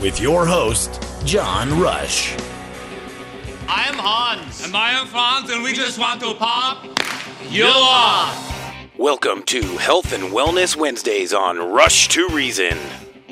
With 0.00 0.18
your 0.18 0.46
host, 0.46 1.04
John 1.26 1.78
Rush. 1.78 2.34
I'm 3.68 3.92
Hans. 3.98 4.64
And 4.64 4.74
I 4.74 4.92
am 4.92 5.06
Franz, 5.06 5.50
and 5.50 5.62
we, 5.62 5.72
we 5.72 5.76
just 5.76 5.98
want 5.98 6.22
to 6.22 6.32
pop 6.36 6.86
you 7.50 7.66
off. 7.66 8.74
Welcome 8.96 9.42
to 9.42 9.60
Health 9.76 10.14
and 10.14 10.32
Wellness 10.32 10.74
Wednesdays 10.74 11.34
on 11.34 11.58
Rush 11.58 12.08
to 12.08 12.26
Reason. 12.28 12.78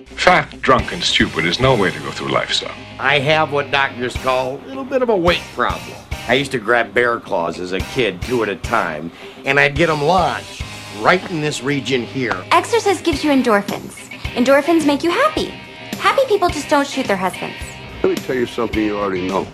Fat, 0.09 0.61
drunk, 0.61 0.93
and 0.93 1.03
stupid 1.03 1.47
is 1.47 1.59
no 1.59 1.75
way 1.75 1.91
to 1.91 1.99
go 2.01 2.11
through 2.11 2.33
life, 2.33 2.53
son. 2.53 2.71
I 2.99 3.19
have 3.19 3.51
what 3.51 3.71
doctors 3.71 4.15
call 4.17 4.59
a 4.59 4.63
little 4.67 4.85
bit 4.85 5.01
of 5.01 5.09
a 5.09 5.17
weight 5.17 5.45
problem. 5.55 5.97
I 6.29 6.35
used 6.35 6.53
to 6.53 6.59
grab 6.59 6.93
bear 6.93 7.19
claws 7.19 7.59
as 7.61 7.73
a 7.73 7.81
kid, 7.81 8.21
two 8.21 8.43
at 8.43 8.51
a 8.51 8.57
time, 8.57 9.11
and 9.47 9.59
I'd 9.59 9.75
get 9.75 9.87
them 9.87 10.03
lodged 10.03 10.63
right 11.01 11.31
in 11.31 11.41
this 11.41 11.63
region 11.63 12.03
here. 12.03 12.37
Exercise 12.53 13.01
gives 13.01 13.25
you 13.25 13.31
endorphins. 13.31 14.11
Endorphins 14.35 14.87
make 14.87 15.03
you 15.03 15.11
happy. 15.11 15.55
Happy 15.99 16.23
people 16.27 16.49
just 16.49 16.69
don't 16.69 16.87
shoot 16.87 17.07
their 17.07 17.17
husbands. 17.17 17.57
Let 18.03 18.11
me 18.11 18.15
tell 18.15 18.37
you 18.37 18.47
something 18.47 18.83
you 18.83 18.97
already 18.97 19.27
know. 19.27 19.47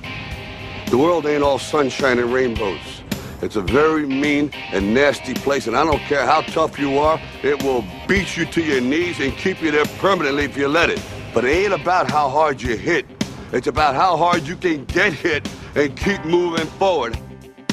The 0.90 0.98
world 0.98 1.24
ain't 1.26 1.42
all 1.42 1.58
sunshine 1.58 2.18
and 2.18 2.32
rainbows. 2.32 3.02
It's 3.40 3.56
a 3.56 3.62
very 3.62 4.06
mean 4.06 4.50
and 4.72 4.94
nasty 4.94 5.34
place, 5.34 5.66
and 5.66 5.76
I 5.76 5.84
don't 5.84 6.00
care 6.00 6.24
how 6.26 6.42
tough 6.42 6.78
you 6.78 6.98
are, 6.98 7.20
it 7.42 7.62
will 7.62 7.84
beat 8.06 8.36
you 8.36 8.44
to 8.46 8.62
your 8.62 8.80
knees 8.80 9.20
and 9.20 9.32
keep 9.36 9.60
you 9.62 9.70
there 9.70 9.86
permanently 9.98 10.44
if 10.44 10.56
you 10.56 10.68
let 10.68 10.90
it. 10.90 11.02
But 11.32 11.44
it 11.44 11.48
ain't 11.48 11.72
about 11.72 12.10
how 12.10 12.28
hard 12.28 12.62
you 12.62 12.76
hit. 12.76 13.06
It's 13.52 13.66
about 13.66 13.94
how 13.94 14.16
hard 14.16 14.46
you 14.46 14.56
can 14.56 14.84
get 14.84 15.12
hit 15.12 15.48
and 15.74 15.96
keep 15.96 16.24
moving 16.24 16.66
forward. 16.66 17.18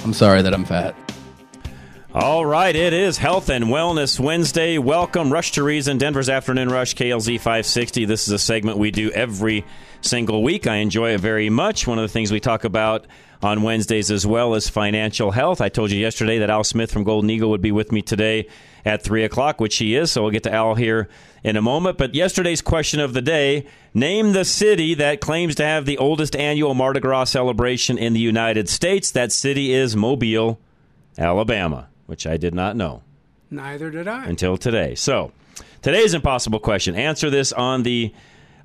I'm 0.03 0.13
sorry 0.13 0.41
that 0.41 0.53
I'm 0.53 0.66
fat. 0.66 0.95
All 2.14 2.45
right, 2.45 2.76
it 2.76 2.92
is 2.92 3.17
Health 3.17 3.48
and 3.48 3.66
Wellness 3.66 4.20
Wednesday. 4.20 4.78
Welcome, 4.78 5.31
Rush 5.31 5.54
to 5.54 5.64
Reason, 5.64 5.98
Denver's 5.98 6.28
Afternoon 6.28 6.68
Rush, 6.68 6.94
KLZ 6.94 7.38
560. 7.38 8.03
This 8.03 8.28
is 8.28 8.34
a 8.34 8.38
segment 8.38 8.78
we 8.78 8.92
do 8.92 9.12
every 9.12 9.64
single 10.02 10.44
week. 10.44 10.68
I 10.68 10.76
enjoy 10.78 11.14
it 11.14 11.22
very 11.22 11.50
much. 11.50 11.88
One 11.88 11.97
of 11.97 12.02
the 12.02 12.12
things 12.12 12.30
we 12.30 12.41
talk 12.41 12.66
about 12.66 13.08
on 13.41 13.62
Wednesdays 13.62 14.12
as 14.12 14.28
well 14.28 14.56
as 14.56 14.68
financial 14.68 15.31
health. 15.31 15.62
I 15.62 15.69
told 15.69 15.90
you 15.90 16.02
yesterday 16.02 16.40
that 16.40 16.50
Al 16.50 16.66
Smith 16.66 16.91
from 16.91 17.06
Golden 17.06 17.30
Eagle 17.30 17.50
would 17.50 17.62
be 17.62 17.72
with 17.72 17.94
me 17.94 18.02
today 18.02 18.50
at 18.84 19.02
3 19.02 19.24
o'clock, 19.24 19.62
which 19.62 19.78
he 19.78 19.96
is, 19.96 20.12
so 20.12 20.22
we'll 20.22 20.31
get 20.31 20.44
to 20.44 20.53
Al 20.53 20.75
here 20.75 21.08
in 21.46 21.56
a 21.56 21.62
moment. 21.62 21.97
But 21.97 22.14
yesterday's 22.14 22.62
question 22.62 23.00
of 23.00 23.14
the 23.14 23.22
day 23.22 23.66
name 23.94 24.34
the 24.34 24.44
city 24.44 24.96
that 24.96 25.22
claims 25.22 25.56
to 25.56 25.64
have 25.64 25.85
the 25.85 25.97
oldest 25.97 26.35
annual 26.35 26.74
Mardi 26.74 27.00
Gras 27.00 27.30
celebration 27.30 27.97
in 27.97 28.12
the 28.12 28.19
United 28.19 28.68
States. 28.68 29.12
That 29.12 29.31
city 29.31 29.72
is 29.72 29.96
Mobile, 29.96 30.59
Alabama 31.18 31.88
which 32.11 32.27
I 32.27 32.35
did 32.35 32.53
not 32.53 32.75
know. 32.75 33.03
Neither 33.49 33.89
did 33.89 34.05
I. 34.05 34.25
Until 34.25 34.57
today. 34.57 34.95
So, 34.95 35.31
today's 35.81 36.13
impossible 36.13 36.59
question. 36.59 36.94
Answer 36.94 37.29
this 37.29 37.53
on 37.53 37.83
the 37.83 38.13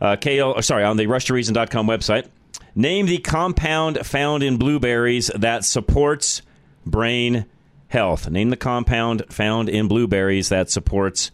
uh, 0.00 0.16
KL, 0.16 0.62
sorry, 0.64 0.82
on 0.82 0.96
the 0.96 1.06
rushtoreason.com 1.06 1.86
website. 1.86 2.26
Name 2.74 3.06
the 3.06 3.18
compound 3.18 4.04
found 4.04 4.42
in 4.42 4.56
blueberries 4.56 5.28
that 5.28 5.64
supports 5.64 6.42
brain 6.84 7.46
health. 7.86 8.28
Name 8.28 8.50
the 8.50 8.56
compound 8.56 9.22
found 9.30 9.68
in 9.68 9.86
blueberries 9.86 10.48
that 10.48 10.68
supports 10.68 11.30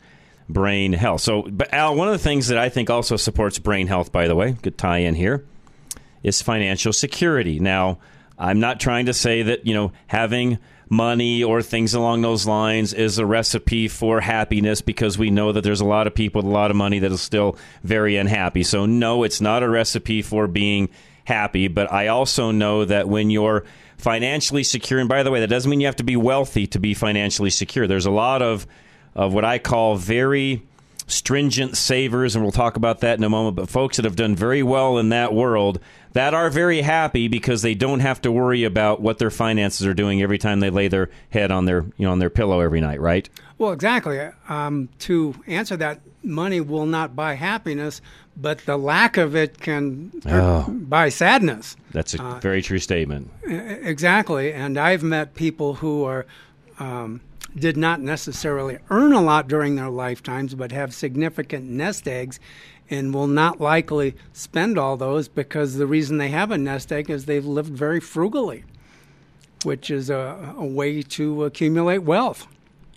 brain 0.51 0.93
health. 0.93 1.23
So, 1.23 1.45
but 1.45 1.73
Al, 1.73 1.95
one 1.95 2.09
of 2.09 2.13
the 2.13 2.19
things 2.19 2.49
that 2.49 2.59
I 2.59 2.69
think 2.69 2.91
also 2.91 3.17
supports 3.17 3.59
brain 3.59 3.87
health, 3.87 4.13
by 4.13 4.29
the 4.29 4.37
way, 4.37 4.53
good 4.61 4.77
tie 4.77 4.99
in 4.99 5.15
here, 5.15 5.47
is 6.23 6.43
financial 6.43 6.93
security. 6.93 7.59
Now, 7.59 8.01
I'm 8.39 8.61
not 8.61 8.81
trying 8.81 9.07
to 9.07 9.15
say 9.15 9.43
that, 9.45 9.67
you 9.67 9.73
know, 9.73 9.93
having 10.09 10.59
money 10.93 11.43
or 11.43 11.63
things 11.63 11.95
along 11.95 12.21
those 12.21 12.47
lines 12.47 12.93
is 12.93 13.17
a 13.17 13.25
recipe 13.25 13.89
for 13.89 14.21
happiness 14.21 14.83
because 14.83 15.17
we 15.17 15.31
know 15.31 15.51
that 15.51 15.65
there's 15.65 15.81
a 15.81 15.87
lot 15.87 16.07
of 16.07 16.15
people 16.15 16.43
with 16.43 16.47
a 16.47 16.53
lot 16.53 16.71
of 16.71 16.77
money 16.77 16.99
that 16.99 17.11
are 17.11 17.17
still 17.17 17.57
very 17.83 18.19
unhappy. 18.19 18.63
So, 18.63 18.85
no, 18.85 19.23
it's 19.23 19.41
not 19.41 19.63
a 19.63 19.69
recipe 19.71 20.21
for 20.21 20.47
being 20.47 20.91
happy. 21.25 21.67
But 21.69 21.91
I 21.91 22.09
also 22.09 22.51
know 22.51 22.85
that 22.85 23.09
when 23.09 23.31
you're 23.31 23.65
financially 23.97 24.63
secure, 24.63 25.01
and 25.01 25.09
by 25.09 25.23
the 25.23 25.31
way, 25.31 25.41
that 25.41 25.49
doesn't 25.49 25.71
mean 25.71 25.81
you 25.81 25.87
have 25.87 25.97
to 25.97 26.05
be 26.05 26.17
wealthy 26.17 26.67
to 26.67 26.79
be 26.79 26.93
financially 26.93 27.51
secure. 27.51 27.87
There's 27.87 28.07
a 28.07 28.11
lot 28.11 28.43
of, 28.43 28.67
of 29.15 29.33
what 29.33 29.47
I 29.47 29.59
call 29.59 29.97
very 29.97 30.63
stringent 31.07 31.79
savers, 31.79 32.37
and 32.37 32.45
we'll 32.45 32.53
talk 32.53 32.77
about 32.77 33.01
that 33.01 33.17
in 33.17 33.25
a 33.25 33.31
moment. 33.31 33.57
But 33.57 33.71
folks 33.71 33.97
that 33.97 34.05
have 34.05 34.17
done 34.17 34.37
very 34.37 34.63
well 34.63 34.99
in 34.99 35.09
that 35.09 35.33
world 35.33 35.81
that 36.13 36.35
are 36.35 36.51
very 36.51 36.83
happy 36.83 37.29
because 37.29 37.63
they 37.63 37.75
don't 37.75 38.01
have 38.01 38.21
to 38.23 38.33
worry 38.33 38.65
about 38.65 39.01
what 39.01 39.19
their 39.19 39.31
finances 39.31 39.87
are 39.87 39.95
doing 39.95 40.23
every 40.23 40.39
time 40.39 40.61
they 40.61 40.71
lay 40.71 40.89
their 40.89 41.11
head 41.31 41.51
on 41.51 41.65
their 41.65 41.83
you 41.97 42.07
know 42.07 42.13
on 42.13 42.19
their 42.19 42.31
pillow 42.31 42.61
every 42.61 42.81
night, 42.81 43.01
right? 43.01 43.29
Well, 43.59 43.73
exactly. 43.73 44.19
Um, 44.49 44.89
to 45.01 45.35
answer 45.47 45.77
that, 45.77 46.01
money 46.23 46.61
will 46.61 46.87
not 46.87 47.15
buy 47.15 47.35
happiness, 47.35 48.01
but 48.37 48.59
the 48.61 48.77
lack 48.77 49.17
of 49.17 49.37
it 49.37 49.61
can 49.61 50.11
oh, 50.27 50.67
buy 50.69 51.09
sadness. 51.09 51.77
That's 51.93 52.15
a 52.15 52.23
uh, 52.23 52.41
very 52.41 52.63
true 52.63 52.79
statement. 52.79 53.31
Exactly, 53.45 54.53
and 54.53 54.79
I've 54.79 55.03
met 55.03 55.35
people 55.35 55.75
who 55.75 56.05
are. 56.05 56.27
Um, 56.79 57.21
did 57.55 57.77
not 57.77 58.01
necessarily 58.01 58.79
earn 58.89 59.13
a 59.13 59.21
lot 59.21 59.47
during 59.47 59.77
their 59.77 59.91
lifetimes, 59.91 60.55
but 60.55 60.73
have 60.73 60.95
significant 60.95 61.69
nest 61.69 62.09
eggs 62.09 62.41
and 62.93 63.13
will 63.13 63.27
not 63.27 63.61
likely 63.61 64.15
spend 64.33 64.79
all 64.79 64.97
those 64.97 65.29
because 65.29 65.77
the 65.77 65.87
reason 65.87 66.19
they 66.19 66.29
have 66.29 66.51
a 66.51 66.59
nest 66.59 66.93
egg 66.93 67.11
is 67.11 67.25
they've 67.25 67.45
lived 67.45 67.73
very 67.73 68.01
frugally, 68.01 68.65
which 69.65 69.91
is 69.91 70.11
a, 70.11 70.55
a 70.57 70.65
way 70.65 71.03
to 71.03 71.45
accumulate 71.45 71.99
wealth. 71.99 72.47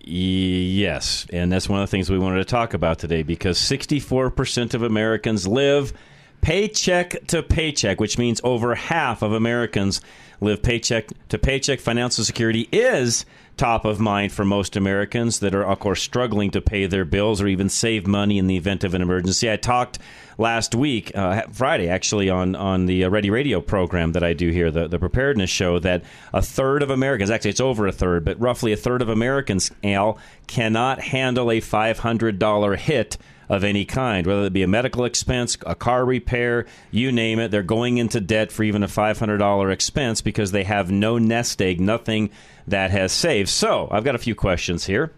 Yes, 0.08 1.26
and 1.34 1.52
that's 1.52 1.68
one 1.68 1.82
of 1.82 1.88
the 1.88 1.92
things 1.92 2.12
we 2.12 2.20
wanted 2.20 2.38
to 2.38 2.46
talk 2.46 2.76
about 2.76 3.00
today 3.00 3.24
because 3.24 3.58
64% 3.58 4.76
of 4.76 4.84
Americans 4.84 5.48
live 5.48 5.94
paycheck 6.42 7.26
to 7.28 7.42
paycheck, 7.42 8.00
which 8.00 8.20
means 8.20 8.40
over 8.44 8.76
half 8.76 9.24
of 9.24 9.34
Americans 9.34 10.02
live 10.42 10.62
paycheck 10.62 11.10
to 11.30 11.40
paycheck. 11.40 11.80
Financial 11.80 12.24
security 12.24 12.70
is 12.72 13.26
top 13.58 13.86
of 13.86 14.00
mind 14.00 14.32
for 14.32 14.44
most 14.44 14.76
Americans 14.76 15.40
that 15.40 15.56
are, 15.56 15.64
of 15.64 15.80
course, 15.80 16.02
struggling 16.02 16.52
to 16.52 16.62
pay 16.62 16.86
their 16.86 17.06
bills 17.06 17.42
or 17.42 17.48
even 17.48 17.70
save 17.70 18.06
money 18.06 18.38
in 18.38 18.48
the 18.48 18.58
event 18.58 18.84
of 18.84 18.94
an 18.94 19.02
emergency. 19.02 19.52
I 19.52 19.56
talked 19.56 20.00
last 20.38 20.76
week, 20.76 21.16
uh, 21.16 21.44
Friday, 21.52 21.88
actually, 21.88 22.30
on, 22.30 22.56
on 22.56 22.86
the 22.86 23.06
uh, 23.06 23.10
Ready 23.10 23.30
Radio 23.30 23.62
program 23.62 24.12
that 24.12 24.24
I 24.24 24.34
do 24.34 24.50
here, 24.50 24.72
the, 24.72 24.88
the 24.88 25.00
preparedness 25.00 25.50
show, 25.50 25.80
that 25.80 26.04
a 26.34 26.42
third 26.42 26.84
of 26.84 26.90
Americans, 26.90 27.30
actually, 27.30 27.52
it's 27.52 27.62
over 27.62 27.88
a 27.88 27.92
third, 27.92 28.26
but 28.26 28.40
roughly 28.40 28.74
a 28.74 28.78
third 28.78 29.02
of 29.02 29.10
Americans, 29.10 29.72
Al, 29.84 30.18
cannot 30.48 31.02
handle 31.02 31.50
a 31.50 31.62
$500 31.62 32.78
hit 32.78 33.18
of 33.48 33.64
any 33.64 33.86
kind, 33.86 34.26
whether 34.26 34.46
it 34.46 34.54
be 34.54 34.64
a 34.64 34.68
medical 34.68 35.06
expense, 35.06 35.58
a 35.66 35.76
car 35.76 36.04
repair, 36.06 36.66
you 36.92 37.12
name 37.12 37.40
it. 37.40 37.52
They're 37.52 37.64
going 37.64 37.98
into 37.98 38.20
debt 38.20 38.52
for 38.52 38.64
even 38.64 38.84
a 38.84 38.88
$500 38.88 39.72
expense 39.72 40.22
because 40.22 40.52
they 40.52 40.64
have 40.64 40.92
no 40.92 41.18
nest 41.18 41.62
egg, 41.62 41.80
nothing 41.80 42.32
that 42.68 42.92
has 42.92 43.12
saved. 43.12 43.50
So 43.50 43.88
I've 43.92 44.04
got 44.04 44.16
a 44.16 44.20
few 44.20 44.36
questions 44.36 44.86
here. 44.86 45.12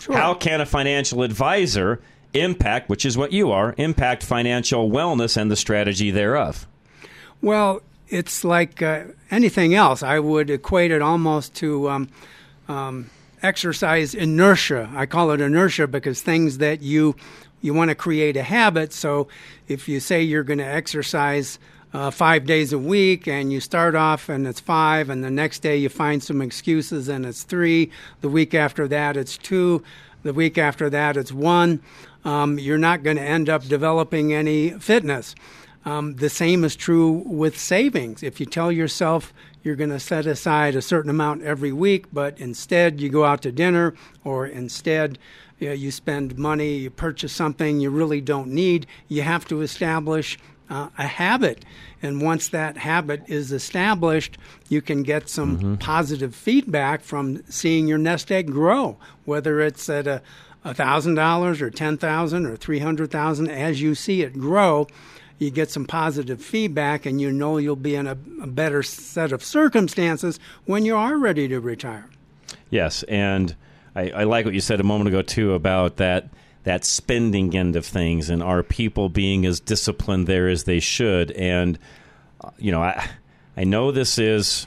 Sure. 0.00 0.16
How 0.16 0.34
can 0.34 0.60
a 0.60 0.66
financial 0.66 1.22
advisor 1.22 2.00
impact, 2.34 2.88
which 2.88 3.04
is 3.04 3.16
what 3.16 3.32
you 3.32 3.50
are, 3.50 3.74
impact 3.78 4.22
financial 4.22 4.90
wellness 4.90 5.36
and 5.36 5.50
the 5.50 5.56
strategy 5.56 6.10
thereof? 6.10 6.66
Well, 7.42 7.82
it's 8.08 8.44
like 8.44 8.82
uh, 8.82 9.04
anything 9.30 9.74
else. 9.74 10.02
I 10.02 10.18
would 10.18 10.50
equate 10.50 10.90
it 10.90 11.02
almost 11.02 11.54
to 11.56 11.88
um, 11.88 12.08
um, 12.68 13.10
exercise 13.42 14.14
inertia. 14.14 14.90
I 14.94 15.06
call 15.06 15.30
it 15.32 15.40
inertia 15.40 15.86
because 15.86 16.22
things 16.22 16.58
that 16.58 16.82
you 16.82 17.16
you 17.62 17.74
want 17.74 17.88
to 17.88 17.94
create 17.94 18.36
a 18.36 18.42
habit. 18.42 18.92
So 18.92 19.28
if 19.66 19.88
you 19.88 19.98
say 19.98 20.22
you're 20.22 20.44
going 20.44 20.58
to 20.58 20.64
exercise 20.64 21.58
uh, 21.96 22.10
five 22.10 22.44
days 22.44 22.74
a 22.74 22.78
week 22.78 23.26
and 23.26 23.50
you 23.50 23.58
start 23.58 23.94
off 23.94 24.28
and 24.28 24.46
it's 24.46 24.60
five, 24.60 25.08
and 25.08 25.24
the 25.24 25.30
next 25.30 25.60
day 25.60 25.78
you 25.78 25.88
find 25.88 26.22
some 26.22 26.42
excuses 26.42 27.08
and 27.08 27.24
it's 27.24 27.42
three, 27.42 27.90
the 28.20 28.28
week 28.28 28.52
after 28.52 28.86
that 28.86 29.16
it's 29.16 29.38
two, 29.38 29.82
the 30.22 30.34
week 30.34 30.58
after 30.58 30.90
that 30.90 31.16
it's 31.16 31.32
one, 31.32 31.80
um, 32.26 32.58
you're 32.58 32.76
not 32.76 33.02
going 33.02 33.16
to 33.16 33.22
end 33.22 33.48
up 33.48 33.66
developing 33.66 34.34
any 34.34 34.72
fitness. 34.72 35.34
Um, 35.86 36.16
the 36.16 36.28
same 36.28 36.64
is 36.64 36.76
true 36.76 37.22
with 37.24 37.58
savings. 37.58 38.22
If 38.22 38.40
you 38.40 38.44
tell 38.44 38.70
yourself 38.70 39.32
you're 39.62 39.74
going 39.74 39.88
to 39.88 39.98
set 39.98 40.26
aside 40.26 40.76
a 40.76 40.82
certain 40.82 41.08
amount 41.08 41.44
every 41.44 41.72
week, 41.72 42.12
but 42.12 42.38
instead 42.38 43.00
you 43.00 43.08
go 43.08 43.24
out 43.24 43.40
to 43.40 43.50
dinner 43.50 43.94
or 44.22 44.46
instead 44.46 45.18
you, 45.58 45.68
know, 45.68 45.74
you 45.74 45.90
spend 45.90 46.36
money, 46.36 46.74
you 46.74 46.90
purchase 46.90 47.32
something 47.32 47.80
you 47.80 47.88
really 47.88 48.20
don't 48.20 48.48
need, 48.48 48.86
you 49.08 49.22
have 49.22 49.46
to 49.46 49.62
establish 49.62 50.38
uh, 50.70 50.88
a 50.98 51.06
habit. 51.06 51.64
And 52.02 52.20
once 52.20 52.48
that 52.48 52.76
habit 52.76 53.22
is 53.26 53.52
established, 53.52 54.38
you 54.68 54.82
can 54.82 55.02
get 55.02 55.28
some 55.28 55.58
mm-hmm. 55.58 55.74
positive 55.76 56.34
feedback 56.34 57.02
from 57.02 57.42
seeing 57.50 57.88
your 57.88 57.98
nest 57.98 58.30
egg 58.30 58.50
grow, 58.50 58.96
whether 59.24 59.60
it's 59.60 59.88
at 59.88 60.06
a 60.06 60.22
thousand 60.74 61.14
dollars 61.14 61.62
or 61.62 61.70
ten 61.70 61.96
thousand 61.96 62.46
or 62.46 62.56
three 62.56 62.80
hundred 62.80 63.10
thousand. 63.10 63.48
As 63.48 63.80
you 63.80 63.94
see 63.94 64.22
it 64.22 64.38
grow, 64.38 64.86
you 65.38 65.50
get 65.50 65.70
some 65.70 65.84
positive 65.84 66.42
feedback, 66.42 67.06
and 67.06 67.20
you 67.20 67.30
know 67.30 67.58
you'll 67.58 67.76
be 67.76 67.94
in 67.94 68.06
a, 68.06 68.18
a 68.42 68.46
better 68.46 68.82
set 68.82 69.32
of 69.32 69.44
circumstances 69.44 70.38
when 70.64 70.84
you 70.84 70.96
are 70.96 71.16
ready 71.16 71.48
to 71.48 71.60
retire. 71.60 72.08
Yes, 72.70 73.02
and 73.04 73.54
I, 73.94 74.10
I 74.10 74.24
like 74.24 74.44
what 74.44 74.54
you 74.54 74.60
said 74.60 74.80
a 74.80 74.84
moment 74.84 75.08
ago 75.08 75.22
too 75.22 75.54
about 75.54 75.96
that 75.96 76.28
that 76.66 76.84
spending 76.84 77.56
end 77.56 77.76
of 77.76 77.86
things 77.86 78.28
and 78.28 78.42
are 78.42 78.60
people 78.60 79.08
being 79.08 79.46
as 79.46 79.60
disciplined 79.60 80.26
there 80.26 80.48
as 80.48 80.64
they 80.64 80.80
should? 80.80 81.30
And 81.30 81.78
uh, 82.40 82.50
you 82.58 82.72
know 82.72 82.82
i 82.82 83.08
i 83.56 83.62
know 83.62 83.92
this 83.92 84.18
is 84.18 84.66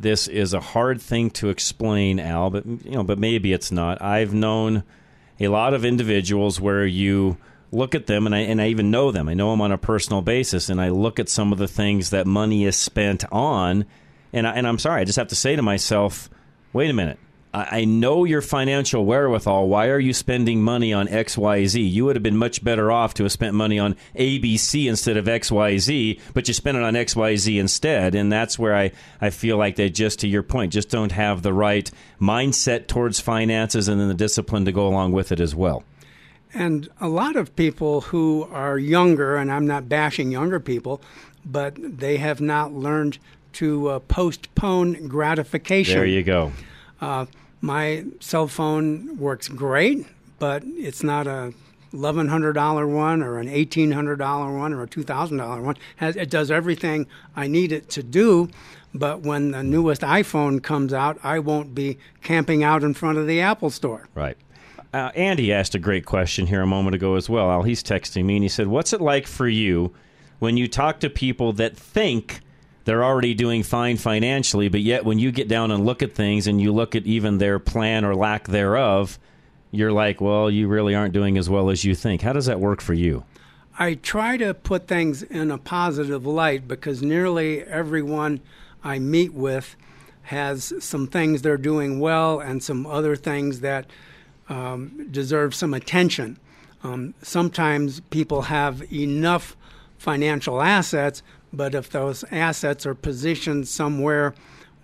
this 0.00 0.26
is 0.26 0.52
a 0.52 0.60
hard 0.60 1.00
thing 1.00 1.30
to 1.30 1.48
explain 1.48 2.18
al 2.18 2.50
but 2.50 2.66
you 2.66 2.90
know 2.90 3.04
but 3.04 3.20
maybe 3.20 3.52
it's 3.52 3.70
not. 3.70 4.02
I've 4.02 4.34
known 4.34 4.82
a 5.38 5.46
lot 5.46 5.74
of 5.74 5.84
individuals 5.84 6.60
where 6.60 6.84
you 6.84 7.36
look 7.70 7.94
at 7.94 8.06
them 8.06 8.26
and 8.26 8.34
I 8.34 8.40
and 8.40 8.60
I 8.60 8.66
even 8.66 8.90
know 8.90 9.12
them. 9.12 9.28
I 9.28 9.34
know 9.34 9.52
them 9.52 9.60
on 9.60 9.70
a 9.70 9.78
personal 9.78 10.22
basis 10.22 10.68
and 10.68 10.80
I 10.80 10.88
look 10.88 11.20
at 11.20 11.28
some 11.28 11.52
of 11.52 11.58
the 11.58 11.68
things 11.68 12.10
that 12.10 12.26
money 12.26 12.64
is 12.64 12.76
spent 12.76 13.24
on 13.30 13.84
and 14.32 14.44
I, 14.44 14.54
and 14.54 14.66
I'm 14.66 14.80
sorry 14.80 15.02
I 15.02 15.04
just 15.04 15.18
have 15.18 15.28
to 15.28 15.36
say 15.36 15.54
to 15.54 15.62
myself 15.62 16.28
wait 16.72 16.90
a 16.90 16.92
minute 16.92 17.20
I 17.56 17.84
know 17.86 18.24
your 18.24 18.42
financial 18.42 19.06
wherewithal. 19.06 19.68
Why 19.68 19.88
are 19.88 19.98
you 19.98 20.12
spending 20.12 20.62
money 20.62 20.92
on 20.92 21.08
XYZ? 21.08 21.90
You 21.90 22.04
would 22.04 22.14
have 22.14 22.22
been 22.22 22.36
much 22.36 22.62
better 22.62 22.92
off 22.92 23.14
to 23.14 23.22
have 23.22 23.32
spent 23.32 23.54
money 23.54 23.78
on 23.78 23.96
ABC 24.14 24.86
instead 24.86 25.16
of 25.16 25.24
XYZ, 25.24 26.20
but 26.34 26.48
you 26.48 26.54
spent 26.54 26.76
it 26.76 26.82
on 26.82 26.92
XYZ 26.92 27.58
instead. 27.58 28.14
And 28.14 28.30
that's 28.30 28.58
where 28.58 28.76
I, 28.76 28.92
I 29.22 29.30
feel 29.30 29.56
like 29.56 29.76
they 29.76 29.88
just, 29.88 30.20
to 30.20 30.28
your 30.28 30.42
point, 30.42 30.74
just 30.74 30.90
don't 30.90 31.12
have 31.12 31.40
the 31.40 31.54
right 31.54 31.90
mindset 32.20 32.88
towards 32.88 33.20
finances 33.20 33.88
and 33.88 33.98
then 33.98 34.08
the 34.08 34.14
discipline 34.14 34.66
to 34.66 34.72
go 34.72 34.86
along 34.86 35.12
with 35.12 35.32
it 35.32 35.40
as 35.40 35.54
well. 35.54 35.82
And 36.52 36.88
a 37.00 37.08
lot 37.08 37.36
of 37.36 37.56
people 37.56 38.02
who 38.02 38.46
are 38.50 38.78
younger, 38.78 39.36
and 39.36 39.50
I'm 39.50 39.66
not 39.66 39.88
bashing 39.88 40.30
younger 40.30 40.60
people, 40.60 41.00
but 41.44 41.76
they 41.78 42.18
have 42.18 42.40
not 42.40 42.74
learned 42.74 43.18
to 43.54 43.88
uh, 43.88 43.98
postpone 44.00 45.08
gratification. 45.08 45.94
There 45.94 46.06
you 46.06 46.22
go. 46.22 46.52
Uh, 47.00 47.26
my 47.66 48.04
cell 48.20 48.46
phone 48.46 49.18
works 49.18 49.48
great, 49.48 50.06
but 50.38 50.62
it's 50.64 51.02
not 51.02 51.26
a 51.26 51.52
$1,100 51.92 52.94
one 52.94 53.22
or 53.22 53.38
an 53.38 53.48
$1,800 53.48 54.58
one 54.58 54.72
or 54.72 54.82
a 54.82 54.86
$2,000 54.86 55.62
one. 55.62 55.76
It 56.00 56.30
does 56.30 56.50
everything 56.50 57.06
I 57.34 57.48
need 57.48 57.72
it 57.72 57.88
to 57.90 58.02
do, 58.02 58.48
but 58.94 59.20
when 59.20 59.50
the 59.50 59.62
newest 59.62 60.02
iPhone 60.02 60.62
comes 60.62 60.92
out, 60.92 61.18
I 61.22 61.40
won't 61.40 61.74
be 61.74 61.98
camping 62.22 62.62
out 62.62 62.84
in 62.84 62.94
front 62.94 63.18
of 63.18 63.26
the 63.26 63.40
Apple 63.40 63.70
store. 63.70 64.08
Right. 64.14 64.36
Uh, 64.94 65.10
Andy 65.14 65.52
asked 65.52 65.74
a 65.74 65.78
great 65.78 66.06
question 66.06 66.46
here 66.46 66.62
a 66.62 66.66
moment 66.66 66.94
ago 66.94 67.16
as 67.16 67.28
well. 67.28 67.62
He's 67.64 67.82
texting 67.82 68.24
me 68.24 68.36
and 68.36 68.44
he 68.44 68.48
said, 68.48 68.68
What's 68.68 68.92
it 68.92 69.00
like 69.00 69.26
for 69.26 69.48
you 69.48 69.92
when 70.38 70.56
you 70.56 70.68
talk 70.68 71.00
to 71.00 71.10
people 71.10 71.52
that 71.54 71.76
think 71.76 72.40
they're 72.86 73.04
already 73.04 73.34
doing 73.34 73.64
fine 73.64 73.96
financially, 73.96 74.68
but 74.68 74.80
yet 74.80 75.04
when 75.04 75.18
you 75.18 75.32
get 75.32 75.48
down 75.48 75.72
and 75.72 75.84
look 75.84 76.04
at 76.04 76.14
things 76.14 76.46
and 76.46 76.60
you 76.60 76.72
look 76.72 76.94
at 76.94 77.04
even 77.04 77.38
their 77.38 77.58
plan 77.58 78.04
or 78.04 78.14
lack 78.14 78.46
thereof, 78.46 79.18
you're 79.72 79.90
like, 79.90 80.20
well, 80.20 80.48
you 80.48 80.68
really 80.68 80.94
aren't 80.94 81.12
doing 81.12 81.36
as 81.36 81.50
well 81.50 81.68
as 81.68 81.84
you 81.84 81.96
think. 81.96 82.22
How 82.22 82.32
does 82.32 82.46
that 82.46 82.60
work 82.60 82.80
for 82.80 82.94
you? 82.94 83.24
I 83.76 83.94
try 83.94 84.36
to 84.36 84.54
put 84.54 84.86
things 84.86 85.24
in 85.24 85.50
a 85.50 85.58
positive 85.58 86.24
light 86.26 86.68
because 86.68 87.02
nearly 87.02 87.64
everyone 87.64 88.40
I 88.84 89.00
meet 89.00 89.34
with 89.34 89.74
has 90.22 90.72
some 90.78 91.08
things 91.08 91.42
they're 91.42 91.56
doing 91.56 91.98
well 91.98 92.38
and 92.38 92.62
some 92.62 92.86
other 92.86 93.16
things 93.16 93.60
that 93.60 93.86
um, 94.48 95.08
deserve 95.10 95.56
some 95.56 95.74
attention. 95.74 96.38
Um, 96.84 97.14
sometimes 97.20 97.98
people 98.10 98.42
have 98.42 98.80
enough 98.92 99.56
financial 99.98 100.62
assets 100.62 101.24
but 101.52 101.74
if 101.74 101.90
those 101.90 102.24
assets 102.30 102.86
are 102.86 102.94
positioned 102.94 103.68
somewhere 103.68 104.34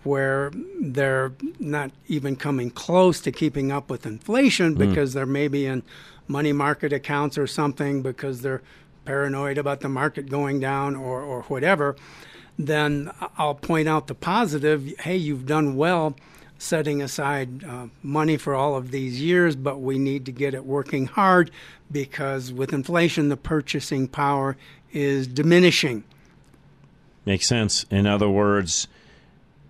where 0.05 0.51
they're 0.81 1.33
not 1.61 1.91
even 2.09 2.35
coming 2.35 2.71
close 2.71 3.21
to 3.21 3.31
keeping 3.31 3.71
up 3.71 3.89
with 3.89 4.05
inflation 4.05 4.73
hmm. 4.73 4.79
because 4.79 5.11
mm. 5.11 5.15
they're 5.15 5.27
maybe 5.27 5.67
in 5.67 5.83
money 6.27 6.53
market 6.53 6.93
accounts 6.93 7.39
or 7.39 7.47
something 7.47 8.03
because 8.03 8.43
they're 8.43 8.63
paranoid 9.05 9.59
about 9.59 9.81
the 9.81 9.89
market 9.89 10.29
going 10.29 10.61
down 10.61 10.97
or, 10.97 11.21
or 11.21 11.43
whatever, 11.43 11.97
then 12.59 13.11
I'll 13.39 13.55
point 13.55 13.89
out 13.89 14.07
the 14.07 14.15
positive. 14.15 14.93
Hey, 15.01 15.17
you've 15.17 15.47
done 15.47 15.77
well 15.77 16.17
setting 16.59 17.03
aside 17.03 17.65
uh, 17.65 17.89
money 18.03 18.37
for 18.37 18.55
all 18.55 18.77
of 18.77 18.93
these 18.93 19.21
years, 19.21 19.57
but 19.57 19.81
we 19.81 19.99
need 19.99 20.25
to 20.27 20.33
get 20.33 20.55
it 20.55 20.65
working 20.65 21.07
hard 21.07 21.51
because 21.91 22.53
with 22.53 22.73
inflation, 22.73 23.29
the 23.29 23.37
purchasing 23.37 24.07
power 24.07 24.57
is 24.93 25.27
diminishing. 25.27 26.05
Makes 27.25 27.47
sense. 27.47 27.87
In 27.91 28.07
other 28.07 28.29
words, 28.29 28.89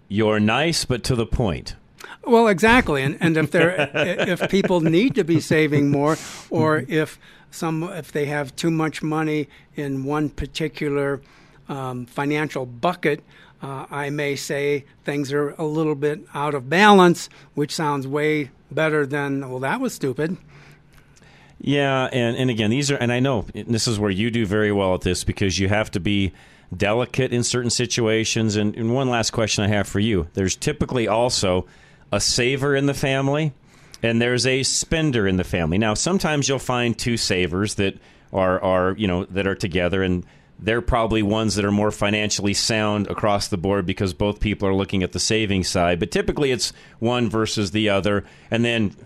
you're 0.09 0.41
nice 0.41 0.85
but 0.85 1.03
to 1.05 1.15
the 1.15 1.27
point. 1.27 1.75
Well, 2.25 2.49
exactly, 2.49 3.03
and 3.03 3.17
and 3.21 3.37
if 3.37 3.51
there 3.51 3.91
if 3.95 4.49
people 4.49 4.81
need 4.81 5.15
to 5.17 5.25
be 5.25 5.41
saving 5.41 5.91
more, 5.91 6.17
or 6.51 6.85
if 6.89 7.19
some 7.51 7.83
if 7.83 8.13
they 8.13 8.27
have 8.27 8.55
too 8.55 8.71
much 8.71 9.03
money 9.03 9.49
in 9.75 10.05
one 10.05 10.31
particular 10.31 11.21
um, 11.69 12.07
financial 12.07 12.65
bucket, 12.65 13.23
uh, 13.61 13.87
I 13.91 14.11
may 14.11 14.37
say 14.37 14.85
things 15.05 15.33
are 15.33 15.51
a 15.51 15.65
little 15.65 15.95
bit 15.95 16.21
out 16.35 16.55
of 16.55 16.71
balance, 16.71 17.29
which 17.55 17.75
sounds 17.75 18.07
way 18.07 18.51
better 18.71 19.05
than 19.05 19.49
well 19.51 19.61
that 19.61 19.81
was 19.81 19.93
stupid. 19.93 20.37
Yeah, 21.65 22.09
and 22.13 22.37
and 22.37 22.51
again, 22.51 22.71
these 22.71 22.91
are 22.91 22.97
and 22.97 23.13
I 23.13 23.21
know 23.21 23.47
this 23.55 23.87
is 23.87 23.97
where 23.97 24.11
you 24.11 24.33
do 24.33 24.45
very 24.45 24.73
well 24.73 24.95
at 24.95 25.03
this 25.03 25.23
because 25.23 25.61
you 25.61 25.69
have 25.69 25.93
to 25.93 26.01
be 26.01 26.33
delicate 26.77 27.33
in 27.33 27.45
certain 27.45 27.71
situations. 27.71 28.57
And, 28.57 28.75
and 28.75 28.93
one 28.93 29.09
last 29.09 29.31
question 29.31 29.63
I 29.63 29.69
have 29.69 29.87
for 29.87 30.01
you 30.01 30.27
there's 30.35 30.57
typically 30.57 31.07
also 31.07 31.67
a 32.11 32.21
saver 32.21 32.75
in 32.75 32.87
the 32.87 32.95
family 32.95 33.53
and 34.03 34.21
there's 34.21 34.45
a 34.45 34.65
spender 34.65 35.29
in 35.29 35.37
the 35.37 35.45
family. 35.45 35.79
Now, 35.79 35.95
sometimes 35.95 36.49
you'll 36.49 36.59
find 36.59 36.99
two 36.99 37.17
savers 37.17 37.77
that 37.77 37.97
are, 38.33 38.61
are 38.61 38.97
you 38.99 39.07
know 39.07 39.25
that 39.27 39.47
are 39.47 39.55
together 39.55 40.03
and 40.03 40.27
they're 40.59 40.83
probably 40.83 41.23
ones 41.23 41.55
that 41.55 41.65
are 41.65 41.71
more 41.71 41.93
financially 41.93 42.55
sound 42.55 43.07
across 43.07 43.47
the 43.47 43.57
board 43.57 43.87
because 43.87 44.15
both 44.15 44.41
people 44.41 44.67
are 44.67 44.75
looking 44.75 45.05
at 45.05 45.13
the 45.13 45.21
saving 45.21 45.63
side. 45.63 46.01
But 46.01 46.11
typically 46.11 46.51
it's 46.51 46.73
one 46.99 47.31
versus 47.31 47.71
the 47.71 47.89
other. 47.89 48.25
And 48.51 48.65
then 48.65 48.97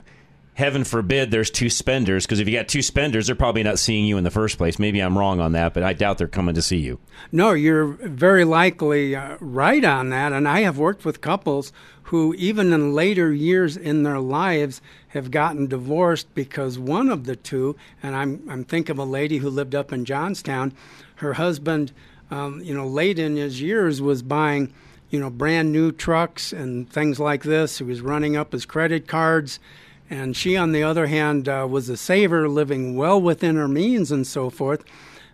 heaven 0.56 0.84
forbid 0.84 1.30
there's 1.30 1.50
two 1.50 1.68
spenders 1.68 2.24
because 2.24 2.40
if 2.40 2.48
you 2.48 2.56
got 2.56 2.66
two 2.66 2.80
spenders 2.80 3.26
they're 3.26 3.36
probably 3.36 3.62
not 3.62 3.78
seeing 3.78 4.06
you 4.06 4.16
in 4.16 4.24
the 4.24 4.30
first 4.30 4.56
place. 4.56 4.78
Maybe 4.78 5.00
i'm 5.00 5.16
wrong 5.16 5.38
on 5.38 5.52
that 5.52 5.74
but 5.74 5.82
i 5.82 5.92
doubt 5.92 6.18
they're 6.18 6.26
coming 6.26 6.54
to 6.54 6.62
see 6.62 6.78
you. 6.78 6.98
No 7.30 7.52
you're 7.52 7.86
very 7.86 8.44
likely 8.44 9.14
uh, 9.14 9.36
right 9.40 9.84
on 9.84 10.08
that 10.10 10.32
and 10.32 10.48
i 10.48 10.60
have 10.60 10.78
worked 10.78 11.04
with 11.04 11.20
couples 11.20 11.72
who 12.04 12.34
even 12.34 12.72
in 12.72 12.94
later 12.94 13.32
years 13.32 13.76
in 13.76 14.02
their 14.02 14.20
lives 14.20 14.80
have 15.08 15.30
gotten 15.30 15.66
divorced 15.66 16.34
because 16.34 16.78
one 16.78 17.10
of 17.10 17.26
the 17.26 17.36
two 17.36 17.76
and 18.02 18.16
i'm, 18.16 18.42
I'm 18.48 18.64
thinking 18.64 18.92
of 18.92 18.98
a 18.98 19.04
lady 19.04 19.38
who 19.38 19.50
lived 19.50 19.74
up 19.74 19.92
in 19.92 20.06
johnstown 20.06 20.72
her 21.16 21.34
husband 21.34 21.92
um, 22.30 22.60
you 22.62 22.74
know 22.74 22.86
late 22.86 23.18
in 23.18 23.36
his 23.36 23.60
years 23.60 24.00
was 24.00 24.22
buying 24.22 24.72
you 25.10 25.20
know 25.20 25.30
brand 25.30 25.72
new 25.72 25.92
trucks 25.92 26.52
and 26.52 26.90
things 26.90 27.20
like 27.20 27.42
this. 27.42 27.78
He 27.78 27.84
was 27.84 28.00
running 28.00 28.36
up 28.36 28.52
his 28.52 28.66
credit 28.66 29.06
cards 29.06 29.60
and 30.08 30.36
she, 30.36 30.56
on 30.56 30.72
the 30.72 30.82
other 30.82 31.06
hand, 31.06 31.48
uh, 31.48 31.66
was 31.68 31.88
a 31.88 31.96
saver, 31.96 32.48
living 32.48 32.96
well 32.96 33.20
within 33.20 33.56
her 33.56 33.68
means 33.68 34.12
and 34.12 34.26
so 34.26 34.50
forth. 34.50 34.84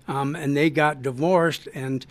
Um, 0.08 0.34
and 0.34 0.56
they 0.56 0.70
got 0.70 1.02
divorced, 1.02 1.68
and 1.74 2.04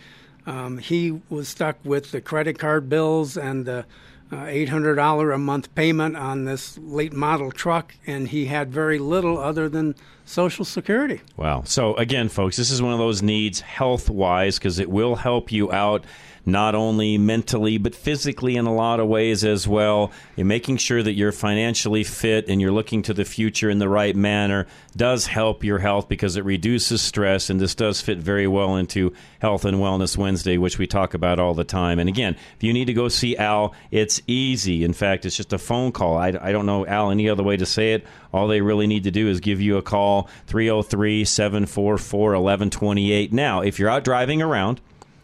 um, 0.46 0.78
he 0.78 1.20
was 1.28 1.48
stuck 1.48 1.76
with 1.84 2.10
the 2.10 2.20
credit 2.20 2.58
card 2.58 2.88
bills 2.88 3.36
and 3.36 3.66
the 3.66 3.84
uh, 4.32 4.46
$800 4.46 5.34
a 5.34 5.38
month 5.38 5.74
payment 5.74 6.16
on 6.16 6.46
this 6.46 6.78
late 6.78 7.12
model 7.12 7.52
truck, 7.52 7.94
and 8.06 8.28
he 8.28 8.46
had 8.46 8.72
very 8.72 8.98
little 8.98 9.38
other 9.38 9.68
than 9.68 9.94
Social 10.24 10.64
Security. 10.64 11.20
Wow. 11.36 11.64
So, 11.66 11.94
again, 11.96 12.30
folks, 12.30 12.56
this 12.56 12.70
is 12.70 12.80
one 12.80 12.92
of 12.92 12.98
those 12.98 13.22
needs 13.22 13.60
health 13.60 14.08
wise 14.08 14.58
because 14.58 14.78
it 14.78 14.88
will 14.88 15.16
help 15.16 15.52
you 15.52 15.70
out 15.70 16.04
not 16.44 16.74
only 16.74 17.18
mentally 17.18 17.78
but 17.78 17.94
physically 17.94 18.56
in 18.56 18.66
a 18.66 18.74
lot 18.74 19.00
of 19.00 19.08
ways 19.08 19.44
as 19.44 19.66
well. 19.68 20.10
Making 20.36 20.76
sure 20.76 21.02
that 21.02 21.12
you're 21.12 21.32
financially 21.32 22.04
fit 22.04 22.48
and 22.48 22.60
you're 22.60 22.72
looking 22.72 23.02
to 23.02 23.14
the 23.14 23.24
future 23.24 23.70
in 23.70 23.78
the 23.78 23.88
right 23.88 24.14
manner 24.16 24.66
does 24.96 25.26
help 25.26 25.64
your 25.64 25.78
health 25.78 26.08
because 26.08 26.36
it 26.36 26.44
reduces 26.44 27.00
stress. 27.00 27.50
And 27.50 27.60
this 27.60 27.74
does 27.74 28.00
fit 28.00 28.18
very 28.18 28.46
well 28.46 28.76
into 28.76 29.12
Health 29.40 29.64
and 29.64 29.78
Wellness 29.78 30.16
Wednesday, 30.16 30.58
which 30.58 30.78
we 30.78 30.86
talk 30.86 31.14
about 31.14 31.38
all 31.38 31.54
the 31.54 31.64
time. 31.64 31.98
And 31.98 32.08
again, 32.08 32.36
if 32.56 32.62
you 32.62 32.72
need 32.72 32.86
to 32.86 32.92
go 32.92 33.08
see 33.08 33.36
Al, 33.36 33.74
it's 33.90 34.20
easy. 34.26 34.84
In 34.84 34.92
fact, 34.92 35.24
it's 35.24 35.36
just 35.36 35.52
a 35.52 35.58
phone 35.58 35.92
call. 35.92 36.16
I, 36.16 36.28
I 36.40 36.52
don't 36.52 36.66
know, 36.66 36.86
Al, 36.86 37.10
any 37.10 37.28
other 37.28 37.42
way 37.42 37.56
to 37.56 37.66
say 37.66 37.94
it. 37.94 38.06
All 38.32 38.48
they 38.48 38.60
really 38.60 38.86
need 38.86 39.04
to 39.04 39.10
do 39.10 39.28
is 39.28 39.40
give 39.40 39.60
you 39.60 39.76
a 39.76 39.82
call 39.82 40.28
303 40.46 41.24
744 41.24 42.20
1128. 42.20 43.32
Now, 43.32 43.60
if 43.60 43.78
you're 43.78 43.90
out 43.90 44.04
driving 44.04 44.42
around, 44.42 44.80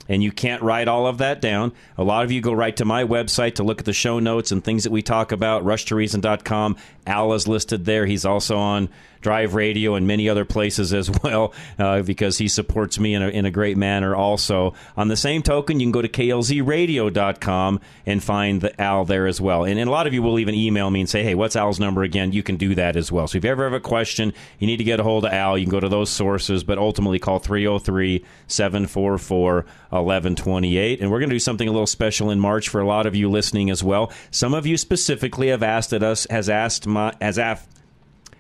and 0.09 0.23
you 0.23 0.33
can't 0.33 0.63
write 0.63 0.89
all 0.89 1.07
of 1.07 1.19
that 1.19 1.41
down. 1.41 1.73
A 1.97 2.05
lot 2.05 2.25
of 2.25 2.33
you 2.33 2.41
go 2.41 2.53
right 2.53 2.75
to 2.77 2.85
my 2.85 3.05
website 3.05 3.57
to 3.57 3.63
look 3.63 3.81
at 3.81 3.85
the 3.85 3.93
show 3.93 4.19
notes 4.19 4.51
and 4.51 4.65
things 4.65 4.85
that 4.85 4.91
we 4.91 5.03
talk 5.03 5.33
about, 5.33 5.65
rushtoreason.com. 5.65 6.77
Al 7.07 7.33
is 7.35 7.47
listed 7.47 7.85
there. 7.85 8.07
He's 8.07 8.25
also 8.25 8.57
on 8.57 8.89
Drive 9.21 9.55
Radio 9.55 9.95
and 9.95 10.07
many 10.07 10.29
other 10.29 10.45
places 10.45 10.93
as 10.93 11.11
well 11.23 11.53
uh, 11.79 12.03
because 12.03 12.39
he 12.39 12.49
supports 12.49 12.99
me 12.99 13.15
in 13.15 13.23
a, 13.23 13.29
in 13.29 13.45
a 13.45 13.51
great 13.51 13.77
manner 13.77 14.15
also. 14.15 14.75
On 14.97 15.09
the 15.09 15.17
same 15.17 15.43
token, 15.43 15.81
you 15.81 15.87
can 15.87 15.93
go 15.93 16.03
to 16.03 16.09
klzradio.com 16.09 17.81
and 18.07 18.23
find 18.23 18.61
the 18.61 18.81
Al 18.81 19.05
there 19.05 19.27
as 19.27 19.41
well. 19.41 19.65
And, 19.65 19.79
and 19.79 19.89
a 19.89 19.93
lot 19.93 20.07
of 20.07 20.15
you 20.15 20.23
will 20.23 20.39
even 20.39 20.55
email 20.55 20.91
me 20.91 21.01
and 21.01 21.09
say, 21.09 21.23
hey, 21.23 21.35
what's 21.35 21.57
Al's 21.57 21.81
number 21.81 22.03
again? 22.03 22.33
You 22.33 22.43
can 22.43 22.57
do 22.57 22.75
that 22.75 22.97
as 22.97 23.11
well. 23.13 23.27
So 23.27 23.39
if 23.39 23.45
you 23.45 23.51
ever 23.51 23.65
have 23.65 23.73
a 23.73 23.81
question, 23.81 24.33
you 24.59 24.67
need 24.67 24.79
to 24.79 24.85
get 24.85 25.01
a 25.01 25.03
hold 25.03 25.25
of 25.25 25.33
Al, 25.33 25.59
you 25.59 25.65
can 25.65 25.71
go 25.71 25.81
to 25.81 25.89
those 25.89 26.11
sources, 26.11 26.65
but 26.65 26.79
ultimately 26.79 27.19
call 27.19 27.39
303 27.39 28.25
744 28.47 29.55
1128. 29.91 31.01
And 31.01 31.11
we're 31.11 31.19
going 31.19 31.31
to 31.31 31.35
do 31.35 31.41
something 31.41 31.69
a 31.69 31.73
little 31.73 31.87
special 31.87 32.31
in 32.31 32.41
March 32.41 32.69
for 32.69 32.81
a 32.81 32.87
lot 32.87 33.07
of 33.07 33.15
you 33.15 33.31
listening 33.31 33.71
as 33.71 33.83
well. 33.83 34.13
Some 34.31 34.55
of 34.55 34.67
you 34.67 34.77
specifically 34.77 35.49
have 35.49 35.63
asked 35.63 35.93
at 35.93 36.03
us, 36.03 36.27
has 36.31 36.49
asked 36.49 36.87
my, 36.87 37.15
has 37.21 37.39
asked, 37.39 37.69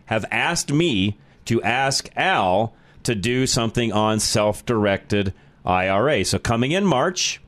have 0.09 0.25
asked 0.31 0.73
me 0.73 1.19
to 1.45 1.63
ask 1.63 2.09
Al 2.17 2.75
to 3.05 3.15
do 3.15 3.47
something 3.47 3.93
on 3.93 4.21
self 4.21 4.65
directed 4.67 5.33
IRA. 5.65 6.25
So 6.25 6.39
coming 6.39 6.73
in 6.73 6.85
March, 6.85 7.41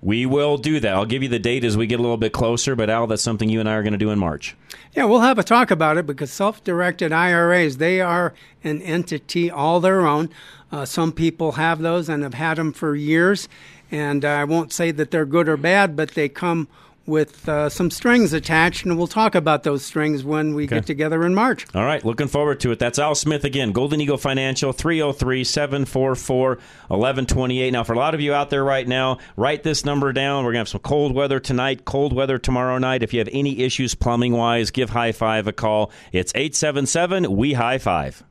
we 0.00 0.26
will 0.26 0.58
do 0.58 0.78
that. 0.80 0.94
I'll 0.94 1.06
give 1.06 1.22
you 1.22 1.28
the 1.28 1.38
date 1.38 1.64
as 1.64 1.76
we 1.76 1.86
get 1.86 1.98
a 1.98 2.02
little 2.02 2.16
bit 2.16 2.32
closer, 2.32 2.76
but 2.76 2.90
Al, 2.90 3.06
that's 3.06 3.22
something 3.22 3.48
you 3.48 3.60
and 3.60 3.68
I 3.68 3.74
are 3.74 3.82
going 3.82 3.92
to 3.92 3.98
do 3.98 4.10
in 4.10 4.18
March. 4.18 4.56
Yeah, 4.94 5.04
we'll 5.04 5.20
have 5.20 5.38
a 5.38 5.44
talk 5.44 5.70
about 5.70 5.96
it 5.96 6.06
because 6.06 6.30
self 6.30 6.62
directed 6.62 7.12
IRAs, 7.12 7.78
they 7.78 8.00
are 8.00 8.34
an 8.62 8.82
entity 8.82 9.50
all 9.50 9.80
their 9.80 10.06
own. 10.06 10.30
Uh, 10.70 10.84
some 10.84 11.12
people 11.12 11.52
have 11.52 11.80
those 11.80 12.08
and 12.08 12.22
have 12.22 12.34
had 12.34 12.58
them 12.58 12.72
for 12.72 12.94
years. 12.94 13.48
And 13.90 14.24
I 14.24 14.44
won't 14.44 14.72
say 14.72 14.90
that 14.90 15.10
they're 15.10 15.24
good 15.24 15.48
or 15.48 15.56
bad, 15.56 15.96
but 15.96 16.10
they 16.10 16.28
come 16.28 16.68
with 17.08 17.48
uh, 17.48 17.68
some 17.68 17.90
strings 17.90 18.32
attached, 18.32 18.84
and 18.84 18.96
we'll 18.96 19.06
talk 19.06 19.34
about 19.34 19.62
those 19.62 19.84
strings 19.84 20.22
when 20.22 20.54
we 20.54 20.64
okay. 20.66 20.76
get 20.76 20.86
together 20.86 21.24
in 21.24 21.34
March. 21.34 21.66
All 21.74 21.84
right, 21.84 22.04
looking 22.04 22.28
forward 22.28 22.60
to 22.60 22.70
it. 22.70 22.78
That's 22.78 22.98
Al 22.98 23.14
Smith 23.14 23.44
again, 23.44 23.72
Golden 23.72 24.00
Eagle 24.00 24.18
Financial, 24.18 24.72
303 24.72 25.42
744 25.42 26.48
1128. 26.48 27.70
Now, 27.72 27.82
for 27.82 27.94
a 27.94 27.98
lot 27.98 28.14
of 28.14 28.20
you 28.20 28.34
out 28.34 28.50
there 28.50 28.62
right 28.62 28.86
now, 28.86 29.18
write 29.36 29.62
this 29.62 29.84
number 29.84 30.12
down. 30.12 30.44
We're 30.44 30.52
going 30.52 30.54
to 30.54 30.60
have 30.60 30.68
some 30.68 30.80
cold 30.82 31.14
weather 31.14 31.40
tonight, 31.40 31.84
cold 31.84 32.12
weather 32.12 32.38
tomorrow 32.38 32.78
night. 32.78 33.02
If 33.02 33.12
you 33.12 33.18
have 33.18 33.28
any 33.32 33.60
issues 33.60 33.94
plumbing 33.94 34.34
wise, 34.34 34.70
give 34.70 34.90
High 34.90 35.12
Five 35.12 35.48
a 35.48 35.52
call. 35.52 35.90
It's 36.12 36.32
877 36.34 37.34
We 37.34 37.54
High 37.54 37.78
Five. 37.78 38.22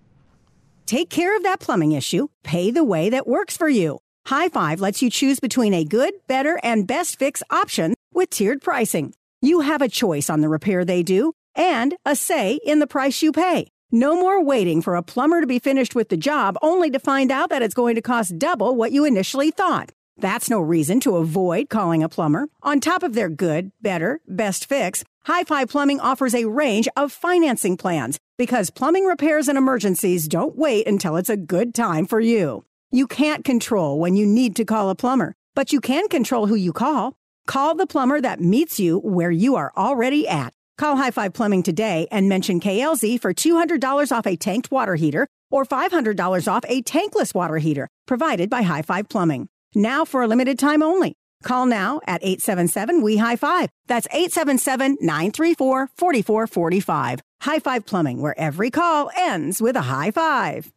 Take 0.85 1.09
care 1.09 1.35
of 1.35 1.43
that 1.43 1.59
plumbing 1.59 1.91
issue. 1.91 2.27
Pay 2.43 2.71
the 2.71 2.83
way 2.83 3.09
that 3.09 3.27
works 3.27 3.57
for 3.57 3.67
you. 3.67 3.99
High 4.27 4.49
Five 4.49 4.79
lets 4.79 5.01
you 5.01 5.09
choose 5.09 5.39
between 5.39 5.73
a 5.73 5.83
good, 5.83 6.13
better, 6.27 6.59
and 6.63 6.87
best 6.87 7.17
fix 7.17 7.41
option 7.49 7.96
with 8.13 8.29
tiered 8.29 8.61
pricing. 8.61 9.13
You 9.41 9.61
have 9.61 9.81
a 9.81 9.89
choice 9.89 10.29
on 10.29 10.41
the 10.41 10.49
repair 10.49 10.83
they 10.83 11.03
do 11.03 11.33
and 11.55 11.95
a 12.05 12.15
say 12.15 12.59
in 12.63 12.79
the 12.79 12.87
price 12.87 13.21
you 13.21 13.31
pay. 13.31 13.67
No 13.91 14.15
more 14.15 14.43
waiting 14.43 14.81
for 14.81 14.95
a 14.95 15.03
plumber 15.03 15.41
to 15.41 15.47
be 15.47 15.59
finished 15.59 15.95
with 15.95 16.09
the 16.09 16.17
job 16.17 16.57
only 16.61 16.89
to 16.91 16.99
find 16.99 17.31
out 17.31 17.49
that 17.49 17.61
it's 17.61 17.73
going 17.73 17.95
to 17.95 18.01
cost 18.01 18.37
double 18.37 18.75
what 18.75 18.91
you 18.91 19.05
initially 19.05 19.51
thought. 19.51 19.91
That's 20.17 20.49
no 20.49 20.59
reason 20.59 20.99
to 21.01 21.17
avoid 21.17 21.69
calling 21.69 22.03
a 22.03 22.09
plumber. 22.09 22.47
On 22.63 22.79
top 22.79 23.03
of 23.03 23.13
their 23.13 23.29
good, 23.29 23.71
better, 23.81 24.19
best 24.27 24.67
fix, 24.67 25.03
High 25.25 25.43
Five 25.43 25.69
Plumbing 25.69 25.99
offers 25.99 26.33
a 26.33 26.45
range 26.45 26.87
of 26.97 27.11
financing 27.11 27.77
plans 27.77 28.19
because 28.37 28.69
plumbing 28.69 29.05
repairs 29.05 29.47
and 29.47 29.57
emergencies 29.57 30.27
don't 30.27 30.57
wait 30.57 30.87
until 30.87 31.17
it's 31.17 31.29
a 31.29 31.37
good 31.37 31.75
time 31.75 32.05
for 32.05 32.19
you. 32.19 32.65
You 32.91 33.07
can't 33.07 33.43
control 33.43 33.99
when 33.99 34.15
you 34.15 34.25
need 34.25 34.55
to 34.55 34.65
call 34.65 34.89
a 34.89 34.95
plumber, 34.95 35.35
but 35.53 35.71
you 35.71 35.79
can 35.79 36.07
control 36.07 36.47
who 36.47 36.55
you 36.55 36.73
call. 36.73 37.15
Call 37.47 37.75
the 37.75 37.87
plumber 37.87 38.19
that 38.21 38.41
meets 38.41 38.77
you 38.77 38.99
where 38.99 39.31
you 39.31 39.55
are 39.55 39.71
already 39.75 40.27
at. 40.27 40.53
Call 40.77 40.97
High 40.97 41.11
Five 41.11 41.33
Plumbing 41.33 41.63
today 41.63 42.07
and 42.11 42.29
mention 42.29 42.59
KLZ 42.59 43.19
for 43.21 43.33
$200 43.33 44.11
off 44.11 44.27
a 44.27 44.35
tanked 44.35 44.69
water 44.69 44.95
heater 44.95 45.27
or 45.49 45.65
$500 45.65 46.51
off 46.51 46.63
a 46.67 46.81
tankless 46.83 47.33
water 47.33 47.57
heater 47.57 47.87
provided 48.05 48.49
by 48.49 48.61
High 48.63 48.81
Five 48.81 49.09
Plumbing. 49.09 49.47
Now 49.73 50.03
for 50.03 50.21
a 50.21 50.27
limited 50.27 50.59
time 50.59 50.83
only. 50.83 51.15
Call 51.43 51.65
now 51.65 52.01
at 52.05 52.21
877 52.21 53.01
We 53.01 53.17
High 53.17 53.37
Five. 53.37 53.69
That's 53.87 54.07
877 54.11 54.97
934 54.99 55.89
4445. 55.95 57.21
High 57.41 57.59
Five 57.59 57.85
Plumbing, 57.85 58.21
where 58.21 58.37
every 58.37 58.71
call 58.71 59.09
ends 59.15 59.61
with 59.61 59.77
a 59.77 59.83
high 59.83 60.11
five. 60.11 60.71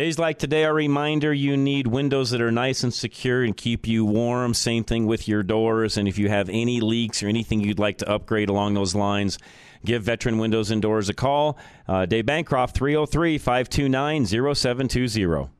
Days 0.00 0.18
like 0.18 0.38
today 0.38 0.64
are 0.64 0.70
a 0.70 0.72
reminder 0.72 1.30
you 1.30 1.58
need 1.58 1.86
windows 1.86 2.30
that 2.30 2.40
are 2.40 2.50
nice 2.50 2.82
and 2.82 2.94
secure 2.94 3.44
and 3.44 3.54
keep 3.54 3.86
you 3.86 4.02
warm. 4.02 4.54
Same 4.54 4.82
thing 4.82 5.04
with 5.04 5.28
your 5.28 5.42
doors. 5.42 5.98
And 5.98 6.08
if 6.08 6.16
you 6.16 6.30
have 6.30 6.48
any 6.48 6.80
leaks 6.80 7.22
or 7.22 7.28
anything 7.28 7.60
you'd 7.60 7.78
like 7.78 7.98
to 7.98 8.08
upgrade 8.08 8.48
along 8.48 8.72
those 8.72 8.94
lines, 8.94 9.38
give 9.84 10.02
Veteran 10.02 10.38
Windows 10.38 10.70
and 10.70 10.80
Doors 10.80 11.10
a 11.10 11.12
call. 11.12 11.58
Uh, 11.86 12.06
Dave 12.06 12.24
Bancroft, 12.24 12.74
303 12.74 13.36
529 13.36 14.24
0720. 14.24 15.50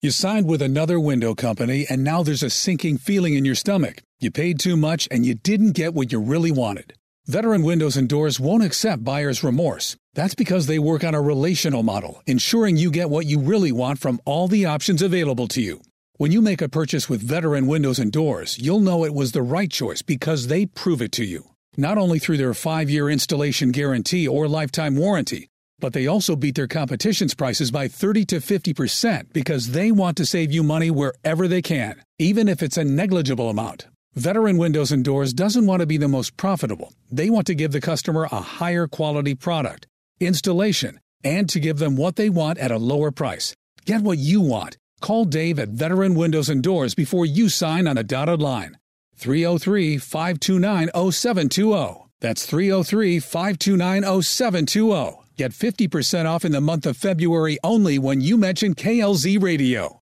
You 0.00 0.10
signed 0.10 0.46
with 0.48 0.62
another 0.62 0.98
window 0.98 1.34
company, 1.34 1.84
and 1.90 2.02
now 2.02 2.22
there's 2.22 2.42
a 2.42 2.48
sinking 2.48 2.96
feeling 2.96 3.34
in 3.34 3.44
your 3.44 3.54
stomach. 3.54 4.02
You 4.20 4.30
paid 4.30 4.58
too 4.58 4.78
much, 4.78 5.06
and 5.10 5.26
you 5.26 5.34
didn't 5.34 5.72
get 5.72 5.92
what 5.92 6.12
you 6.12 6.18
really 6.18 6.50
wanted. 6.50 6.94
Veteran 7.26 7.62
Windows 7.62 7.98
and 7.98 8.08
Doors 8.08 8.40
won't 8.40 8.64
accept 8.64 9.04
buyer's 9.04 9.44
remorse. 9.44 9.98
That's 10.14 10.34
because 10.34 10.66
they 10.66 10.78
work 10.78 11.04
on 11.04 11.14
a 11.14 11.22
relational 11.22 11.82
model, 11.82 12.22
ensuring 12.26 12.76
you 12.76 12.90
get 12.90 13.08
what 13.08 13.24
you 13.24 13.38
really 13.38 13.72
want 13.72 13.98
from 13.98 14.20
all 14.26 14.46
the 14.46 14.66
options 14.66 15.00
available 15.00 15.48
to 15.48 15.62
you. 15.62 15.80
When 16.18 16.30
you 16.30 16.42
make 16.42 16.60
a 16.60 16.68
purchase 16.68 17.08
with 17.08 17.22
Veteran 17.22 17.66
Windows 17.66 17.98
and 17.98 18.12
Doors, 18.12 18.58
you'll 18.58 18.80
know 18.80 19.04
it 19.04 19.14
was 19.14 19.32
the 19.32 19.42
right 19.42 19.70
choice 19.70 20.02
because 20.02 20.48
they 20.48 20.66
prove 20.66 21.00
it 21.00 21.12
to 21.12 21.24
you. 21.24 21.44
Not 21.78 21.96
only 21.96 22.18
through 22.18 22.36
their 22.36 22.52
five 22.52 22.90
year 22.90 23.08
installation 23.08 23.70
guarantee 23.70 24.28
or 24.28 24.46
lifetime 24.46 24.96
warranty, 24.96 25.48
but 25.80 25.94
they 25.94 26.06
also 26.06 26.36
beat 26.36 26.54
their 26.54 26.68
competition's 26.68 27.34
prices 27.34 27.70
by 27.70 27.88
30 27.88 28.26
to 28.26 28.36
50% 28.36 29.32
because 29.32 29.72
they 29.72 29.90
want 29.90 30.18
to 30.18 30.26
save 30.26 30.52
you 30.52 30.62
money 30.62 30.90
wherever 30.90 31.48
they 31.48 31.62
can, 31.62 32.02
even 32.18 32.48
if 32.48 32.62
it's 32.62 32.76
a 32.76 32.84
negligible 32.84 33.48
amount. 33.48 33.88
Veteran 34.14 34.58
Windows 34.58 34.92
and 34.92 35.02
Doors 35.02 35.32
doesn't 35.32 35.66
want 35.66 35.80
to 35.80 35.86
be 35.86 35.96
the 35.96 36.06
most 36.06 36.36
profitable. 36.36 36.92
They 37.10 37.30
want 37.30 37.46
to 37.46 37.54
give 37.54 37.72
the 37.72 37.80
customer 37.80 38.28
a 38.30 38.42
higher 38.42 38.86
quality 38.86 39.34
product, 39.34 39.86
installation, 40.26 41.00
and 41.24 41.48
to 41.48 41.60
give 41.60 41.78
them 41.78 41.96
what 41.96 42.16
they 42.16 42.30
want 42.30 42.58
at 42.58 42.70
a 42.70 42.78
lower 42.78 43.10
price. 43.10 43.54
Get 43.84 44.02
what 44.02 44.18
you 44.18 44.40
want. 44.40 44.76
Call 45.00 45.24
Dave 45.24 45.58
at 45.58 45.68
Veteran 45.68 46.14
Windows 46.14 46.48
and 46.48 46.62
Doors 46.62 46.94
before 46.94 47.26
you 47.26 47.48
sign 47.48 47.86
on 47.86 47.98
a 47.98 48.04
dotted 48.04 48.40
line. 48.40 48.78
303 49.16 49.98
529 49.98 50.88
0720. 51.12 52.08
That's 52.20 52.46
303 52.46 53.18
529 53.18 54.22
0720. 54.22 55.18
Get 55.36 55.52
50% 55.52 56.26
off 56.26 56.44
in 56.44 56.52
the 56.52 56.60
month 56.60 56.86
of 56.86 56.96
February 56.96 57.58
only 57.64 57.98
when 57.98 58.20
you 58.20 58.36
mention 58.36 58.74
KLZ 58.74 59.42
Radio. 59.42 60.00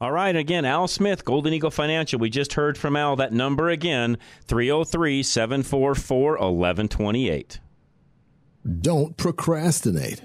All 0.00 0.12
right, 0.12 0.34
again, 0.34 0.64
Al 0.64 0.88
Smith, 0.88 1.24
Golden 1.24 1.52
Eagle 1.52 1.70
Financial. 1.70 2.18
We 2.18 2.30
just 2.30 2.54
heard 2.54 2.76
from 2.76 2.96
Al. 2.96 3.14
That 3.16 3.32
number 3.32 3.68
again, 3.68 4.18
303 4.48 5.22
744 5.22 6.32
1128. 6.32 7.60
Don't 8.62 9.16
procrastinate. 9.16 10.22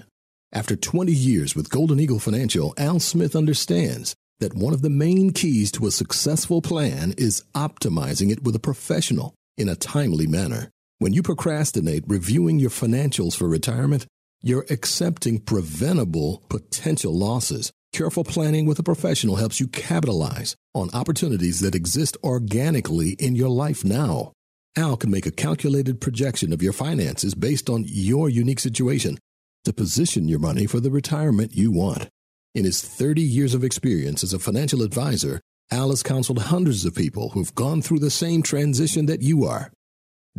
After 0.52 0.76
20 0.76 1.10
years 1.10 1.56
with 1.56 1.70
Golden 1.70 1.98
Eagle 1.98 2.20
Financial, 2.20 2.72
Al 2.78 3.00
Smith 3.00 3.34
understands 3.34 4.14
that 4.38 4.54
one 4.54 4.72
of 4.72 4.80
the 4.80 4.90
main 4.90 5.32
keys 5.32 5.72
to 5.72 5.88
a 5.88 5.90
successful 5.90 6.62
plan 6.62 7.14
is 7.18 7.42
optimizing 7.56 8.30
it 8.30 8.44
with 8.44 8.54
a 8.54 8.60
professional 8.60 9.34
in 9.56 9.68
a 9.68 9.74
timely 9.74 10.28
manner. 10.28 10.70
When 11.00 11.12
you 11.12 11.20
procrastinate 11.20 12.04
reviewing 12.06 12.60
your 12.60 12.70
financials 12.70 13.36
for 13.36 13.48
retirement, 13.48 14.06
you're 14.40 14.66
accepting 14.70 15.40
preventable 15.40 16.44
potential 16.48 17.12
losses. 17.12 17.72
Careful 17.92 18.22
planning 18.22 18.66
with 18.66 18.78
a 18.78 18.84
professional 18.84 19.34
helps 19.34 19.58
you 19.58 19.66
capitalize 19.66 20.54
on 20.74 20.90
opportunities 20.94 21.58
that 21.60 21.74
exist 21.74 22.16
organically 22.22 23.16
in 23.18 23.34
your 23.34 23.48
life 23.48 23.84
now. 23.84 24.32
Al 24.78 24.96
can 24.96 25.10
make 25.10 25.26
a 25.26 25.32
calculated 25.32 26.00
projection 26.00 26.52
of 26.52 26.62
your 26.62 26.72
finances 26.72 27.34
based 27.34 27.68
on 27.68 27.84
your 27.88 28.28
unique 28.28 28.60
situation 28.60 29.18
to 29.64 29.72
position 29.72 30.28
your 30.28 30.38
money 30.38 30.66
for 30.66 30.78
the 30.78 30.90
retirement 30.90 31.56
you 31.56 31.72
want. 31.72 32.08
In 32.54 32.64
his 32.64 32.80
30 32.80 33.20
years 33.20 33.54
of 33.54 33.64
experience 33.64 34.22
as 34.22 34.32
a 34.32 34.38
financial 34.38 34.82
advisor, 34.82 35.40
Al 35.72 35.90
has 35.90 36.04
counseled 36.04 36.42
hundreds 36.42 36.84
of 36.84 36.94
people 36.94 37.30
who've 37.30 37.54
gone 37.56 37.82
through 37.82 37.98
the 37.98 38.08
same 38.08 38.40
transition 38.40 39.06
that 39.06 39.20
you 39.20 39.44
are. 39.44 39.72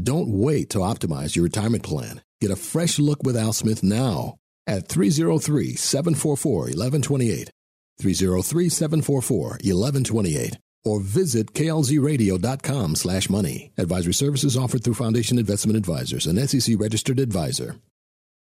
Don't 0.01 0.29
wait 0.29 0.69
to 0.69 0.79
optimize 0.79 1.36
your 1.36 1.43
retirement 1.43 1.84
plan. 1.84 2.22
Get 2.39 2.50
a 2.50 2.55
fresh 2.55 2.98
look 2.98 3.22
with 3.24 3.36
Al 3.36 3.51
Smith 3.51 3.84
now 3.84 4.38
at 4.65 4.88
303 4.88 5.75
744 5.75 6.53
1128. 6.53 7.50
303 8.00 8.69
744 8.69 9.48
1128 9.62 10.58
or 10.86 11.00
visit 11.01 11.53
klzradio.com 11.53 12.95
slash 12.95 13.29
money. 13.29 13.71
Advisory 13.77 14.13
services 14.13 14.57
offered 14.57 14.83
through 14.83 14.93
Foundation 14.95 15.38
Investment 15.38 15.77
Advisors, 15.77 16.27
an 16.27 16.48
SEC 16.48 16.75
registered 16.79 17.19
advisor. 17.19 17.75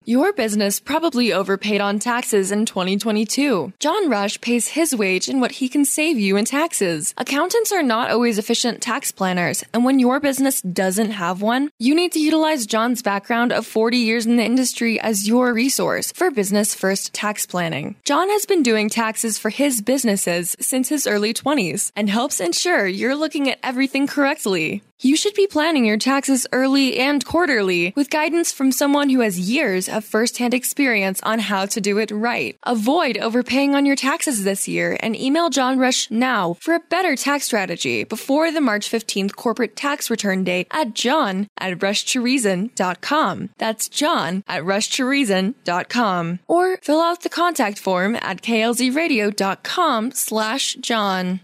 Your 0.04 0.32
business 0.32 0.80
probably 0.80 1.32
overpaid 1.32 1.80
on 1.80 2.00
taxes 2.00 2.50
in 2.50 2.66
2022. 2.66 3.72
John 3.78 4.10
Rush 4.10 4.40
pays 4.40 4.66
his 4.66 4.96
wage 4.96 5.28
in 5.28 5.38
what 5.38 5.52
he 5.52 5.68
can 5.68 5.84
save 5.84 6.18
you 6.18 6.36
in 6.36 6.44
taxes. 6.44 7.14
Accountants 7.18 7.70
are 7.70 7.84
not 7.84 8.10
always 8.10 8.36
efficient 8.36 8.82
tax 8.82 9.12
planners, 9.12 9.62
and 9.72 9.84
when 9.84 10.00
your 10.00 10.18
business 10.18 10.60
doesn't 10.62 11.12
have 11.12 11.40
one, 11.40 11.70
you 11.78 11.94
need 11.94 12.10
to 12.12 12.18
utilize 12.18 12.66
John's 12.66 13.00
background 13.00 13.52
of 13.52 13.64
40 13.64 13.96
years 13.96 14.26
in 14.26 14.38
the 14.38 14.44
industry 14.44 14.98
as 14.98 15.28
your 15.28 15.54
resource 15.54 16.10
for 16.10 16.32
business 16.32 16.74
first 16.74 17.12
tax 17.12 17.46
planning. 17.46 17.94
John 18.04 18.28
has 18.28 18.44
been 18.44 18.64
doing 18.64 18.88
taxes 18.88 19.38
for 19.38 19.50
his 19.50 19.80
businesses 19.82 20.56
since 20.58 20.88
his 20.88 21.06
early 21.06 21.32
20s 21.32 21.92
and 21.94 22.10
helps 22.10 22.40
ensure 22.40 22.88
you're 22.88 23.14
looking 23.14 23.48
at 23.48 23.60
everything 23.62 24.08
correctly. 24.08 24.82
You 25.04 25.16
should 25.16 25.34
be 25.34 25.48
planning 25.48 25.84
your 25.84 25.96
taxes 25.96 26.46
early 26.52 26.96
and 27.00 27.24
quarterly 27.24 27.92
with 27.96 28.08
guidance 28.08 28.52
from 28.52 28.70
someone 28.70 29.10
who 29.10 29.18
has 29.18 29.50
years 29.50 29.88
of 29.88 30.04
first-hand 30.04 30.54
experience 30.54 31.20
on 31.24 31.40
how 31.40 31.66
to 31.66 31.80
do 31.80 31.98
it 31.98 32.12
right. 32.12 32.56
Avoid 32.62 33.18
overpaying 33.18 33.74
on 33.74 33.84
your 33.84 33.96
taxes 33.96 34.44
this 34.44 34.68
year 34.68 34.96
and 35.00 35.16
email 35.16 35.50
John 35.50 35.76
Rush 35.76 36.08
now 36.08 36.54
for 36.60 36.74
a 36.74 36.80
better 36.88 37.16
tax 37.16 37.46
strategy 37.46 38.04
before 38.04 38.52
the 38.52 38.60
March 38.60 38.88
15th 38.88 39.34
corporate 39.34 39.74
tax 39.74 40.08
return 40.08 40.44
date 40.44 40.68
at 40.70 40.94
john 40.94 41.48
at 41.58 41.80
rushtoreason.com. 41.80 43.50
That's 43.58 43.88
john 43.88 44.44
at 44.46 44.62
rushtoreason.com. 44.62 46.38
Or 46.46 46.78
fill 46.80 47.00
out 47.00 47.22
the 47.22 47.28
contact 47.28 47.80
form 47.80 48.14
at 48.14 48.40
klzradio.com 48.40 50.12
slash 50.12 50.74
john. 50.74 51.40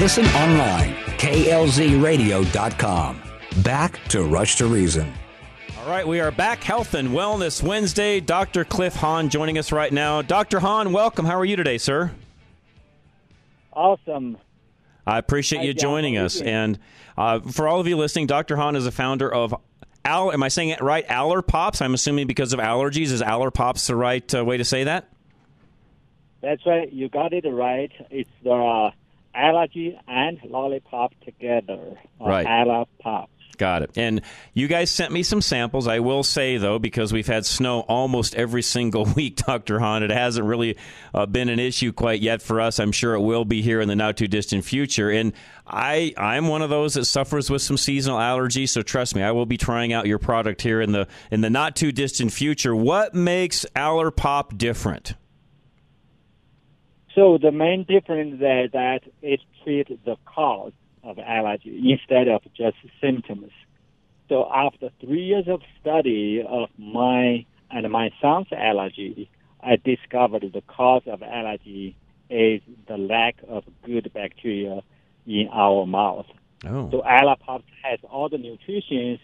Listen 0.00 0.24
online, 0.28 0.94
klzradio.com. 1.18 3.22
Back 3.62 4.02
to 4.08 4.24
Rush 4.24 4.56
to 4.56 4.64
Reason. 4.64 5.12
All 5.78 5.90
right, 5.90 6.08
we 6.08 6.20
are 6.20 6.30
back. 6.30 6.64
Health 6.64 6.94
and 6.94 7.10
Wellness 7.10 7.62
Wednesday. 7.62 8.18
Dr. 8.18 8.64
Cliff 8.64 8.96
Hahn 8.96 9.28
joining 9.28 9.58
us 9.58 9.72
right 9.72 9.92
now. 9.92 10.22
Dr. 10.22 10.60
Hahn, 10.60 10.94
welcome. 10.94 11.26
How 11.26 11.38
are 11.38 11.44
you 11.44 11.54
today, 11.54 11.76
sir? 11.76 12.12
Awesome. 13.74 14.38
I 15.06 15.18
appreciate 15.18 15.58
Hi, 15.58 15.66
you 15.66 15.74
joining 15.74 16.14
How 16.14 16.20
are 16.20 16.22
you 16.22 16.26
us. 16.26 16.40
And 16.40 16.78
uh, 17.18 17.40
for 17.40 17.68
all 17.68 17.78
of 17.78 17.86
you 17.86 17.98
listening, 17.98 18.26
Dr. 18.26 18.56
Hahn 18.56 18.76
is 18.76 18.86
a 18.86 18.92
founder 18.92 19.30
of 19.30 19.54
Al. 20.06 20.32
Am 20.32 20.42
I 20.42 20.48
saying 20.48 20.70
it 20.70 20.80
right? 20.80 21.04
Aller 21.10 21.42
Pops. 21.42 21.82
I'm 21.82 21.92
assuming 21.92 22.26
because 22.26 22.54
of 22.54 22.58
allergies. 22.58 23.12
Is 23.12 23.20
Aller 23.20 23.50
Pops 23.50 23.88
the 23.88 23.96
right 23.96 24.34
uh, 24.34 24.46
way 24.46 24.56
to 24.56 24.64
say 24.64 24.84
that? 24.84 25.10
That's 26.40 26.64
right. 26.64 26.90
You 26.90 27.10
got 27.10 27.34
it 27.34 27.44
right. 27.46 27.92
It's 28.08 28.30
the 28.42 28.52
uh, 28.52 28.92
allergy 29.34 29.98
and 30.06 30.38
lollipop 30.44 31.12
together. 31.24 31.98
Right. 32.20 32.46
Alla 32.46 32.86
Got 33.60 33.82
it. 33.82 33.90
And 33.94 34.22
you 34.54 34.68
guys 34.68 34.90
sent 34.90 35.12
me 35.12 35.22
some 35.22 35.42
samples. 35.42 35.86
I 35.86 35.98
will 35.98 36.22
say, 36.22 36.56
though, 36.56 36.78
because 36.78 37.12
we've 37.12 37.26
had 37.26 37.44
snow 37.44 37.80
almost 37.80 38.34
every 38.34 38.62
single 38.62 39.04
week, 39.16 39.36
Dr. 39.36 39.78
Hahn, 39.80 40.02
it 40.02 40.10
hasn't 40.10 40.46
really 40.46 40.78
uh, 41.12 41.26
been 41.26 41.50
an 41.50 41.58
issue 41.58 41.92
quite 41.92 42.22
yet 42.22 42.40
for 42.40 42.58
us. 42.58 42.80
I'm 42.80 42.90
sure 42.90 43.12
it 43.12 43.20
will 43.20 43.44
be 43.44 43.60
here 43.60 43.82
in 43.82 43.88
the 43.88 43.94
not 43.94 44.16
too 44.16 44.28
distant 44.28 44.64
future. 44.64 45.10
And 45.10 45.34
I, 45.66 46.14
I'm 46.16 46.48
one 46.48 46.62
of 46.62 46.70
those 46.70 46.94
that 46.94 47.04
suffers 47.04 47.50
with 47.50 47.60
some 47.60 47.76
seasonal 47.76 48.18
allergies. 48.18 48.70
So 48.70 48.80
trust 48.80 49.14
me, 49.14 49.22
I 49.22 49.32
will 49.32 49.44
be 49.44 49.58
trying 49.58 49.92
out 49.92 50.06
your 50.06 50.18
product 50.18 50.62
here 50.62 50.80
in 50.80 50.92
the 50.92 51.06
in 51.30 51.42
the 51.42 51.50
not 51.50 51.76
too 51.76 51.92
distant 51.92 52.32
future. 52.32 52.74
What 52.74 53.14
makes 53.14 53.66
Allerpop 53.76 54.56
different? 54.56 55.16
So 57.14 57.38
the 57.38 57.52
main 57.52 57.84
difference 57.84 58.34
is 58.34 58.40
that 58.72 59.00
it 59.22 59.40
treats 59.62 59.90
the 60.04 60.16
cause 60.26 60.72
of 61.02 61.18
allergy 61.18 61.92
instead 61.92 62.28
of 62.28 62.42
just 62.56 62.76
symptoms. 63.00 63.50
So 64.28 64.48
after 64.54 64.90
three 65.00 65.24
years 65.24 65.48
of 65.48 65.60
study 65.80 66.44
of 66.46 66.68
my 66.78 67.44
and 67.70 67.90
my 67.90 68.10
son's 68.20 68.46
allergy, 68.52 69.30
I 69.62 69.76
discovered 69.76 70.44
the 70.52 70.62
cause 70.62 71.02
of 71.06 71.22
allergy 71.22 71.96
is 72.28 72.60
the 72.86 72.96
lack 72.96 73.36
of 73.48 73.64
good 73.84 74.10
bacteria 74.14 74.82
in 75.26 75.48
our 75.52 75.86
mouth. 75.86 76.26
Oh. 76.64 76.90
So 76.90 77.02
Aller 77.02 77.36
Pops 77.44 77.64
has 77.82 77.98
all 78.08 78.28
the 78.28 78.38
nutrition 78.38 79.18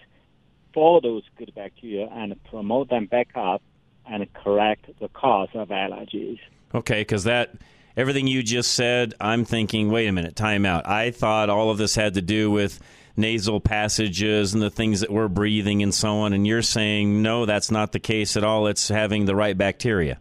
for 0.75 1.01
those 1.01 1.22
good 1.38 1.53
bacteria 1.55 2.09
and 2.12 2.35
promote 2.44 2.90
them 2.90 3.07
back 3.07 3.29
up 3.37 3.62
and 4.09 4.33
correct 4.35 4.90
the 5.01 5.09
cause 5.09 5.49
of 5.55 5.68
allergies. 5.68 6.38
Okay, 6.75 7.01
because 7.01 7.25
that 7.25 7.55
everything 7.97 8.27
you 8.27 8.43
just 8.43 8.73
said, 8.75 9.15
I'm 9.21 9.45
thinking, 9.45 9.91
wait 9.91 10.07
a 10.07 10.13
minute, 10.13 10.37
time 10.37 10.67
out. 10.67 10.87
I 10.87 11.11
thought 11.11 11.49
all 11.49 11.71
of 11.71 11.79
this 11.79 11.95
had 11.95 12.15
to 12.15 12.23
do 12.23 12.51
with 12.51 12.79
nasal 13.17 13.61
passages 13.61 14.53
and 14.53 14.63
the 14.63 14.71
things 14.71 15.01
that 15.01 15.11
we're 15.11 15.29
breathing 15.29 15.83
and 15.83 15.95
so 15.95 16.19
on, 16.19 16.33
and 16.33 16.47
you're 16.47 16.63
saying 16.63 17.23
no, 17.23 17.47
that's 17.47 17.71
not 17.71 17.93
the 17.93 17.99
case 17.99 18.37
at 18.37 18.45
all. 18.45 18.67
It's 18.67 18.89
having 18.89 19.25
the 19.25 19.35
right 19.35 19.57
bacteria. 19.57 20.21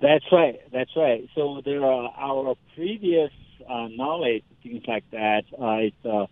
That's 0.00 0.24
right. 0.32 0.60
That's 0.72 0.90
right. 0.96 1.28
So 1.34 1.62
there 1.64 1.84
are 1.84 2.10
our 2.16 2.56
previous 2.74 3.30
uh, 3.68 3.88
knowledge, 3.90 4.44
things 4.62 4.82
like 4.86 5.04
that. 5.12 5.44
Uh, 5.52 5.86
it's 5.86 5.96
uh, 6.04 6.26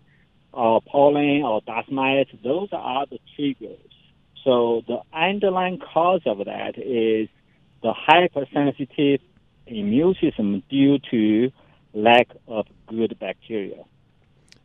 uh, 0.55 0.81
pollen 0.81 1.42
or 1.42 1.61
dust 1.62 1.90
mites. 1.90 2.31
Those 2.42 2.68
are 2.72 3.07
the 3.07 3.18
triggers. 3.37 3.78
So 4.44 4.83
the 4.87 5.00
underlying 5.12 5.78
cause 5.78 6.22
of 6.26 6.38
that 6.38 6.76
is 6.76 7.28
the 7.83 7.92
hypersensitive 7.94 9.20
immune 9.66 10.14
system 10.20 10.62
due 10.68 10.98
to 11.11 11.51
lack 11.94 12.29
of 12.48 12.66
good 12.87 13.16
bacteria. 13.18 13.85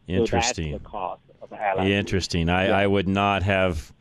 Interesting. 0.07 0.65
So 0.65 0.71
that's 0.71 0.83
the 0.83 0.89
cause 0.89 1.19
of 1.41 1.53
allergy. 1.53 1.93
Interesting. 1.93 2.49
I, 2.49 2.83
I 2.83 2.87
would 2.87 3.07
not 3.07 3.43
have, 3.43 3.91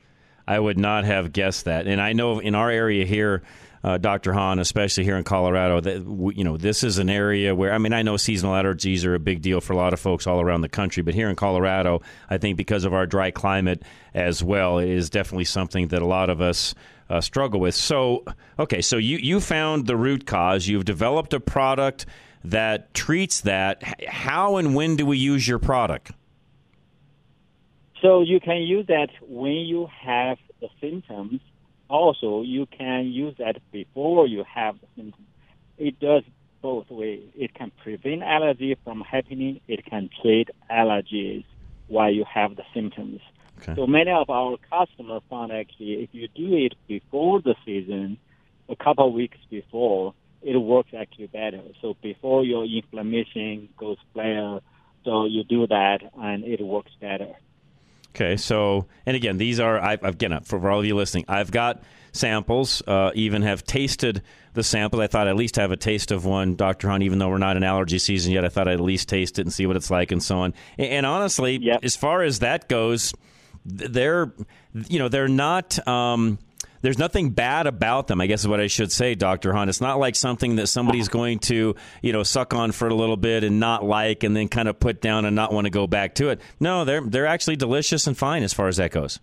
I 0.47 0.59
would 0.59 0.79
not 0.79 1.05
have 1.05 1.33
guessed 1.33 1.65
that. 1.65 1.87
And 1.87 2.01
I 2.01 2.13
know 2.13 2.39
in 2.39 2.55
our 2.55 2.71
area 2.71 3.05
here, 3.05 3.43
uh, 3.87 3.99
Dr. 3.99 4.33
Hahn, 4.33 4.59
especially 4.59 5.05
here 5.05 5.17
in 5.17 5.23
Colorado, 5.23 5.81
that 5.81 6.33
you 6.37 6.43
know 6.43 6.57
this 6.57 6.83
is 6.83 6.99
an 6.99 7.09
area 7.09 7.55
where 7.55 7.73
I 7.73 7.79
mean 7.79 7.93
I 7.93 8.03
know 8.03 8.17
seasonal 8.17 8.55
allergies 8.55 9.05
are 9.05 9.15
a 9.15 9.21
big 9.21 9.43
deal 9.43 9.61
for 9.61 9.75
a 9.75 9.77
lot 9.77 9.93
of 9.93 10.01
folks 10.01 10.27
all 10.27 10.41
around 10.41 10.63
the 10.63 10.69
country, 10.69 11.05
but 11.05 11.15
here 11.15 11.29
in 11.29 11.37
Colorado, 11.37 12.03
I 12.29 12.39
think 12.39 12.57
because 12.57 12.85
of 12.85 12.93
our 12.93 13.07
dry 13.07 13.31
climate 13.31 13.83
as 14.13 14.43
well, 14.43 14.79
it 14.79 14.89
is 14.89 15.09
definitely 15.09 15.45
something 15.45 15.89
that 15.89 16.03
a 16.03 16.07
lot 16.07 16.31
of 16.31 16.41
us. 16.41 16.75
Uh, 17.09 17.21
struggle 17.21 17.61
with. 17.61 17.75
So, 17.75 18.25
okay, 18.59 18.83
so 18.83 18.97
you, 18.97 19.19
you 19.19 19.38
found 19.38 19.87
the 19.87 19.97
root 19.97 20.27
cause. 20.27 20.66
You've 20.66 20.85
developed 20.85 21.33
a 21.35 21.38
product 21.38 22.05
that 22.45 22.92
treats 22.95 23.42
that. 23.42 23.83
How 24.09 24.57
and 24.57 24.75
when 24.75 24.97
do 24.97 25.07
we 25.07 25.16
use 25.16 25.47
your 25.47 25.61
product? 25.61 26.11
So 28.03 28.23
you 28.23 28.40
can 28.40 28.62
use 28.62 28.87
that 28.88 29.11
when 29.23 29.53
you 29.53 29.88
have 30.01 30.38
the 30.61 30.69
symptoms. 30.81 31.40
Also, 31.88 32.42
you 32.42 32.66
can 32.66 33.07
use 33.07 33.35
that 33.38 33.57
before 33.71 34.27
you 34.27 34.45
have 34.53 34.81
the 34.81 34.87
symptoms. 34.97 35.27
It 35.79 36.01
does 36.01 36.25
both 36.62 36.90
ways. 36.90 37.29
It 37.37 37.55
can 37.55 37.71
prevent 37.83 38.23
allergy 38.23 38.77
from 38.85 39.01
happening. 39.01 39.61
It 39.69 39.85
can 39.85 40.11
treat 40.21 40.49
allergies 40.71 41.45
while 41.87 42.11
you 42.11 42.25
have 42.25 42.57
the 42.57 42.64
symptoms. 42.75 43.21
Okay. 43.59 43.75
So 43.75 43.87
many 43.87 44.11
of 44.11 44.29
our 44.31 44.57
customers 44.71 45.23
found 45.31 45.53
actually 45.53 46.03
if 46.03 46.11
you 46.12 46.29
do 46.29 46.57
it 46.57 46.75
before 46.87 47.40
the 47.40 47.55
season, 47.64 48.19
a 48.69 48.77
couple 48.77 49.09
of 49.09 49.14
weeks 49.14 49.38
before, 49.51 50.14
it 50.42 50.57
works 50.57 50.90
actually 50.97 51.29
better. 51.29 51.61
So 51.81 51.97
before 52.03 52.45
your 52.45 52.64
inflammation 52.64 53.69
goes 53.77 53.99
flare, 54.12 54.61
so 55.05 55.25
you 55.25 55.45
do 55.45 55.66
that 55.66 55.99
and 56.19 56.45
it 56.45 56.61
works 56.61 56.92
better. 57.01 57.35
Okay, 58.14 58.37
so 58.37 58.87
and 59.05 59.14
again, 59.14 59.37
these 59.37 59.61
are 59.61 59.79
I've 59.79 60.03
again 60.03 60.40
for 60.40 60.71
all 60.71 60.81
of 60.81 60.87
you 60.87 60.97
listening. 60.97 61.27
I've 61.29 61.51
got 61.51 61.83
samples. 62.12 62.83
Uh, 62.87 63.11
even 63.14 63.42
have 63.42 63.62
tasted 63.64 64.23
the 64.55 64.62
samples. 64.62 65.03
I 65.03 65.07
thought 65.07 65.27
I'd 65.27 65.31
at 65.31 65.37
least 65.37 65.57
have 65.57 65.71
a 65.71 65.77
taste 65.77 66.11
of 66.11 66.25
one, 66.25 66.57
Doctor 66.57 66.88
Hahn. 66.88 67.03
Even 67.03 67.19
though 67.19 67.29
we're 67.29 67.38
not 67.38 67.59
in 67.59 67.62
allergy 67.62 67.99
season 67.99 68.33
yet, 68.33 68.45
I 68.45 68.49
thought 68.49 68.69
I'd 68.69 68.75
at 68.75 68.81
least 68.81 69.09
taste 69.09 69.38
it 69.38 69.42
and 69.42 69.53
see 69.53 69.66
what 69.66 69.77
it's 69.77 69.90
like 69.90 70.12
and 70.12 70.23
so 70.23 70.38
on. 70.38 70.55
And, 70.79 70.88
and 70.88 71.07
honestly, 71.07 71.71
as 71.83 71.95
far 71.95 72.23
as 72.23 72.38
that 72.38 72.69
goes, 72.69 73.12
they're 73.66 74.33
you 74.88 74.98
know 74.98 75.09
they're 75.09 75.29
not. 75.29 75.87
Um, 75.87 76.38
there's 76.83 76.98
nothing 76.98 77.31
bad 77.31 77.66
about 77.66 78.07
them. 78.07 78.20
I 78.20 78.26
guess 78.26 78.40
is 78.40 78.48
what 78.48 78.61
I 78.61 78.68
should 78.68 78.92
say, 78.92 79.14
Doctor 79.14 79.52
Hahn. 79.52 79.68
It's 79.68 79.81
not 79.81 79.98
like 79.98 80.14
something 80.14 80.57
that 80.57 80.68
somebody's 80.68 81.09
going 81.09 81.40
to 81.40 81.74
you 82.02 82.12
know 82.12 82.22
suck 82.22 82.55
on 82.55 82.72
for 82.72 82.88
a 82.88 82.94
little 82.94 83.16
bit 83.16 83.44
and 83.44 83.59
not 83.59 83.85
like, 83.85 84.22
and 84.22 84.37
then 84.37 84.48
kind 84.48 84.68
of 84.68 84.79
put 84.79 85.00
down 85.00 85.24
and 85.24 85.35
not 85.35 85.52
want 85.52 85.64
to 85.64 85.70
go 85.70 85.87
back 85.87 86.14
to 86.16 86.29
it. 86.29 86.40
No, 86.61 86.85
they're 86.85 87.00
they're 87.00 87.26
actually 87.26 87.57
delicious 87.57 88.07
and 88.07 88.16
fine 88.16 88.42
as 88.42 88.52
far 88.52 88.68
as 88.68 88.76
that 88.76 88.92
goes. 88.92 89.18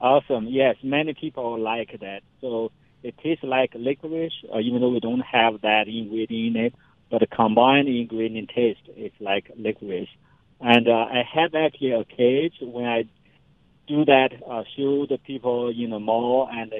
Awesome. 0.00 0.46
Yes, 0.46 0.76
many 0.82 1.12
people 1.12 1.58
like 1.58 1.98
that. 2.00 2.22
So 2.40 2.70
it 3.02 3.16
tastes 3.18 3.44
like 3.44 3.72
licorice, 3.74 4.32
uh, 4.54 4.60
even 4.60 4.80
though 4.80 4.90
we 4.90 5.00
don't 5.00 5.20
have 5.20 5.60
that 5.62 5.88
ingredient 5.88 6.56
in 6.56 6.64
it. 6.66 6.74
But 7.10 7.20
the 7.20 7.26
combined 7.26 7.88
ingredient 7.88 8.50
taste 8.54 8.88
is 8.96 9.12
like 9.18 9.50
licorice. 9.56 10.08
And 10.60 10.88
uh, 10.88 10.92
I 10.92 11.22
have 11.34 11.54
actually 11.54 11.92
a 11.92 12.04
cage 12.04 12.54
when 12.60 12.84
I 12.84 13.04
do 13.88 14.04
that, 14.04 14.30
uh, 14.48 14.64
show 14.76 15.06
the 15.06 15.18
people 15.18 15.68
in 15.68 15.90
the 15.90 15.98
mall, 15.98 16.48
and 16.52 16.72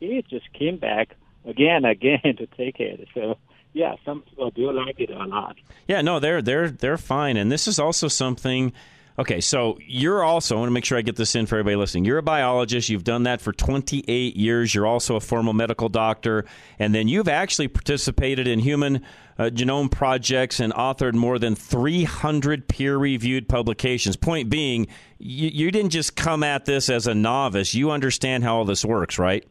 it 0.00 0.28
just 0.28 0.52
came 0.52 0.76
back 0.76 1.16
again, 1.44 1.84
again 1.96 2.36
to 2.38 2.46
take 2.46 2.80
it. 2.80 3.08
So 3.14 3.38
yeah, 3.72 3.94
some 4.04 4.22
people 4.22 4.50
do 4.50 4.72
like 4.72 5.00
it 5.00 5.10
a 5.10 5.24
lot. 5.24 5.56
Yeah, 5.86 6.02
no, 6.02 6.18
they're 6.20 6.42
they're 6.42 6.70
they're 6.70 6.98
fine, 6.98 7.36
and 7.36 7.50
this 7.50 7.66
is 7.68 7.78
also 7.78 8.08
something 8.08 8.72
Okay, 9.20 9.42
so 9.42 9.76
you're 9.86 10.24
also, 10.24 10.56
I 10.56 10.60
want 10.60 10.68
to 10.68 10.72
make 10.72 10.86
sure 10.86 10.96
I 10.96 11.02
get 11.02 11.16
this 11.16 11.34
in 11.34 11.44
for 11.44 11.56
everybody 11.56 11.76
listening. 11.76 12.06
You're 12.06 12.16
a 12.16 12.22
biologist. 12.22 12.88
You've 12.88 13.04
done 13.04 13.24
that 13.24 13.42
for 13.42 13.52
28 13.52 14.34
years. 14.34 14.74
You're 14.74 14.86
also 14.86 15.14
a 15.14 15.20
formal 15.20 15.52
medical 15.52 15.90
doctor. 15.90 16.46
And 16.78 16.94
then 16.94 17.06
you've 17.06 17.28
actually 17.28 17.68
participated 17.68 18.48
in 18.48 18.60
human 18.60 19.04
uh, 19.38 19.50
genome 19.52 19.90
projects 19.90 20.58
and 20.58 20.72
authored 20.72 21.12
more 21.12 21.38
than 21.38 21.54
300 21.54 22.66
peer 22.66 22.96
reviewed 22.96 23.46
publications. 23.46 24.16
Point 24.16 24.48
being, 24.48 24.86
you, 25.18 25.50
you 25.50 25.70
didn't 25.70 25.90
just 25.90 26.16
come 26.16 26.42
at 26.42 26.64
this 26.64 26.88
as 26.88 27.06
a 27.06 27.14
novice. 27.14 27.74
You 27.74 27.90
understand 27.90 28.42
how 28.42 28.56
all 28.56 28.64
this 28.64 28.86
works, 28.86 29.18
right? 29.18 29.46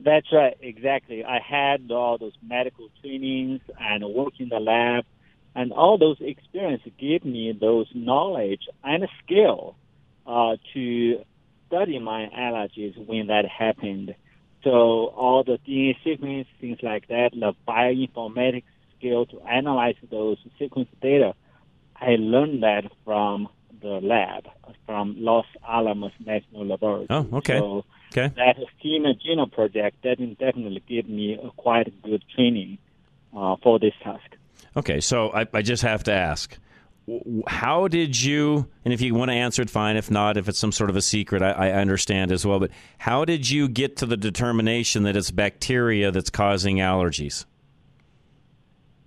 That's 0.00 0.26
right, 0.32 0.56
exactly. 0.60 1.24
I 1.24 1.38
had 1.38 1.88
all 1.92 2.18
those 2.18 2.34
medical 2.42 2.88
trainings 3.00 3.60
and 3.78 4.02
work 4.12 4.32
in 4.40 4.48
the 4.48 4.58
lab 4.58 5.04
and 5.54 5.72
all 5.72 5.98
those 5.98 6.16
experiences 6.20 6.92
give 6.98 7.24
me 7.24 7.52
those 7.58 7.86
knowledge 7.94 8.62
and 8.82 9.06
skill 9.22 9.76
uh, 10.26 10.56
to 10.72 11.24
study 11.66 11.98
my 11.98 12.28
allergies 12.36 12.96
when 13.06 13.28
that 13.28 13.44
happened. 13.46 14.14
So 14.62 14.70
all 14.70 15.44
the 15.44 15.58
DNA 15.66 15.96
sequence, 16.02 16.48
things 16.60 16.78
like 16.82 17.08
that, 17.08 17.30
the 17.32 17.54
bioinformatics 17.68 18.64
skill 18.96 19.26
to 19.26 19.40
analyze 19.42 19.96
those 20.10 20.38
sequence 20.58 20.88
data, 21.02 21.34
I 21.96 22.16
learned 22.18 22.62
that 22.62 22.84
from 23.04 23.48
the 23.82 24.00
lab, 24.00 24.48
from 24.86 25.16
Los 25.18 25.46
Alamos 25.68 26.12
National 26.24 26.66
Laboratory. 26.66 27.06
Oh, 27.10 27.28
okay. 27.38 27.58
So 27.58 27.84
okay. 28.10 28.32
that 28.36 28.56
human 28.78 29.16
genome 29.24 29.52
project 29.52 30.02
that 30.02 30.16
definitely 30.38 30.82
gave 30.88 31.08
me 31.08 31.34
a 31.34 31.50
quite 31.50 32.02
good 32.02 32.24
training 32.34 32.78
uh, 33.36 33.56
for 33.62 33.78
this 33.78 33.92
task. 34.02 34.36
Okay, 34.76 35.00
so 35.00 35.32
I, 35.32 35.46
I 35.52 35.62
just 35.62 35.82
have 35.82 36.04
to 36.04 36.12
ask 36.12 36.56
how 37.46 37.86
did 37.86 38.20
you 38.20 38.68
and 38.84 38.92
if 38.94 39.00
you 39.02 39.14
want 39.14 39.30
to 39.30 39.34
answer 39.34 39.60
it 39.60 39.68
fine 39.68 39.96
if 39.96 40.10
not 40.10 40.38
if 40.38 40.48
it's 40.48 40.58
some 40.58 40.72
sort 40.72 40.88
of 40.88 40.96
a 40.96 41.02
secret 41.02 41.42
I, 41.42 41.50
I, 41.50 41.72
understand 41.72 42.32
as 42.32 42.46
well 42.46 42.58
but 42.58 42.70
how 42.96 43.26
did 43.26 43.50
you 43.50 43.68
get 43.68 43.98
to 43.98 44.06
the 44.06 44.16
determination 44.16 45.02
that 45.02 45.14
it's 45.14 45.30
bacteria 45.30 46.10
that's 46.10 46.30
causing 46.30 46.78
allergies? 46.78 47.44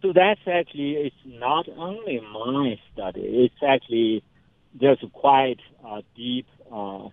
So 0.03 0.13
that's 0.13 0.41
actually 0.45 0.93
it's 0.93 1.15
not 1.25 1.67
only 1.69 2.21
my 2.31 2.79
study 2.93 3.21
it's 3.21 3.55
actually 3.67 4.23
there's 4.79 5.03
quite 5.13 5.59
a 5.83 6.03
deep 6.15 6.45
uh, 6.71 7.09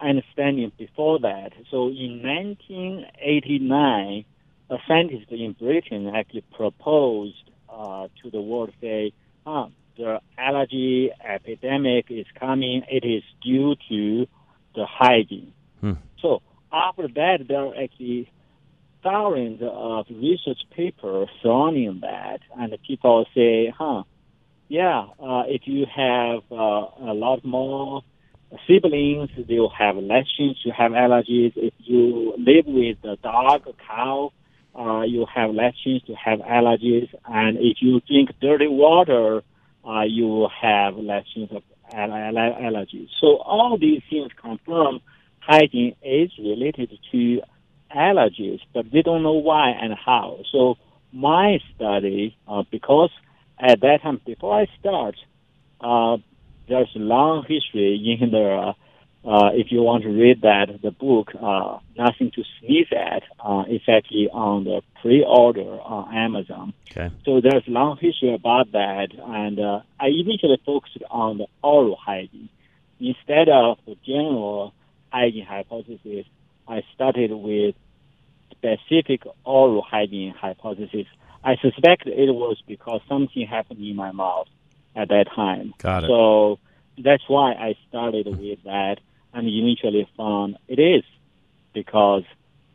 understanding 0.00 0.70
before 0.78 1.18
that. 1.20 1.54
So 1.72 1.88
in 1.88 2.22
1989 2.22 4.24
a 4.70 4.78
scientist 4.86 5.32
in 5.32 5.56
britain 5.58 6.06
actually 6.14 6.44
proposed 6.52 7.49
uh, 7.80 8.08
to 8.22 8.30
the 8.30 8.40
world 8.40 8.72
say, 8.80 9.12
huh, 9.46 9.68
the 9.96 10.20
allergy 10.38 11.10
epidemic 11.24 12.06
is 12.10 12.26
coming. 12.38 12.82
It 12.88 13.04
is 13.04 13.22
due 13.42 13.74
to 13.88 14.26
the 14.74 14.86
hygiene. 14.86 15.52
Hmm. 15.80 15.92
So 16.20 16.42
after 16.72 17.08
that, 17.08 17.38
there 17.48 17.66
are 17.66 17.82
actually 17.82 18.30
thousands 19.02 19.60
of 19.62 20.06
research 20.10 20.58
papers 20.70 21.28
surrounding 21.42 22.00
that, 22.02 22.40
and 22.58 22.76
people 22.86 23.26
say, 23.34 23.72
huh, 23.76 24.02
yeah, 24.68 25.06
uh, 25.18 25.44
if 25.46 25.62
you 25.64 25.86
have 25.86 26.42
uh, 26.52 27.10
a 27.10 27.14
lot 27.14 27.44
more 27.44 28.02
siblings, 28.68 29.30
they'll 29.48 29.70
have 29.70 29.96
less 29.96 30.26
chance 30.36 30.58
to 30.64 30.70
have 30.70 30.92
allergies. 30.92 31.52
If 31.56 31.74
you 31.78 32.34
live 32.38 32.66
with 32.66 32.98
a 33.04 33.16
dog, 33.16 33.66
a 33.66 33.72
cow, 33.86 34.32
uh, 34.78 35.02
you 35.02 35.26
have 35.34 35.50
less 35.50 35.74
chance 35.84 36.02
to 36.04 36.14
have 36.14 36.38
allergies. 36.40 37.08
And 37.24 37.58
if 37.58 37.78
you 37.80 38.00
drink 38.00 38.30
dirty 38.40 38.68
water, 38.68 39.42
uh, 39.86 40.02
you 40.02 40.26
will 40.26 40.50
have 40.50 40.96
less 40.96 41.24
chance 41.34 41.50
of 41.52 41.62
allergies. 41.92 43.08
So 43.20 43.38
all 43.38 43.76
these 43.78 44.02
things 44.08 44.30
confirm 44.40 45.00
hygiene 45.40 45.96
is 46.02 46.30
related 46.38 46.90
to 47.12 47.40
allergies, 47.94 48.60
but 48.72 48.90
they 48.92 49.02
don't 49.02 49.22
know 49.22 49.32
why 49.34 49.70
and 49.70 49.94
how. 49.94 50.42
So 50.52 50.76
my 51.12 51.58
study, 51.74 52.36
uh, 52.46 52.62
because 52.70 53.10
at 53.58 53.80
that 53.80 54.02
time, 54.02 54.20
before 54.24 54.60
I 54.60 54.66
start, 54.78 55.16
uh, 55.80 56.18
there's 56.68 56.90
a 56.94 57.00
long 57.00 57.44
history 57.48 58.18
in 58.20 58.30
the 58.30 58.74
uh, 59.24 59.50
if 59.52 59.70
you 59.70 59.82
want 59.82 60.02
to 60.04 60.08
read 60.08 60.40
that, 60.42 60.80
the 60.82 60.90
book, 60.90 61.32
uh, 61.40 61.78
Nothing 61.96 62.30
to 62.32 62.44
Sneeze 62.58 62.88
At, 62.90 63.22
uh, 63.38 63.64
is 63.68 63.82
actually 63.86 64.30
on 64.32 64.64
the 64.64 64.80
pre-order 65.02 65.78
on 65.80 66.14
Amazon. 66.14 66.72
Okay. 66.90 67.10
So 67.26 67.40
there's 67.42 67.66
a 67.66 67.70
long 67.70 67.98
history 67.98 68.32
about 68.32 68.72
that, 68.72 69.08
and 69.12 69.60
uh, 69.60 69.80
I 69.98 70.06
initially 70.06 70.58
focused 70.64 70.96
on 71.10 71.38
the 71.38 71.46
oral 71.62 71.96
hygiene. 71.96 72.48
Instead 72.98 73.50
of 73.50 73.78
the 73.86 73.96
general 74.06 74.72
hygiene 75.12 75.44
hypothesis, 75.44 76.24
I 76.66 76.82
started 76.94 77.30
with 77.32 77.74
specific 78.52 79.24
oral 79.44 79.82
hygiene 79.82 80.32
hypothesis. 80.32 81.06
I 81.44 81.56
suspect 81.56 82.06
it 82.06 82.30
was 82.30 82.62
because 82.66 83.02
something 83.06 83.46
happened 83.46 83.84
in 83.84 83.96
my 83.96 84.12
mouth 84.12 84.48
at 84.96 85.08
that 85.08 85.26
time. 85.34 85.74
Got 85.78 86.04
it. 86.04 86.08
So 86.08 86.58
that's 86.96 87.22
why 87.28 87.52
I 87.52 87.76
started 87.88 88.26
with 88.26 88.62
that 88.64 88.98
and 89.32 89.48
initially 89.48 90.08
found 90.16 90.56
it 90.68 90.78
is 90.78 91.04
because 91.72 92.24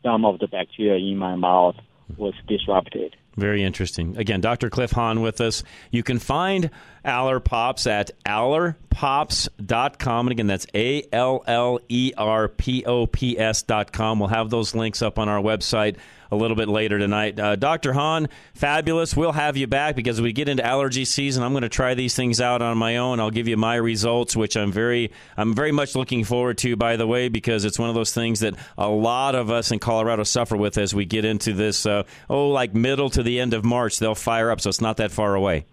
some 0.02 0.24
of 0.24 0.38
the 0.38 0.46
bacteria 0.46 0.96
in 0.96 1.16
my 1.18 1.34
mouth 1.34 1.76
was 2.16 2.34
disrupted. 2.46 3.16
Very 3.36 3.62
interesting. 3.62 4.16
Again, 4.16 4.40
Dr. 4.40 4.70
Cliff 4.70 4.92
Hahn 4.92 5.20
with 5.20 5.40
us. 5.40 5.62
You 5.90 6.02
can 6.02 6.18
find 6.18 6.70
Aller 7.06 7.40
Pops 7.40 7.86
at 7.86 8.10
allerpops.com. 8.24 10.26
And 10.26 10.32
again, 10.32 10.46
that's 10.46 10.66
A 10.74 11.06
L 11.12 11.42
L 11.46 11.80
E 11.88 12.12
R 12.16 12.48
P 12.48 12.84
O 12.84 13.06
P 13.06 13.38
S.com. 13.38 14.18
We'll 14.18 14.28
have 14.28 14.50
those 14.50 14.74
links 14.74 15.02
up 15.02 15.18
on 15.18 15.28
our 15.28 15.40
website 15.40 15.96
a 16.30 16.36
little 16.36 16.56
bit 16.56 16.68
later 16.68 16.98
tonight. 16.98 17.38
Uh, 17.38 17.56
Dr. 17.56 17.92
Hahn, 17.92 18.28
fabulous. 18.54 19.16
We'll 19.16 19.32
have 19.32 19.56
you 19.56 19.66
back 19.66 19.96
because 19.96 20.20
we 20.20 20.32
get 20.32 20.48
into 20.48 20.64
allergy 20.64 21.04
season. 21.04 21.42
I'm 21.42 21.52
going 21.52 21.62
to 21.62 21.68
try 21.68 21.94
these 21.94 22.14
things 22.14 22.40
out 22.40 22.62
on 22.62 22.78
my 22.78 22.96
own. 22.96 23.20
I'll 23.20 23.30
give 23.30 23.48
you 23.48 23.56
my 23.56 23.76
results, 23.76 24.36
which 24.36 24.56
I'm 24.56 24.72
very, 24.72 25.12
I'm 25.36 25.54
very 25.54 25.72
much 25.72 25.94
looking 25.94 26.24
forward 26.24 26.58
to. 26.58 26.76
By 26.76 26.96
the 26.96 27.06
way, 27.06 27.28
because 27.28 27.64
it's 27.64 27.78
one 27.78 27.88
of 27.88 27.94
those 27.94 28.12
things 28.12 28.40
that 28.40 28.54
a 28.76 28.88
lot 28.88 29.34
of 29.34 29.50
us 29.50 29.70
in 29.70 29.78
Colorado 29.78 30.24
suffer 30.24 30.56
with 30.56 30.78
as 30.78 30.94
we 30.94 31.04
get 31.04 31.24
into 31.24 31.52
this. 31.52 31.86
Uh, 31.86 32.04
oh, 32.28 32.48
like 32.48 32.74
middle 32.74 33.10
to 33.10 33.22
the 33.22 33.40
end 33.40 33.54
of 33.54 33.64
March, 33.64 33.98
they'll 33.98 34.14
fire 34.14 34.50
up, 34.50 34.60
so 34.60 34.68
it's 34.68 34.80
not 34.80 34.98
that 34.98 35.12
far 35.12 35.34
away. 35.34 35.66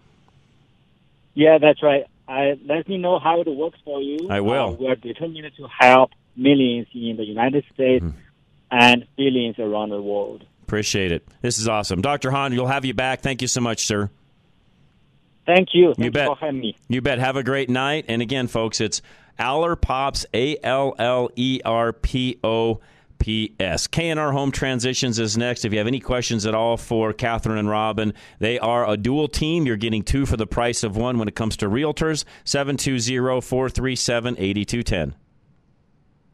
Yeah, 1.34 1.58
that's 1.58 1.82
right. 1.82 2.04
I, 2.26 2.58
let 2.64 2.88
me 2.88 2.98
know 2.98 3.18
how 3.18 3.40
it 3.40 3.48
works 3.48 3.78
for 3.84 4.00
you. 4.00 4.28
I 4.30 4.40
will. 4.40 4.68
Uh, 4.68 4.72
we're 4.72 4.94
determined 4.96 5.50
to 5.56 5.68
help 5.78 6.10
millions 6.36 6.86
in 6.94 7.16
the 7.16 7.24
United 7.24 7.64
States 7.72 8.04
mm-hmm. 8.04 8.18
and 8.70 9.06
billions 9.16 9.58
around 9.58 9.90
the 9.90 10.00
world. 10.00 10.44
Appreciate 10.62 11.12
it. 11.12 11.26
This 11.42 11.58
is 11.58 11.68
awesome. 11.68 12.00
Dr. 12.00 12.30
Hahn, 12.30 12.52
you'll 12.52 12.66
have 12.66 12.84
you 12.84 12.94
back. 12.94 13.20
Thank 13.20 13.42
you 13.42 13.48
so 13.48 13.60
much, 13.60 13.84
sir. 13.84 14.10
Thank 15.44 15.68
you. 15.74 15.92
you 15.98 16.10
bet. 16.10 16.26
for 16.26 16.36
having 16.36 16.60
me. 16.60 16.76
You 16.88 17.02
bet. 17.02 17.18
Have 17.18 17.36
a 17.36 17.42
great 17.42 17.68
night. 17.68 18.06
And 18.08 18.22
again, 18.22 18.46
folks, 18.46 18.80
it's 18.80 19.02
Aller 19.38 19.76
Pops, 19.76 20.24
A 20.32 20.56
L 20.62 20.94
L 20.98 21.28
E 21.36 21.60
R 21.64 21.92
P 21.92 22.38
O 22.42 22.80
P 23.18 23.54
S. 23.58 23.86
K&R 23.86 24.32
Home 24.32 24.50
Transitions 24.50 25.18
is 25.18 25.36
next. 25.36 25.64
If 25.64 25.72
you 25.72 25.78
have 25.78 25.86
any 25.86 26.00
questions 26.00 26.46
at 26.46 26.54
all 26.54 26.76
for 26.76 27.12
Catherine 27.12 27.58
and 27.58 27.68
Robin, 27.68 28.14
they 28.38 28.58
are 28.58 28.88
a 28.88 28.96
dual 28.96 29.28
team. 29.28 29.66
You're 29.66 29.76
getting 29.76 30.02
two 30.02 30.26
for 30.26 30.36
the 30.36 30.46
price 30.46 30.82
of 30.82 30.96
one 30.96 31.18
when 31.18 31.28
it 31.28 31.34
comes 31.34 31.56
to 31.58 31.66
realtors. 31.66 32.24
720 32.44 33.40
437 33.40 34.36
8210. 34.38 35.14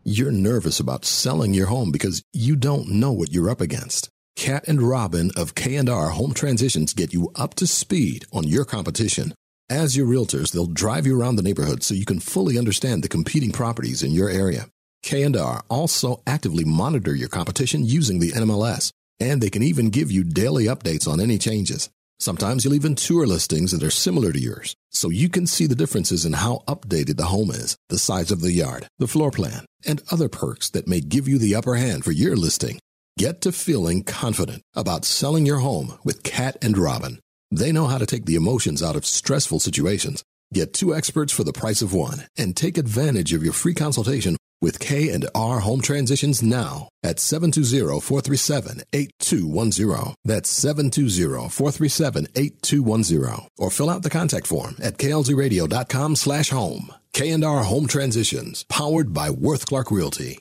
You're 0.02 0.32
nervous 0.32 0.80
about 0.80 1.04
selling 1.04 1.52
your 1.52 1.66
home 1.66 1.92
because 1.92 2.22
you 2.32 2.56
don't 2.56 2.88
know 2.88 3.12
what 3.12 3.32
you're 3.32 3.50
up 3.50 3.60
against. 3.60 4.08
Cat 4.34 4.64
and 4.66 4.80
Robin 4.80 5.30
of 5.36 5.54
K&R 5.54 6.08
Home 6.10 6.32
Transitions 6.32 6.94
get 6.94 7.12
you 7.12 7.30
up 7.34 7.54
to 7.56 7.66
speed 7.66 8.24
on 8.32 8.48
your 8.48 8.64
competition. 8.64 9.34
As 9.68 9.96
your 9.96 10.06
realtors, 10.06 10.52
they'll 10.52 10.66
drive 10.66 11.06
you 11.06 11.20
around 11.20 11.36
the 11.36 11.42
neighborhood 11.42 11.82
so 11.82 11.94
you 11.94 12.06
can 12.06 12.18
fully 12.18 12.58
understand 12.58 13.04
the 13.04 13.08
competing 13.08 13.52
properties 13.52 14.02
in 14.02 14.12
your 14.12 14.30
area. 14.30 14.68
K&R 15.02 15.62
also 15.68 16.22
actively 16.26 16.64
monitor 16.64 17.14
your 17.14 17.28
competition 17.28 17.84
using 17.84 18.18
the 18.18 18.32
NMLS, 18.32 18.92
and 19.18 19.40
they 19.40 19.50
can 19.50 19.62
even 19.62 19.90
give 19.90 20.10
you 20.10 20.24
daily 20.24 20.64
updates 20.64 21.08
on 21.08 21.20
any 21.20 21.38
changes. 21.38 21.90
Sometimes 22.18 22.64
you'll 22.64 22.74
even 22.74 22.94
tour 22.94 23.26
listings 23.26 23.72
that 23.72 23.82
are 23.82 23.90
similar 23.90 24.30
to 24.30 24.38
yours, 24.38 24.74
so 24.90 25.08
you 25.08 25.30
can 25.30 25.46
see 25.46 25.66
the 25.66 25.74
differences 25.74 26.26
in 26.26 26.34
how 26.34 26.62
updated 26.68 27.16
the 27.16 27.24
home 27.24 27.50
is, 27.50 27.76
the 27.88 27.98
size 27.98 28.30
of 28.30 28.42
the 28.42 28.52
yard, 28.52 28.86
the 28.98 29.08
floor 29.08 29.30
plan, 29.30 29.64
and 29.86 30.02
other 30.10 30.28
perks 30.28 30.68
that 30.70 30.86
may 30.86 31.00
give 31.00 31.26
you 31.26 31.38
the 31.38 31.54
upper 31.54 31.76
hand 31.76 32.04
for 32.04 32.12
your 32.12 32.36
listing. 32.36 32.78
Get 33.18 33.40
to 33.42 33.52
feeling 33.52 34.02
confident 34.02 34.62
about 34.74 35.06
selling 35.06 35.46
your 35.46 35.58
home 35.58 35.98
with 36.04 36.22
Cat 36.22 36.58
and 36.60 36.76
Robin. 36.76 37.20
They 37.50 37.72
know 37.72 37.86
how 37.86 37.98
to 37.98 38.06
take 38.06 38.26
the 38.26 38.36
emotions 38.36 38.82
out 38.82 38.96
of 38.96 39.06
stressful 39.06 39.60
situations. 39.60 40.22
Get 40.52 40.74
two 40.74 40.94
experts 40.94 41.32
for 41.32 41.44
the 41.44 41.52
price 41.52 41.80
of 41.80 41.94
one 41.94 42.26
and 42.36 42.56
take 42.56 42.76
advantage 42.76 43.32
of 43.32 43.42
your 43.42 43.52
free 43.52 43.74
consultation 43.74 44.36
with 44.60 44.80
K&R 44.80 45.60
Home 45.60 45.80
Transitions 45.80 46.42
now 46.42 46.88
at 47.02 47.16
720-437-8210. 47.16 50.14
That's 50.24 50.64
720-437-8210. 50.64 53.46
Or 53.58 53.70
fill 53.70 53.90
out 53.90 54.02
the 54.02 54.10
contact 54.10 54.46
form 54.46 54.76
at 54.82 54.98
klzradio.com 54.98 56.16
slash 56.16 56.50
home. 56.50 56.92
K&R 57.12 57.64
Home 57.64 57.88
Transitions, 57.88 58.64
powered 58.64 59.12
by 59.12 59.30
Worth 59.30 59.66
Clark 59.66 59.90
Realty. 59.90 60.38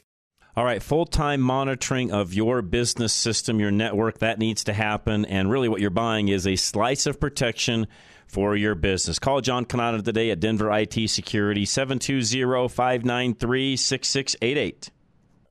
All 0.55 0.65
right, 0.65 0.82
full 0.84 1.05
time 1.05 1.41
monitoring 1.41 2.12
of 2.12 2.34
your 2.34 2.62
business 2.62 3.13
system, 3.13 3.62
your 3.62 3.71
network, 3.71 4.19
that 4.19 4.39
needs 4.39 4.65
to 4.65 4.73
happen. 4.73 5.23
And 5.25 5.49
really, 5.49 5.69
what 5.69 5.79
you're 5.79 5.89
buying 5.89 6.27
is 6.27 6.45
a 6.45 6.58
slice 6.58 7.05
of 7.05 7.17
protection 7.19 7.88
for 8.30 8.56
your 8.56 8.76
business. 8.76 9.20
Call 9.20 9.42
John 9.42 9.65
Canada 9.65 10.04
today 10.04 10.32
at 10.32 10.39
Denver 10.39 10.72
IT 10.72 11.10
Security, 11.10 11.65
720 11.65 12.70
593 12.70 13.76
6688. 13.76 14.92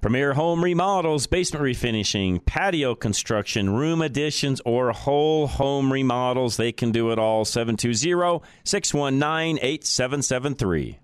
Premier 0.00 0.34
Home 0.34 0.62
Remodels, 0.62 1.26
basement 1.26 1.64
refinishing, 1.64 2.44
patio 2.44 2.94
construction, 2.94 3.70
room 3.70 4.00
additions, 4.00 4.60
or 4.64 4.92
whole 4.92 5.48
home 5.48 5.92
remodels. 5.92 6.56
They 6.56 6.70
can 6.70 6.92
do 6.92 7.10
it 7.10 7.18
all. 7.18 7.44
720 7.44 8.44
619 8.62 9.58
8773. 9.60 11.00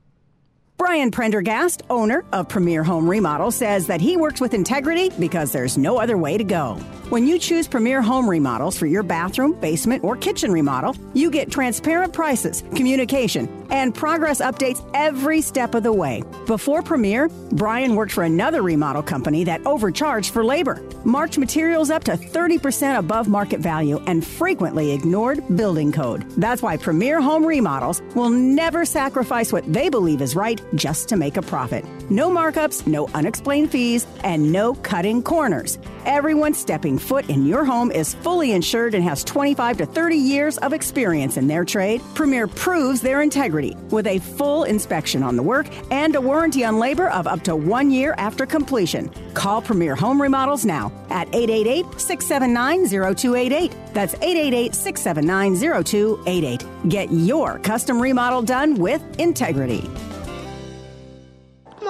Brian 0.85 1.11
Prendergast, 1.11 1.83
owner 1.88 2.27
of 2.35 2.47
Premier 2.47 2.85
Home 2.85 3.09
Remodel, 3.09 3.51
says 3.51 3.87
that 3.87 4.03
he 4.03 4.18
works 4.18 4.38
with 4.38 4.53
integrity 4.53 5.09
because 5.18 5.51
there's 5.51 5.79
no 5.79 5.97
other 5.99 6.18
way 6.18 6.37
to 6.37 6.44
go. 6.44 6.75
When 7.09 7.27
you 7.27 7.38
choose 7.38 7.66
Premier 7.66 8.03
Home 8.03 8.29
Remodels 8.29 8.77
for 8.77 8.87
your 8.87 9.03
bathroom, 9.03 9.59
basement, 9.61 10.05
or 10.05 10.16
kitchen 10.16 10.51
remodel, 10.53 10.97
you 11.14 11.31
get 11.31 11.51
transparent 11.51 12.12
prices, 12.12 12.64
communication, 12.75 13.49
and 13.70 13.94
progress 13.94 14.40
updates 14.40 14.87
every 14.94 15.40
step 15.40 15.75
of 15.75 15.83
the 15.83 15.92
way. 15.92 16.23
Before 16.47 16.83
Premier, 16.83 17.29
Brian 17.53 17.94
worked 17.94 18.12
for 18.12 18.25
another 18.25 18.62
remodel 18.62 19.03
company 19.03 19.44
that 19.44 19.64
overcharged 19.66 20.33
for 20.33 20.44
labor, 20.44 20.83
marked 21.05 21.38
materials 21.38 21.90
up 21.90 22.05
to 22.05 22.12
30% 22.12 22.99
above 22.99 23.29
market 23.29 23.61
value, 23.61 24.03
and 24.07 24.27
frequently 24.27 24.92
ignored 24.92 25.42
building 25.57 25.92
code. 25.92 26.29
That's 26.33 26.62
why 26.62 26.77
Premier 26.77 27.20
Home 27.20 27.44
Remodels 27.44 28.03
will 28.14 28.31
never 28.31 28.85
sacrifice 28.85 29.53
what 29.53 29.70
they 29.73 29.88
believe 29.88 30.20
is 30.20 30.35
right 30.35 30.61
just 30.75 31.09
to 31.09 31.17
make 31.17 31.37
a 31.37 31.43
profit. 31.43 31.85
No 32.11 32.29
markups, 32.29 32.87
no 32.87 33.09
unexplained 33.15 33.71
fees, 33.71 34.07
and 34.23 34.53
no 34.53 34.75
cutting 34.75 35.23
corners. 35.23 35.79
Everyone 36.05 36.53
stepping 36.53 36.99
foot 36.99 37.31
in 37.31 37.47
your 37.47 37.65
home 37.65 37.91
is 37.91 38.15
fully 38.15 38.53
insured 38.53 38.95
and 38.95 39.03
has 39.05 39.25
25 39.25 39.79
to 39.79 39.87
30 39.87 40.17
years 40.17 40.59
of 40.59 40.75
experience 40.75 41.39
in 41.39 41.47
their 41.47 41.65
trade. 41.65 42.03
Premier 42.15 42.47
proves 42.47 43.01
their 43.01 43.23
integrity 43.23 43.75
with 43.91 44.07
a 44.07 44.19
full 44.19 44.65
inspection 44.65 45.23
on 45.23 45.37
the 45.37 45.43
work 45.43 45.67
and 45.91 46.15
a 46.15 46.21
warranty 46.21 46.65
on 46.65 46.79
labor 46.79 47.09
of 47.09 47.27
up 47.27 47.43
to 47.45 47.57
one 47.57 47.91
year 47.91 48.15
after 48.19 48.45
completion. 48.45 49.11
Call 49.33 49.63
Premier 49.63 49.95
Home 49.95 50.21
Remodels 50.21 50.67
now 50.67 50.93
at 51.09 51.29
888 51.35 52.01
679 52.01 52.89
0288. 53.15 53.73
That's 53.95 54.15
888 54.15 54.75
679 54.75 55.85
0288. 55.85 56.89
Get 56.91 57.11
your 57.11 57.59
custom 57.61 58.01
remodel 58.01 58.43
done 58.43 58.75
with 58.75 59.03
integrity. 59.19 59.89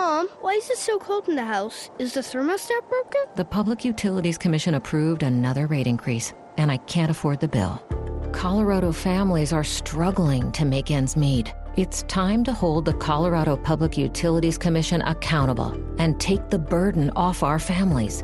Mom, 0.04 0.28
why 0.42 0.52
is 0.52 0.68
it 0.68 0.76
so 0.76 0.98
cold 0.98 1.30
in 1.30 1.34
the 1.34 1.42
house? 1.42 1.88
Is 1.98 2.12
the 2.12 2.20
thermostat 2.20 2.86
broken? 2.90 3.22
The 3.36 3.44
Public 3.46 3.86
Utilities 3.86 4.36
Commission 4.36 4.74
approved 4.74 5.22
another 5.22 5.66
rate 5.66 5.86
increase, 5.86 6.34
and 6.58 6.70
I 6.70 6.76
can't 6.76 7.10
afford 7.10 7.40
the 7.40 7.48
bill. 7.48 7.82
Colorado 8.30 8.92
families 8.92 9.50
are 9.50 9.64
struggling 9.64 10.52
to 10.52 10.66
make 10.66 10.90
ends 10.90 11.16
meet. 11.16 11.54
It's 11.78 12.02
time 12.02 12.44
to 12.44 12.52
hold 12.52 12.84
the 12.84 12.92
Colorado 12.92 13.56
Public 13.56 13.96
Utilities 13.96 14.58
Commission 14.58 15.00
accountable 15.00 15.72
and 15.98 16.20
take 16.20 16.50
the 16.50 16.58
burden 16.58 17.08
off 17.16 17.42
our 17.42 17.58
families. 17.58 18.22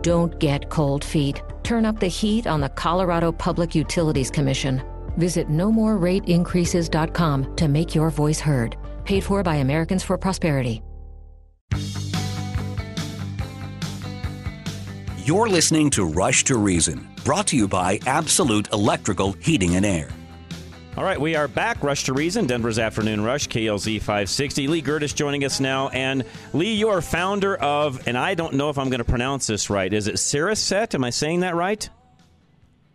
Don't 0.00 0.38
get 0.38 0.70
cold 0.70 1.04
feet. 1.04 1.42
Turn 1.62 1.84
up 1.84 2.00
the 2.00 2.08
heat 2.08 2.46
on 2.46 2.62
the 2.62 2.70
Colorado 2.70 3.32
Public 3.32 3.74
Utilities 3.74 4.30
Commission. 4.30 4.82
Visit 5.18 5.50
nomorerateincreases.com 5.50 7.56
to 7.56 7.68
make 7.68 7.94
your 7.94 8.08
voice 8.08 8.40
heard. 8.40 8.78
Paid 9.04 9.24
for 9.24 9.42
by 9.42 9.56
Americans 9.56 10.02
for 10.02 10.16
Prosperity. 10.16 10.80
You're 15.24 15.48
listening 15.48 15.90
to 15.90 16.04
Rush 16.04 16.44
to 16.44 16.56
Reason, 16.56 17.06
brought 17.24 17.48
to 17.48 17.56
you 17.56 17.68
by 17.68 18.00
Absolute 18.06 18.72
Electrical 18.72 19.32
Heating 19.32 19.76
and 19.76 19.84
Air. 19.84 20.08
All 20.96 21.04
right, 21.04 21.20
we 21.20 21.36
are 21.36 21.46
back. 21.46 21.82
Rush 21.82 22.04
to 22.04 22.14
Reason, 22.14 22.46
Denver's 22.46 22.78
Afternoon 22.78 23.22
Rush, 23.22 23.46
KLZ 23.46 23.98
560. 23.98 24.66
Lee 24.68 24.82
Gertis 24.82 25.14
joining 25.14 25.44
us 25.44 25.60
now. 25.60 25.90
And 25.90 26.24
Lee, 26.54 26.74
you 26.74 26.88
are 26.88 27.00
founder 27.02 27.56
of, 27.56 28.08
and 28.08 28.16
I 28.16 28.34
don't 28.34 28.54
know 28.54 28.70
if 28.70 28.78
I'm 28.78 28.88
going 28.88 28.98
to 28.98 29.04
pronounce 29.04 29.46
this 29.46 29.70
right. 29.70 29.92
Is 29.92 30.08
it 30.08 30.14
Saraset? 30.14 30.94
Am 30.94 31.04
I 31.04 31.10
saying 31.10 31.40
that 31.40 31.54
right? 31.54 31.88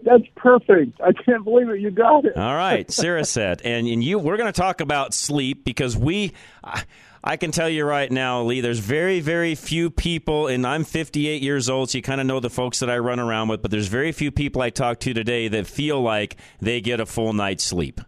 That's 0.03 0.23
perfect. 0.35 0.99
I 1.01 1.13
can't 1.13 1.45
believe 1.45 1.69
it. 1.69 1.79
You 1.79 1.91
got 1.91 2.25
it. 2.25 2.35
All 2.35 2.55
right, 2.55 2.85
Saraset. 2.89 3.61
and, 3.63 3.87
and 3.87 4.03
you, 4.03 4.19
we're 4.19 4.37
going 4.37 4.51
to 4.51 4.59
talk 4.59 4.81
about 4.81 5.13
sleep 5.13 5.63
because 5.63 5.95
we. 5.95 6.33
I, 6.63 6.83
I 7.25 7.37
can 7.37 7.51
tell 7.51 7.69
you 7.69 7.85
right 7.85 8.11
now, 8.11 8.41
Lee, 8.41 8.59
there's 8.59 8.79
very, 8.79 9.21
very 9.21 9.55
few 9.55 9.89
people, 9.89 10.47
and 10.47 10.67
I'm 10.67 10.83
58 10.83 11.41
years 11.41 11.69
old, 11.69 11.89
so 11.89 11.97
you 11.97 12.01
kind 12.01 12.19
of 12.19 12.27
know 12.27 12.41
the 12.41 12.49
folks 12.49 12.79
that 12.79 12.89
I 12.89 12.97
run 12.97 13.17
around 13.17 13.47
with, 13.47 13.61
but 13.61 13.71
there's 13.71 13.87
very 13.87 14.11
few 14.11 14.29
people 14.29 14.61
I 14.61 14.69
talk 14.69 14.99
to 15.01 15.13
today 15.13 15.47
that 15.47 15.65
feel 15.65 16.01
like 16.01 16.35
they 16.59 16.81
get 16.81 16.99
a 16.99 17.05
full 17.05 17.31
night's 17.31 17.63
sleep. 17.63 18.01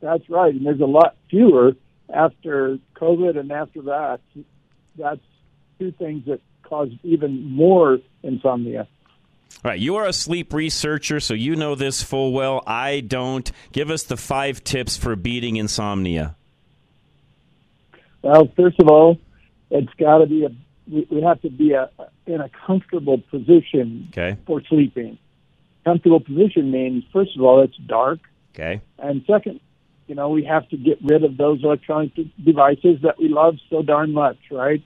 That's 0.00 0.28
right. 0.28 0.52
And 0.52 0.66
there's 0.66 0.80
a 0.80 0.86
lot 0.86 1.16
fewer 1.30 1.74
after 2.12 2.78
COVID 2.96 3.38
and 3.38 3.52
after 3.52 3.82
that. 3.82 4.20
That's 4.96 5.20
two 5.78 5.92
things 5.92 6.24
that 6.26 6.40
cause 6.64 6.90
even 7.04 7.48
more 7.48 7.98
insomnia. 8.24 8.88
All 9.64 9.70
right, 9.70 9.78
you 9.78 9.96
are 9.96 10.06
a 10.06 10.12
sleep 10.12 10.52
researcher, 10.52 11.20
so 11.20 11.34
you 11.34 11.56
know 11.56 11.74
this 11.74 12.02
full 12.02 12.32
well. 12.32 12.62
I 12.66 13.00
don't. 13.00 13.50
Give 13.72 13.90
us 13.90 14.02
the 14.02 14.16
five 14.16 14.62
tips 14.64 14.96
for 14.96 15.16
beating 15.16 15.56
insomnia. 15.56 16.36
Well, 18.22 18.48
first 18.56 18.80
of 18.80 18.88
all, 18.88 19.18
it's 19.70 19.92
got 19.98 20.18
to 20.18 20.26
be 20.26 20.44
a. 20.44 20.50
We, 20.90 21.20
have 21.20 21.42
to 21.42 21.50
be 21.50 21.72
a, 21.72 21.90
in 22.26 22.40
a 22.40 22.48
comfortable 22.66 23.18
position 23.30 24.08
Okay. 24.10 24.38
for 24.46 24.62
sleeping. 24.70 25.18
Comfortable 25.84 26.20
position 26.20 26.70
means, 26.70 27.04
first 27.12 27.36
of 27.36 27.42
all, 27.42 27.62
it's 27.62 27.76
dark, 27.76 28.20
Okay. 28.54 28.80
and 28.98 29.22
second, 29.26 29.60
you 30.06 30.14
know, 30.14 30.30
we 30.30 30.44
have 30.44 30.66
to 30.70 30.78
get 30.78 30.98
rid 31.02 31.24
of 31.24 31.36
those 31.36 31.62
electronic 31.62 32.12
devices 32.42 33.02
that 33.02 33.18
we 33.18 33.28
love 33.28 33.56
so 33.68 33.82
darn 33.82 34.12
much, 34.12 34.38
right? 34.50 34.82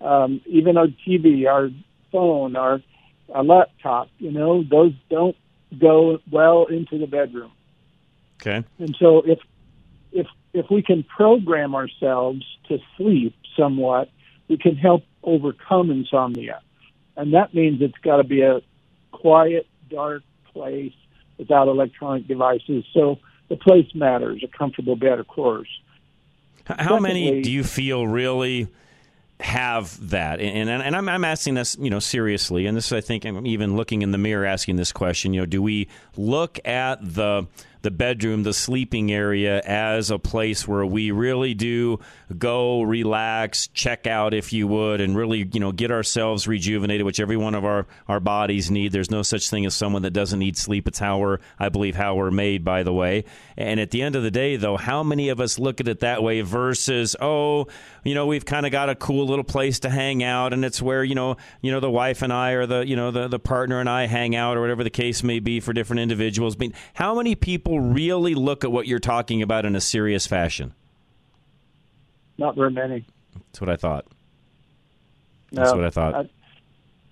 Um, 0.00 0.40
even 0.46 0.78
our 0.78 0.86
TV, 1.06 1.46
our 1.46 1.68
phone, 2.10 2.56
our, 2.56 2.80
our 3.34 3.44
laptop, 3.44 4.08
you 4.18 4.32
know, 4.32 4.64
those 4.64 4.94
don't 5.10 5.36
go 5.78 6.18
well 6.30 6.64
into 6.66 6.96
the 6.98 7.06
bedroom. 7.06 7.52
Okay. 8.40 8.64
And 8.78 8.96
so 8.98 9.22
if 9.26 9.38
if 10.12 10.26
if 10.54 10.70
we 10.70 10.82
can 10.82 11.02
program 11.02 11.74
ourselves 11.74 12.42
to 12.68 12.78
sleep 12.96 13.34
somewhat, 13.56 14.08
we 14.48 14.56
can 14.56 14.76
help 14.76 15.02
overcome 15.22 15.90
insomnia. 15.90 16.62
And 17.16 17.34
that 17.34 17.52
means 17.52 17.82
it's 17.82 17.98
got 18.02 18.16
to 18.18 18.24
be 18.24 18.40
a 18.42 18.62
quiet, 19.12 19.66
dark 19.90 20.22
place 20.52 20.92
without 21.38 21.68
electronic 21.68 22.26
devices. 22.28 22.84
So 22.92 23.18
the 23.48 23.56
place 23.56 23.92
matters, 23.94 24.42
a 24.44 24.48
comfortable 24.56 24.96
bed, 24.96 25.18
of 25.18 25.26
course. 25.26 25.68
How 26.64 26.98
many 26.98 27.42
do 27.42 27.50
you 27.50 27.64
feel 27.64 28.06
really 28.06 28.68
have 29.40 30.10
that? 30.10 30.40
And 30.40 30.70
and, 30.70 30.82
and 30.82 30.96
I'm, 30.96 31.08
I'm 31.08 31.24
asking 31.24 31.54
this, 31.54 31.76
you 31.78 31.90
know, 31.90 31.98
seriously. 31.98 32.66
And 32.66 32.76
this, 32.76 32.90
I 32.92 33.00
think, 33.00 33.24
I'm 33.24 33.46
even 33.46 33.76
looking 33.76 34.02
in 34.02 34.12
the 34.12 34.18
mirror, 34.18 34.46
asking 34.46 34.76
this 34.76 34.92
question. 34.92 35.34
You 35.34 35.42
know, 35.42 35.46
do 35.46 35.60
we 35.60 35.88
look 36.16 36.58
at 36.66 36.98
the 37.02 37.46
the 37.84 37.90
bedroom, 37.90 38.42
the 38.42 38.54
sleeping 38.54 39.12
area, 39.12 39.60
as 39.60 40.10
a 40.10 40.18
place 40.18 40.66
where 40.66 40.84
we 40.84 41.10
really 41.10 41.52
do 41.52 42.00
go 42.36 42.80
relax, 42.82 43.68
check 43.68 44.06
out, 44.06 44.32
if 44.32 44.54
you 44.54 44.66
would, 44.66 45.02
and 45.02 45.14
really, 45.14 45.48
you 45.52 45.60
know, 45.60 45.70
get 45.70 45.90
ourselves 45.90 46.48
rejuvenated, 46.48 47.04
which 47.04 47.20
every 47.20 47.36
one 47.36 47.54
of 47.54 47.64
our 47.64 47.86
our 48.08 48.20
bodies 48.20 48.70
need. 48.70 48.90
There's 48.90 49.10
no 49.10 49.22
such 49.22 49.50
thing 49.50 49.66
as 49.66 49.74
someone 49.74 50.02
that 50.02 50.12
doesn't 50.12 50.38
need 50.38 50.56
sleep. 50.56 50.88
It's 50.88 50.98
how 50.98 51.18
we're, 51.18 51.38
I 51.58 51.68
believe, 51.68 51.94
how 51.94 52.14
we're 52.14 52.30
made, 52.30 52.64
by 52.64 52.82
the 52.82 52.92
way. 52.92 53.24
And 53.56 53.78
at 53.78 53.90
the 53.90 54.00
end 54.00 54.16
of 54.16 54.22
the 54.22 54.30
day, 54.30 54.56
though, 54.56 54.78
how 54.78 55.02
many 55.02 55.28
of 55.28 55.38
us 55.38 55.58
look 55.58 55.80
at 55.80 55.86
it 55.86 56.00
that 56.00 56.22
way 56.22 56.40
versus, 56.40 57.14
oh, 57.20 57.68
you 58.02 58.14
know, 58.14 58.26
we've 58.26 58.46
kind 58.46 58.64
of 58.64 58.72
got 58.72 58.88
a 58.88 58.94
cool 58.94 59.26
little 59.26 59.44
place 59.44 59.80
to 59.80 59.90
hang 59.90 60.22
out, 60.22 60.54
and 60.54 60.64
it's 60.64 60.80
where 60.80 61.04
you 61.04 61.14
know, 61.14 61.36
you 61.60 61.70
know, 61.70 61.80
the 61.80 61.90
wife 61.90 62.22
and 62.22 62.32
I, 62.32 62.52
or 62.52 62.64
the 62.66 62.86
you 62.86 62.96
know, 62.96 63.10
the 63.10 63.28
the 63.28 63.38
partner 63.38 63.78
and 63.78 63.90
I 63.90 64.06
hang 64.06 64.34
out, 64.34 64.56
or 64.56 64.62
whatever 64.62 64.82
the 64.82 64.90
case 64.90 65.22
may 65.22 65.38
be 65.38 65.60
for 65.60 65.74
different 65.74 66.00
individuals. 66.00 66.56
I 66.56 66.58
mean, 66.60 66.74
how 66.94 67.14
many 67.14 67.34
people 67.34 67.73
really 67.78 68.34
look 68.34 68.64
at 68.64 68.72
what 68.72 68.86
you're 68.86 68.98
talking 68.98 69.42
about 69.42 69.64
in 69.64 69.74
a 69.76 69.80
serious 69.80 70.26
fashion? 70.26 70.74
Not 72.38 72.56
very 72.56 72.70
many. 72.70 73.06
That's 73.34 73.60
what 73.60 73.70
I 73.70 73.76
thought. 73.76 74.06
That's 75.52 75.70
No, 75.70 75.76
what 75.76 75.84
I 75.86 75.90
thought. 75.90 76.26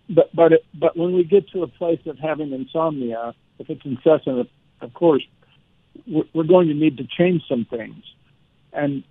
but 0.09 0.35
but 0.35 0.53
it, 0.53 0.65
but 0.75 0.97
when 0.97 1.15
we 1.15 1.25
get 1.25 1.49
to 1.51 1.63
a 1.63 1.69
place 1.69 2.01
of 2.07 2.19
having 2.19 2.53
insomnia, 2.53 3.35
if 3.59 3.71
it's 3.71 3.85
incessant, 3.85 4.49
of, 4.81 4.95
course, 4.95 5.23
we're, 6.07 6.25
we're 6.35 6.43
going 6.45 6.69
to 6.69 6.75
need 6.75 6.97
to 6.99 7.05
change 7.07 7.43
some 7.49 7.65
things. 7.65 8.03
And 8.73 9.05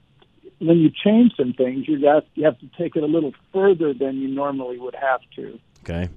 when 0.59 0.77
you 0.79 0.89
change 0.91 1.33
some 1.37 1.53
things, 1.53 1.87
you 1.87 2.01
got 2.01 2.25
you 2.35 2.43
have 2.45 2.59
to 2.59 2.69
take 2.77 2.95
it 2.95 3.03
a 3.03 3.07
little 3.07 3.31
further 3.53 3.93
than 3.93 4.17
you 4.17 4.27
normally 4.27 4.77
would 4.77 4.95
have 4.95 5.21
to, 5.37 5.59
Okay. 5.83 6.09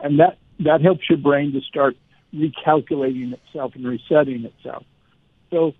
and 0.00 0.20
that 0.20 0.38
that 0.60 0.80
helps 0.82 1.08
your 1.10 1.18
brain 1.18 1.52
to 1.52 1.60
start 1.62 1.96
recalculating 2.34 3.32
itself 3.32 3.74
and 3.74 3.86
resetting 3.86 4.44
itself. 4.44 4.84
So, 5.50 5.74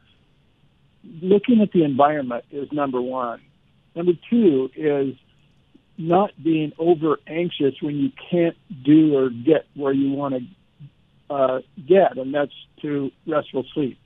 looking 1.20 1.60
at 1.60 1.72
the 1.72 1.84
environment 1.84 2.44
is 2.50 2.70
number 2.72 3.00
one. 3.00 3.40
Number 3.94 4.12
two 4.30 4.70
is 4.76 5.14
not 5.98 6.30
being 6.42 6.72
over 6.78 7.18
anxious 7.26 7.74
when 7.80 7.96
you 7.96 8.10
can't 8.30 8.56
do 8.84 9.16
or 9.16 9.30
get 9.30 9.66
where 9.74 9.92
you 9.92 10.12
want 10.12 10.34
to 10.34 11.34
uh, 11.34 11.60
get, 11.86 12.16
and 12.16 12.34
that's 12.34 12.52
to 12.82 13.10
restful 13.26 13.64
sleep. 13.74 13.98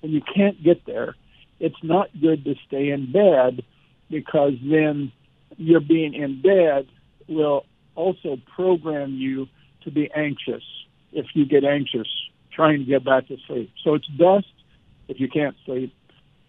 When 0.00 0.12
you 0.12 0.20
can't 0.34 0.62
get 0.62 0.84
there, 0.86 1.14
it's 1.60 1.82
not 1.82 2.08
good 2.20 2.44
to 2.44 2.54
stay 2.66 2.90
in 2.90 3.12
bed 3.12 3.64
because 4.10 4.52
then 4.62 5.12
your 5.56 5.80
being 5.80 6.14
in 6.14 6.42
bed 6.42 6.86
will 7.28 7.64
also 7.94 8.38
program 8.54 9.14
you 9.14 9.48
to 9.82 9.90
be 9.90 10.10
anxious 10.14 10.62
if 11.16 11.26
you 11.34 11.46
get 11.46 11.64
anxious 11.64 12.06
trying 12.52 12.78
to 12.78 12.84
get 12.84 13.04
back 13.04 13.26
to 13.28 13.36
sleep. 13.46 13.72
So 13.82 13.94
it's 13.94 14.06
best 14.06 14.46
if 15.08 15.18
you 15.20 15.28
can't 15.28 15.56
sleep 15.64 15.94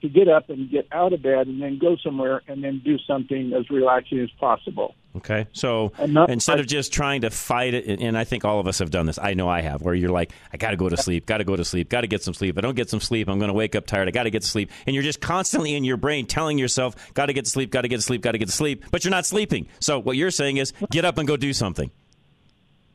to 0.02 0.10
get 0.10 0.28
up 0.28 0.50
and 0.50 0.70
get 0.70 0.88
out 0.92 1.12
of 1.12 1.24
bed 1.24 1.48
and 1.48 1.62
then 1.62 1.80
go 1.80 1.96
somewhere 1.98 2.44
and 2.48 2.64
then 2.64 2.82
do 2.86 3.00
something 3.00 3.52
as 3.54 3.70
relaxing 3.70 4.20
as 4.20 4.30
possible. 4.40 4.94
Okay. 5.16 5.48
So 5.54 5.92
not- 6.08 6.30
instead 6.30 6.60
of 6.60 6.68
just 6.68 6.94
trying 6.94 7.22
to 7.22 7.32
fight 7.32 7.74
it, 7.74 8.00
and 8.00 8.16
I 8.16 8.24
think 8.24 8.46
all 8.46 8.60
of 8.60 8.68
us 8.68 8.78
have 8.78 8.92
done 8.92 9.08
this. 9.08 9.18
I 9.18 9.34
know 9.34 9.50
I 9.50 9.62
have, 9.62 9.82
where 9.82 9.96
you're 9.96 10.12
like, 10.12 10.32
I 10.54 10.58
got 10.58 10.70
to 10.72 10.78
go 10.78 10.88
to 10.88 10.98
sleep, 10.98 11.26
got 11.26 11.40
to 11.40 11.44
go 11.44 11.56
to 11.56 11.66
sleep, 11.66 11.90
got 11.90 12.02
to 12.02 12.08
get 12.08 12.22
some 12.22 12.36
sleep. 12.36 12.54
If 12.54 12.58
I 12.60 12.62
don't 12.62 12.76
get 12.76 12.90
some 12.92 13.02
sleep, 13.02 13.28
I'm 13.28 13.40
going 13.40 13.50
to 13.50 13.56
wake 13.56 13.76
up 13.76 13.88
tired. 13.88 14.08
I 14.08 14.12
got 14.12 14.24
to 14.24 14.30
get 14.30 14.44
to 14.44 14.48
sleep. 14.48 14.70
And 14.86 14.94
you're 14.94 15.04
just 15.04 15.20
constantly 15.20 15.74
in 15.74 15.84
your 15.84 15.98
brain 15.98 16.28
telling 16.28 16.60
yourself, 16.60 16.96
got 17.16 17.26
to 17.26 17.34
get 17.34 17.46
to 17.46 17.52
sleep, 17.52 17.72
got 17.72 17.82
to 17.82 17.88
get 17.88 17.96
to 17.96 18.04
sleep, 18.04 18.22
got 18.22 18.34
to 18.34 18.38
get 18.38 18.48
to 18.50 18.52
sleep, 18.52 18.86
but 18.92 19.04
you're 19.04 19.12
not 19.12 19.26
sleeping. 19.26 19.68
So 19.80 19.98
what 19.98 20.16
you're 20.16 20.32
saying 20.32 20.58
is 20.58 20.74
get 20.92 21.06
up 21.06 21.18
and 21.18 21.28
go 21.28 21.38
do 21.38 21.54
something. 21.54 21.90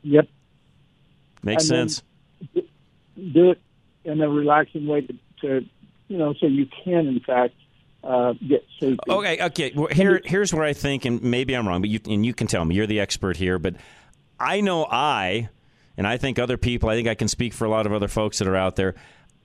Yep. 0.02 0.28
Makes 1.42 1.66
sense. 1.66 2.02
do 2.54 3.50
it 3.50 3.60
in 4.04 4.20
a 4.20 4.28
relaxing 4.28 4.86
way 4.86 5.02
to, 5.02 5.14
to 5.40 5.66
you 6.08 6.18
know, 6.18 6.34
so 6.34 6.46
you 6.46 6.66
can 6.84 7.06
in 7.06 7.20
fact 7.20 7.54
uh, 8.04 8.34
get 8.46 8.64
sleepy. 8.78 8.98
Okay, 9.08 9.44
okay. 9.44 9.72
Well, 9.74 9.88
here, 9.88 10.20
here's 10.24 10.52
where 10.52 10.64
I 10.64 10.72
think, 10.72 11.04
and 11.04 11.22
maybe 11.22 11.54
I'm 11.54 11.66
wrong, 11.66 11.80
but 11.80 11.90
you 11.90 12.00
and 12.06 12.24
you 12.26 12.34
can 12.34 12.46
tell 12.46 12.64
me. 12.64 12.74
You're 12.74 12.86
the 12.86 13.00
expert 13.00 13.36
here, 13.36 13.58
but 13.58 13.76
I 14.38 14.60
know 14.60 14.86
I, 14.90 15.48
and 15.96 16.06
I 16.06 16.16
think 16.16 16.38
other 16.38 16.56
people. 16.56 16.88
I 16.88 16.94
think 16.94 17.08
I 17.08 17.14
can 17.14 17.28
speak 17.28 17.52
for 17.54 17.64
a 17.64 17.70
lot 17.70 17.86
of 17.86 17.92
other 17.92 18.08
folks 18.08 18.38
that 18.38 18.48
are 18.48 18.56
out 18.56 18.76
there. 18.76 18.94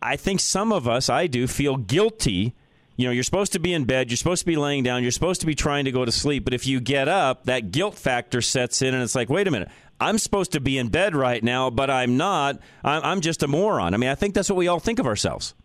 I 0.01 0.15
think 0.15 0.39
some 0.39 0.71
of 0.71 0.87
us, 0.87 1.09
I 1.09 1.27
do, 1.27 1.47
feel 1.47 1.77
guilty. 1.77 2.53
You 2.95 3.05
know, 3.05 3.11
you're 3.11 3.23
supposed 3.23 3.53
to 3.53 3.59
be 3.59 3.73
in 3.73 3.85
bed, 3.85 4.09
you're 4.09 4.17
supposed 4.17 4.39
to 4.39 4.47
be 4.47 4.55
laying 4.55 4.83
down, 4.83 5.03
you're 5.03 5.11
supposed 5.11 5.41
to 5.41 5.47
be 5.47 5.53
trying 5.53 5.85
to 5.85 5.91
go 5.91 6.03
to 6.03 6.11
sleep, 6.11 6.43
but 6.43 6.55
if 6.55 6.65
you 6.65 6.79
get 6.79 7.07
up, 7.07 7.43
that 7.43 7.71
guilt 7.71 7.93
factor 7.93 8.41
sets 8.41 8.81
in, 8.81 8.95
and 8.95 9.03
it's 9.03 9.13
like, 9.13 9.29
wait 9.29 9.47
a 9.47 9.51
minute. 9.51 9.69
I'm 9.99 10.17
supposed 10.17 10.51
to 10.51 10.59
be 10.59 10.77
in 10.77 10.89
bed 10.89 11.15
right 11.15 11.43
now, 11.43 11.69
but 11.69 11.89
I'm 11.89 12.17
not. 12.17 12.59
I'm, 12.83 13.01
I'm 13.03 13.21
just 13.21 13.41
a 13.43 13.47
moron. 13.47 13.93
I 13.93 13.97
mean, 13.97 14.09
I 14.09 14.15
think 14.15 14.33
that's 14.35 14.49
what 14.49 14.55
we 14.57 14.67
all 14.67 14.79
think 14.79 14.99
of 14.99 15.07
ourselves. 15.07 15.55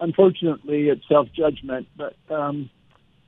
Unfortunately, 0.00 0.88
it's 0.88 1.06
self 1.08 1.28
judgment, 1.32 1.86
but 1.96 2.16
um, 2.28 2.68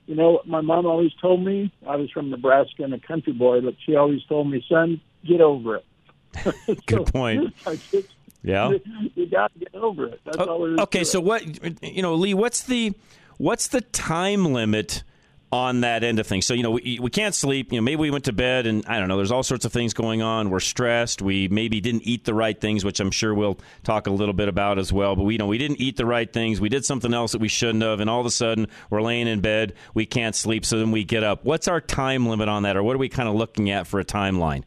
you 0.06 0.14
know, 0.16 0.40
my 0.44 0.60
mom 0.60 0.84
always 0.86 1.12
told 1.20 1.44
me. 1.44 1.72
I 1.86 1.96
was 1.96 2.10
from 2.10 2.30
Nebraska 2.30 2.82
and 2.82 2.92
a 2.92 2.98
country 2.98 3.32
boy, 3.32 3.60
but 3.60 3.74
she 3.84 3.94
always 3.94 4.22
told 4.24 4.50
me, 4.50 4.64
"Son, 4.68 5.00
get 5.26 5.40
over 5.40 5.76
it." 5.76 6.86
Good 6.86 7.06
point. 7.12 7.54
Just- 7.90 8.08
Yeah. 8.42 8.70
you, 8.70 8.80
you 9.14 9.26
got 9.26 9.52
to 9.54 9.58
get 9.60 9.74
over 9.74 10.06
it. 10.06 10.20
That's 10.24 10.38
all. 10.38 10.80
Okay, 10.82 11.04
so 11.04 11.20
what 11.20 11.44
you 11.82 12.02
know, 12.02 12.14
Lee? 12.16 12.34
What's 12.34 12.64
the 12.64 12.92
what's 13.38 13.68
the 13.68 13.80
time 13.80 14.44
limit 14.52 15.04
on 15.52 15.80
that 15.80 16.02
end 16.04 16.18
of 16.18 16.26
things? 16.26 16.46
So 16.46 16.54
you 16.54 16.62
know, 16.62 16.72
we, 16.72 16.98
we 17.00 17.10
can't 17.10 17.34
sleep. 17.34 17.72
You 17.72 17.78
know, 17.78 17.82
maybe 17.82 17.96
we 17.96 18.10
went 18.10 18.24
to 18.24 18.32
bed 18.32 18.66
and 18.66 18.84
I 18.86 18.98
don't 18.98 19.08
know. 19.08 19.16
There's 19.16 19.30
all 19.30 19.42
sorts 19.42 19.64
of 19.64 19.72
things 19.72 19.94
going 19.94 20.22
on. 20.22 20.50
We're 20.50 20.60
stressed. 20.60 21.22
We 21.22 21.48
maybe 21.48 21.80
didn't 21.80 22.02
eat 22.02 22.24
the 22.24 22.34
right 22.34 22.60
things, 22.60 22.84
which 22.84 23.00
I'm 23.00 23.10
sure 23.10 23.34
we'll 23.34 23.58
talk 23.84 24.06
a 24.06 24.10
little 24.10 24.34
bit 24.34 24.48
about 24.48 24.78
as 24.78 24.92
well. 24.92 25.16
But 25.16 25.24
we 25.24 25.34
you 25.34 25.38
know 25.38 25.46
we 25.46 25.58
didn't 25.58 25.80
eat 25.80 25.96
the 25.96 26.06
right 26.06 26.30
things. 26.30 26.60
We 26.60 26.68
did 26.68 26.84
something 26.84 27.14
else 27.14 27.32
that 27.32 27.40
we 27.40 27.48
shouldn't 27.48 27.82
have, 27.82 28.00
and 28.00 28.10
all 28.10 28.20
of 28.20 28.26
a 28.26 28.30
sudden 28.30 28.66
we're 28.90 29.02
laying 29.02 29.28
in 29.28 29.40
bed. 29.40 29.74
We 29.94 30.06
can't 30.06 30.34
sleep, 30.34 30.64
so 30.64 30.78
then 30.78 30.90
we 30.90 31.04
get 31.04 31.22
up. 31.22 31.44
What's 31.44 31.68
our 31.68 31.80
time 31.80 32.26
limit 32.26 32.48
on 32.48 32.64
that, 32.64 32.76
or 32.76 32.82
what 32.82 32.94
are 32.94 32.98
we 32.98 33.08
kind 33.08 33.28
of 33.28 33.34
looking 33.34 33.70
at 33.70 33.86
for 33.86 34.00
a 34.00 34.04
timeline? 34.04 34.64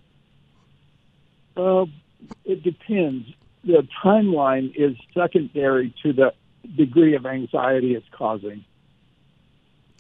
Uh, 1.58 1.86
it 2.46 2.64
depends. 2.64 3.28
The 3.64 3.86
timeline 4.04 4.74
is 4.76 4.96
secondary 5.14 5.94
to 6.04 6.14
the 6.14 6.34
degree 6.76 7.16
of 7.16 7.26
anxiety 7.26 7.94
it's 7.96 8.08
causing. 8.12 8.64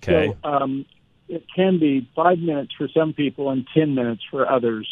Okay. 0.03 0.33
So 0.43 0.49
um, 0.49 0.85
it 1.27 1.45
can 1.55 1.79
be 1.79 2.09
five 2.15 2.39
minutes 2.39 2.73
for 2.77 2.87
some 2.87 3.13
people 3.13 3.49
and 3.49 3.65
10 3.73 3.95
minutes 3.95 4.23
for 4.29 4.49
others. 4.49 4.87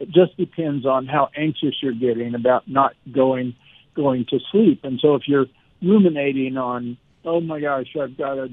It 0.00 0.10
just 0.10 0.36
depends 0.36 0.84
on 0.84 1.06
how 1.06 1.30
anxious 1.36 1.74
you're 1.80 1.92
getting 1.92 2.34
about 2.34 2.68
not 2.68 2.94
going 3.12 3.54
going 3.94 4.26
to 4.26 4.38
sleep. 4.52 4.80
And 4.84 5.00
so 5.00 5.14
if 5.14 5.22
you're 5.26 5.46
ruminating 5.82 6.58
on, 6.58 6.98
oh 7.24 7.40
my 7.40 7.60
gosh, 7.60 7.96
I've 8.00 8.16
got 8.16 8.36
a, 8.36 8.48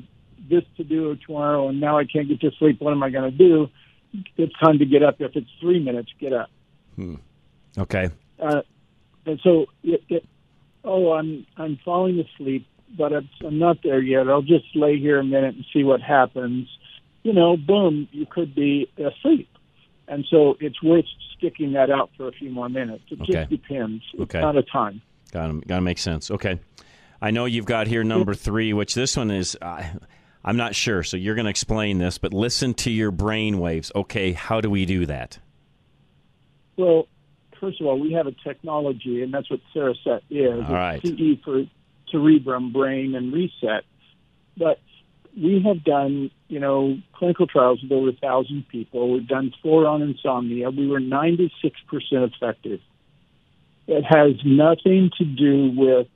this 0.50 0.64
to 0.78 0.86
do 0.86 1.18
tomorrow 1.26 1.68
and 1.68 1.82
now 1.82 1.98
I 1.98 2.06
can't 2.06 2.30
get 2.30 2.40
to 2.42 2.52
sleep, 2.58 2.80
what 2.80 2.92
am 2.92 3.04
I 3.04 3.10
going 3.10 3.30
to 3.30 3.38
do? 3.38 3.70
It's 4.38 4.54
time 4.64 4.80
to 4.80 4.86
get 4.86 5.04
up. 5.04 5.16
If 5.20 5.36
it's 5.36 5.50
three 5.60 5.84
minutes, 5.84 6.12
get 6.20 6.32
up. 6.32 6.50
Hmm. 6.96 7.16
Okay. 7.78 8.10
Uh, 8.40 8.62
and 9.26 9.40
so 9.44 9.66
it, 9.84 10.04
it, 10.10 10.26
oh, 10.84 11.14
I'm 11.14 11.46
I'm 11.58 11.80
falling 11.84 12.20
asleep, 12.20 12.68
but 12.98 13.14
I'm, 13.14 13.30
I'm 13.46 13.60
not 13.60 13.78
there 13.84 14.00
yet. 14.02 14.28
I'll 14.30 14.42
just 14.42 14.66
lay 14.76 14.98
here 15.00 15.20
a 15.20 15.24
minute 15.24 15.56
and 15.56 15.66
see 15.74 15.84
what 15.84 16.02
happens. 16.02 16.68
You 17.24 17.34
know, 17.34 17.56
boom, 17.58 18.08
you 18.12 18.26
could 18.26 18.54
be 18.54 18.90
asleep, 18.98 19.50
and 20.08 20.26
so 20.30 20.56
it's 20.60 20.82
worth 20.84 21.06
sticking 21.38 21.74
that 21.74 21.90
out 21.90 22.10
for 22.18 22.28
a 22.28 22.32
few 22.32 22.50
more 22.52 22.70
minutes. 22.70 23.04
It 23.10 23.22
Okay. 23.22 23.34
just 23.34 23.50
depends. 23.50 24.04
It's 24.14 24.22
Okay. 24.24 24.42
not 24.42 24.58
a 24.58 24.64
time. 24.64 25.02
Got 25.32 25.48
to 25.48 25.62
got 25.62 25.76
to 25.76 25.82
make 25.82 25.98
sense. 25.98 26.30
Okay, 26.30 26.60
I 27.22 27.32
know 27.32 27.46
you've 27.46 27.66
got 27.66 27.88
here 27.88 28.04
number 28.04 28.34
three, 28.34 28.74
which 28.74 28.94
this 28.94 29.16
one 29.18 29.32
is. 29.32 29.58
Uh, 29.62 29.84
I'm 30.46 30.58
not 30.58 30.76
sure, 30.76 31.04
so 31.04 31.16
you're 31.16 31.36
going 31.36 31.46
to 31.46 31.50
explain 31.50 31.98
this, 32.00 32.18
but 32.18 32.34
listen 32.34 32.74
to 32.76 32.92
your 32.92 33.12
brain 33.12 33.60
waves. 33.60 33.92
Okay, 33.96 34.34
how 34.34 34.60
do 34.60 34.70
we 34.70 34.86
do 34.86 35.06
that? 35.06 35.40
Well, 36.78 37.08
first 37.62 37.80
of 37.80 37.88
all, 37.88 37.98
we 38.00 38.12
have 38.14 38.28
a 38.28 38.34
technology, 38.44 39.24
and 39.24 39.34
that's 39.34 39.50
what 39.50 39.62
Cereset 39.74 40.22
is. 40.30 40.66
All 40.68 40.74
right. 40.74 41.02
CE 41.02 41.40
for 41.46 41.64
cerebrum, 42.14 42.72
brain, 42.72 43.16
and 43.16 43.34
reset. 43.34 43.84
But 44.56 44.80
we 45.36 45.62
have 45.66 45.84
done, 45.84 46.32
you 46.48 46.60
know, 46.60 46.98
clinical 47.14 47.48
trials 47.48 47.82
with 47.82 47.92
over 47.92 48.10
a 48.10 48.14
thousand 48.14 48.68
people. 48.70 49.12
We've 49.12 49.28
done 49.28 49.54
four 49.62 49.88
on 49.88 50.02
insomnia. 50.02 50.70
We 50.70 50.88
were 50.88 51.00
96% 51.00 51.50
effective. 51.92 52.80
It 53.88 54.04
has 54.04 54.36
nothing 54.46 55.12
to 55.18 55.26
do 55.26 55.74
with 55.76 56.08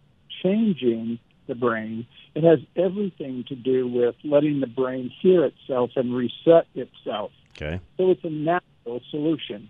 changing 0.43 1.19
the 1.47 1.55
brain. 1.55 2.05
It 2.35 2.43
has 2.43 2.59
everything 2.75 3.45
to 3.47 3.55
do 3.55 3.87
with 3.87 4.15
letting 4.23 4.59
the 4.59 4.67
brain 4.67 5.11
hear 5.21 5.43
itself 5.45 5.91
and 5.95 6.15
reset 6.15 6.67
itself. 6.75 7.31
Okay. 7.55 7.79
So 7.97 8.11
it's 8.11 8.23
a 8.23 8.29
natural 8.29 9.01
solution. 9.09 9.69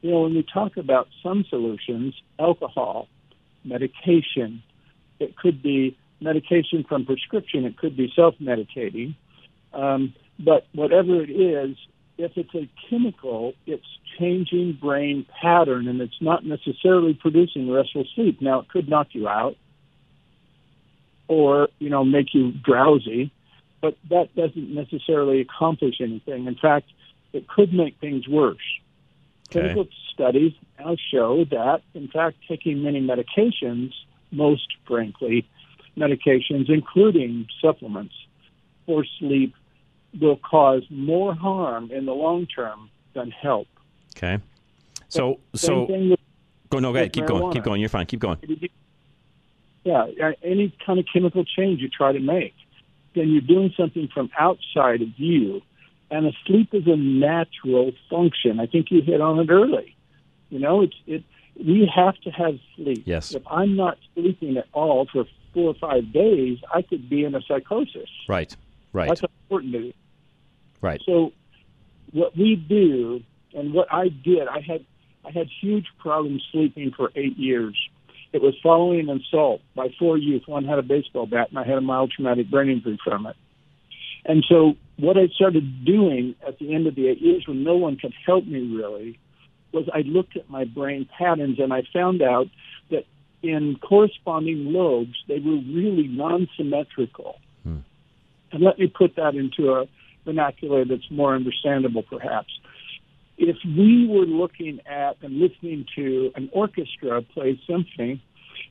You 0.00 0.10
know, 0.10 0.22
when 0.22 0.34
we 0.34 0.42
talk 0.42 0.76
about 0.76 1.08
some 1.22 1.44
solutions, 1.48 2.14
alcohol, 2.38 3.08
medication, 3.64 4.62
it 5.22 5.36
could 5.36 5.62
be 5.62 5.96
medication 6.20 6.84
from 6.88 7.06
prescription, 7.06 7.64
it 7.64 7.76
could 7.76 7.96
be 7.96 8.12
self 8.14 8.34
medicating. 8.40 9.14
Um, 9.72 10.14
but 10.38 10.66
whatever 10.72 11.22
it 11.22 11.30
is, 11.30 11.76
if 12.18 12.32
it's 12.36 12.54
a 12.54 12.68
chemical, 12.88 13.54
it's 13.66 13.86
changing 14.18 14.78
brain 14.80 15.26
pattern 15.40 15.88
and 15.88 16.00
it's 16.00 16.20
not 16.20 16.44
necessarily 16.44 17.14
producing 17.14 17.70
restful 17.70 18.04
sleep. 18.14 18.40
Now, 18.40 18.60
it 18.60 18.68
could 18.68 18.88
knock 18.88 19.08
you 19.12 19.28
out 19.28 19.56
or, 21.28 21.68
you 21.78 21.88
know, 21.88 22.04
make 22.04 22.34
you 22.34 22.52
drowsy, 22.52 23.32
but 23.80 23.96
that 24.10 24.34
doesn't 24.36 24.74
necessarily 24.74 25.40
accomplish 25.40 25.96
anything. 26.00 26.46
In 26.46 26.54
fact, 26.54 26.86
it 27.32 27.48
could 27.48 27.72
make 27.72 27.98
things 27.98 28.28
worse. 28.28 28.58
Clinical 29.50 29.86
studies 30.12 30.52
now 30.78 30.96
show 31.12 31.44
that, 31.50 31.82
in 31.94 32.08
fact, 32.08 32.36
taking 32.48 32.82
many 32.82 33.00
medications, 33.00 33.92
most 34.32 34.66
frankly, 34.86 35.48
medications, 35.96 36.68
including 36.68 37.46
supplements 37.60 38.14
for 38.86 39.04
sleep, 39.18 39.54
will 40.20 40.36
cause 40.36 40.82
more 40.90 41.34
harm 41.34 41.90
in 41.90 42.06
the 42.06 42.12
long 42.12 42.46
term 42.46 42.90
than 43.14 43.30
help. 43.30 43.68
Okay. 44.16 44.38
So, 45.08 45.38
so 45.54 45.84
with- 45.84 46.18
go 46.70 46.78
no, 46.78 46.92
go 46.92 46.96
ahead. 46.96 47.12
Keep 47.12 47.26
going. 47.26 47.52
Keep 47.52 47.64
going. 47.64 47.80
You're 47.80 47.90
fine. 47.90 48.06
Keep 48.06 48.20
going. 48.20 48.38
Yeah, 49.84 50.06
any 50.42 50.74
kind 50.86 50.98
of 50.98 51.06
chemical 51.12 51.44
change 51.44 51.80
you 51.80 51.88
try 51.88 52.12
to 52.12 52.20
make, 52.20 52.54
then 53.14 53.30
you're 53.30 53.40
doing 53.40 53.74
something 53.76 54.08
from 54.14 54.30
outside 54.38 55.02
of 55.02 55.08
you. 55.16 55.60
And 56.10 56.26
a 56.26 56.32
sleep 56.46 56.72
is 56.72 56.86
a 56.86 56.96
natural 56.96 57.92
function. 58.08 58.60
I 58.60 58.66
think 58.66 58.90
you 58.90 59.02
hit 59.02 59.20
on 59.20 59.40
it 59.40 59.50
early. 59.50 59.96
You 60.50 60.58
know, 60.58 60.82
it's 60.82 60.94
it. 61.06 61.24
We 61.56 61.90
have 61.94 62.16
to 62.22 62.30
have 62.30 62.58
sleep. 62.76 63.02
Yes. 63.06 63.34
If 63.34 63.42
I'm 63.50 63.76
not 63.76 63.98
sleeping 64.14 64.56
at 64.56 64.66
all 64.72 65.06
for 65.12 65.24
four 65.52 65.70
or 65.70 65.74
five 65.74 66.12
days, 66.12 66.58
I 66.74 66.82
could 66.82 67.08
be 67.08 67.24
in 67.24 67.34
a 67.34 67.42
psychosis. 67.42 68.08
Right. 68.28 68.54
Right. 68.92 69.08
That's 69.08 69.22
important 69.22 69.72
to 69.72 69.80
me. 69.80 69.94
Right. 70.80 71.00
So 71.04 71.32
what 72.12 72.36
we 72.36 72.56
do 72.56 73.22
and 73.54 73.72
what 73.72 73.92
I 73.92 74.08
did, 74.08 74.48
I 74.48 74.60
had 74.60 74.84
I 75.24 75.30
had 75.30 75.48
huge 75.60 75.86
problems 75.98 76.42
sleeping 76.50 76.92
for 76.96 77.10
eight 77.14 77.36
years. 77.36 77.76
It 78.32 78.42
was 78.42 78.54
following 78.62 79.08
an 79.08 79.20
assault 79.20 79.60
by 79.74 79.88
four 79.98 80.16
youth. 80.16 80.42
One 80.46 80.64
had 80.64 80.78
a 80.78 80.82
baseball 80.82 81.26
bat, 81.26 81.50
and 81.50 81.58
I 81.58 81.64
had 81.64 81.78
a 81.78 81.82
mild 81.82 82.10
traumatic 82.10 82.50
brain 82.50 82.70
injury 82.70 82.98
from 83.04 83.26
it. 83.26 83.36
And 84.24 84.44
so, 84.48 84.74
what 84.96 85.16
I 85.18 85.28
started 85.28 85.84
doing 85.84 86.34
at 86.46 86.58
the 86.58 86.74
end 86.74 86.86
of 86.86 86.94
the 86.94 87.08
eight 87.08 87.20
years, 87.20 87.46
when 87.46 87.62
no 87.62 87.76
one 87.76 87.96
could 87.96 88.14
help 88.24 88.46
me 88.46 88.60
really, 88.74 89.18
was 89.72 89.88
I 89.92 90.00
looked 90.00 90.36
at 90.36 90.48
my 90.50 90.64
brain 90.64 91.08
patterns, 91.18 91.58
and 91.58 91.72
I 91.72 91.82
found 91.92 92.22
out 92.22 92.46
that 92.90 93.04
in 93.42 93.76
corresponding 93.76 94.72
lobes, 94.72 95.16
they 95.28 95.38
were 95.38 95.56
really 95.56 96.08
non-symmetrical. 96.08 97.38
Hmm. 97.64 97.78
And 98.52 98.62
let 98.62 98.78
me 98.78 98.86
put 98.86 99.16
that 99.16 99.34
into 99.34 99.72
a 99.72 99.86
vernacular 100.24 100.84
that's 100.84 101.10
more 101.10 101.34
understandable, 101.34 102.02
perhaps. 102.02 102.50
If 103.38 103.56
we 103.64 104.06
were 104.06 104.26
looking 104.26 104.80
at 104.86 105.16
and 105.22 105.38
listening 105.38 105.86
to 105.96 106.32
an 106.36 106.50
orchestra 106.52 107.22
play 107.22 107.60
symphony, 107.66 108.22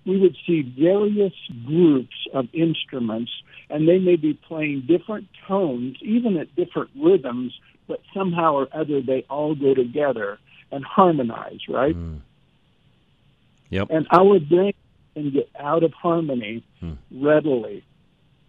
we 0.06 0.20
would 0.20 0.36
see 0.47 0.62
various 0.62 1.34
groups 1.66 2.16
of 2.34 2.47
instruments, 2.54 3.32
and 3.70 3.88
they 3.88 3.99
may 3.99 4.16
be 4.16 4.34
playing 4.34 4.86
different 4.88 5.28
tones, 5.47 5.97
even 6.02 6.38
at 6.38 6.56
different 6.56 6.91
rhythms, 6.95 7.54
but 7.88 8.02
somehow 8.14 8.54
or 8.54 8.68
other 8.72 9.02
they 9.02 9.26
all 9.30 9.56
go 9.56 9.74
together 9.74 10.39
and 10.72 10.84
harmonize, 10.84 11.60
right? 11.70 11.96
Mm. 11.96 12.22
Yep. 13.70 13.88
And 13.90 14.08
our 14.12 14.40
brain 14.40 14.74
can 15.14 15.32
get 15.32 15.50
out 15.60 15.84
of 15.84 15.94
harmony 15.94 16.64
readily 17.12 17.84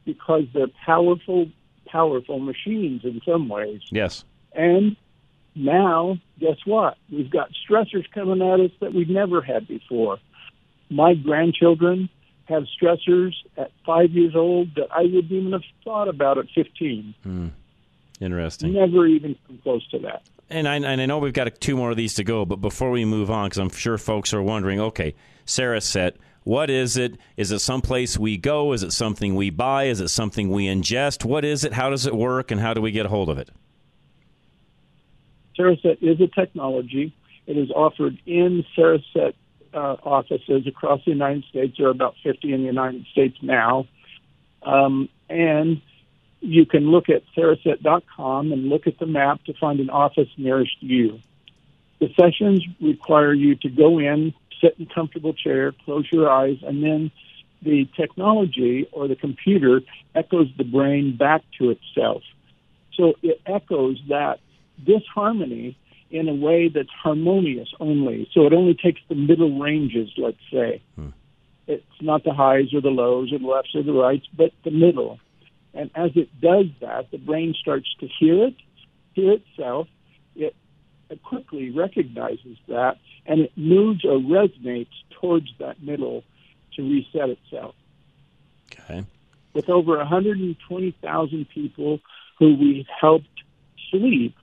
because 0.04 0.44
they're 0.52 0.66
powerful, 0.84 1.48
powerful 1.86 2.38
machines 2.38 3.04
in 3.04 3.20
some 3.24 3.48
ways. 3.48 3.80
Yes. 3.90 4.24
And 4.54 4.96
now, 5.54 6.18
guess 6.40 6.56
what? 6.64 6.96
We've 7.10 7.30
got 7.30 7.50
stressors 7.68 8.10
coming 8.12 8.42
at 8.42 8.60
us 8.60 8.70
that 8.80 8.94
we've 8.94 9.08
never 9.08 9.42
had 9.42 9.68
before. 9.68 10.18
My 10.90 11.14
grandchildren 11.14 12.08
have 12.46 12.64
stressors 12.80 13.32
at 13.56 13.70
five 13.86 14.10
years 14.10 14.34
old 14.34 14.74
that 14.74 14.88
I 14.90 15.02
wouldn't 15.02 15.30
even 15.30 15.52
have 15.52 15.62
thought 15.84 16.08
about 16.08 16.38
at 16.38 16.46
15. 16.54 17.14
Hmm. 17.22 17.48
Interesting. 18.20 18.74
Never 18.74 19.06
even 19.06 19.36
come 19.46 19.58
close 19.62 19.86
to 19.90 19.98
that. 20.00 20.22
And 20.50 20.68
I, 20.68 20.76
and 20.76 21.00
I 21.00 21.06
know 21.06 21.18
we've 21.18 21.32
got 21.32 21.60
two 21.60 21.76
more 21.76 21.90
of 21.90 21.96
these 21.96 22.14
to 22.14 22.24
go, 22.24 22.44
but 22.44 22.56
before 22.56 22.90
we 22.90 23.04
move 23.04 23.30
on, 23.30 23.46
because 23.46 23.58
I'm 23.58 23.70
sure 23.70 23.96
folks 23.96 24.34
are 24.34 24.42
wondering, 24.42 24.80
okay, 24.80 25.14
Cereset, 25.46 26.16
what 26.44 26.70
is 26.70 26.96
it? 26.96 27.16
Is 27.36 27.52
it 27.52 27.60
someplace 27.60 28.18
we 28.18 28.36
go? 28.36 28.72
Is 28.72 28.82
it 28.82 28.92
something 28.92 29.34
we 29.34 29.50
buy? 29.50 29.84
Is 29.84 30.00
it 30.00 30.08
something 30.08 30.50
we 30.50 30.66
ingest? 30.66 31.24
What 31.24 31.44
is 31.44 31.64
it? 31.64 31.72
How 31.72 31.88
does 31.88 32.06
it 32.06 32.14
work? 32.14 32.50
And 32.50 32.60
how 32.60 32.74
do 32.74 32.80
we 32.80 32.90
get 32.90 33.06
a 33.06 33.08
hold 33.08 33.28
of 33.28 33.38
it? 33.38 33.50
Cereset 35.56 35.98
is 36.02 36.20
a 36.20 36.26
technology. 36.26 37.14
It 37.46 37.56
is 37.56 37.70
offered 37.70 38.18
in 38.26 38.64
Cereset 38.76 39.34
uh, 39.74 39.96
offices 40.02 40.66
across 40.66 41.04
the 41.04 41.12
United 41.12 41.44
States. 41.44 41.76
There 41.78 41.86
are 41.86 41.90
about 41.90 42.14
50 42.22 42.52
in 42.52 42.60
the 42.60 42.66
United 42.66 43.06
States 43.12 43.36
now. 43.42 43.86
Um, 44.62 45.08
and 45.28 45.80
you 46.42 46.66
can 46.66 46.90
look 46.90 47.08
at 47.08 47.22
Cereset.com 47.36 48.52
and 48.52 48.68
look 48.68 48.86
at 48.86 48.98
the 48.98 49.06
map 49.06 49.42
to 49.44 49.54
find 49.54 49.80
an 49.80 49.90
office 49.90 50.28
nearest 50.36 50.76
you. 50.80 51.20
The 52.00 52.12
sessions 52.18 52.66
require 52.80 53.32
you 53.32 53.54
to 53.56 53.68
go 53.68 54.00
in, 54.00 54.34
sit 54.60 54.74
in 54.78 54.88
a 54.90 54.94
comfortable 54.94 55.32
chair, 55.32 55.72
close 55.84 56.06
your 56.10 56.28
eyes, 56.28 56.58
and 56.62 56.82
then 56.82 57.12
the 57.62 57.88
technology 57.96 58.88
or 58.90 59.06
the 59.06 59.14
computer 59.14 59.82
echoes 60.16 60.48
the 60.58 60.64
brain 60.64 61.16
back 61.16 61.42
to 61.58 61.70
itself. 61.70 62.22
So 62.94 63.14
it 63.22 63.40
echoes 63.46 64.02
that 64.08 64.40
disharmony 64.84 65.76
in 66.10 66.28
a 66.28 66.34
way 66.34 66.68
that's 66.68 66.90
harmonious 66.90 67.68
only. 67.78 68.28
So 68.32 68.46
it 68.46 68.52
only 68.52 68.74
takes 68.74 69.00
the 69.08 69.14
middle 69.14 69.60
ranges, 69.60 70.10
let's 70.18 70.42
say. 70.52 70.82
Hmm. 70.96 71.10
It's 71.68 71.84
not 72.00 72.24
the 72.24 72.34
highs 72.34 72.74
or 72.74 72.80
the 72.80 72.90
lows 72.90 73.32
or 73.32 73.38
the 73.38 73.46
lefts 73.46 73.76
or 73.76 73.84
the 73.84 73.92
rights, 73.92 74.26
but 74.36 74.50
the 74.64 74.72
middle. 74.72 75.20
And 75.74 75.90
as 75.94 76.10
it 76.16 76.28
does 76.40 76.66
that, 76.80 77.10
the 77.10 77.18
brain 77.18 77.54
starts 77.58 77.88
to 78.00 78.06
hear 78.06 78.46
it, 78.46 78.54
hear 79.14 79.32
itself. 79.32 79.88
It 81.12 81.22
quickly 81.22 81.68
recognizes 81.70 82.56
that, 82.68 82.96
and 83.26 83.40
it 83.40 83.52
moves 83.54 84.02
or 84.02 84.16
resonates 84.18 84.94
towards 85.20 85.48
that 85.58 85.82
middle 85.82 86.24
to 86.74 86.82
reset 86.82 87.28
itself. 87.28 87.74
Okay. 88.72 89.04
With 89.52 89.68
over 89.68 89.98
120,000 89.98 91.48
people 91.50 92.00
who 92.38 92.54
we've 92.54 92.86
helped 92.98 93.26
sleep 93.90 94.34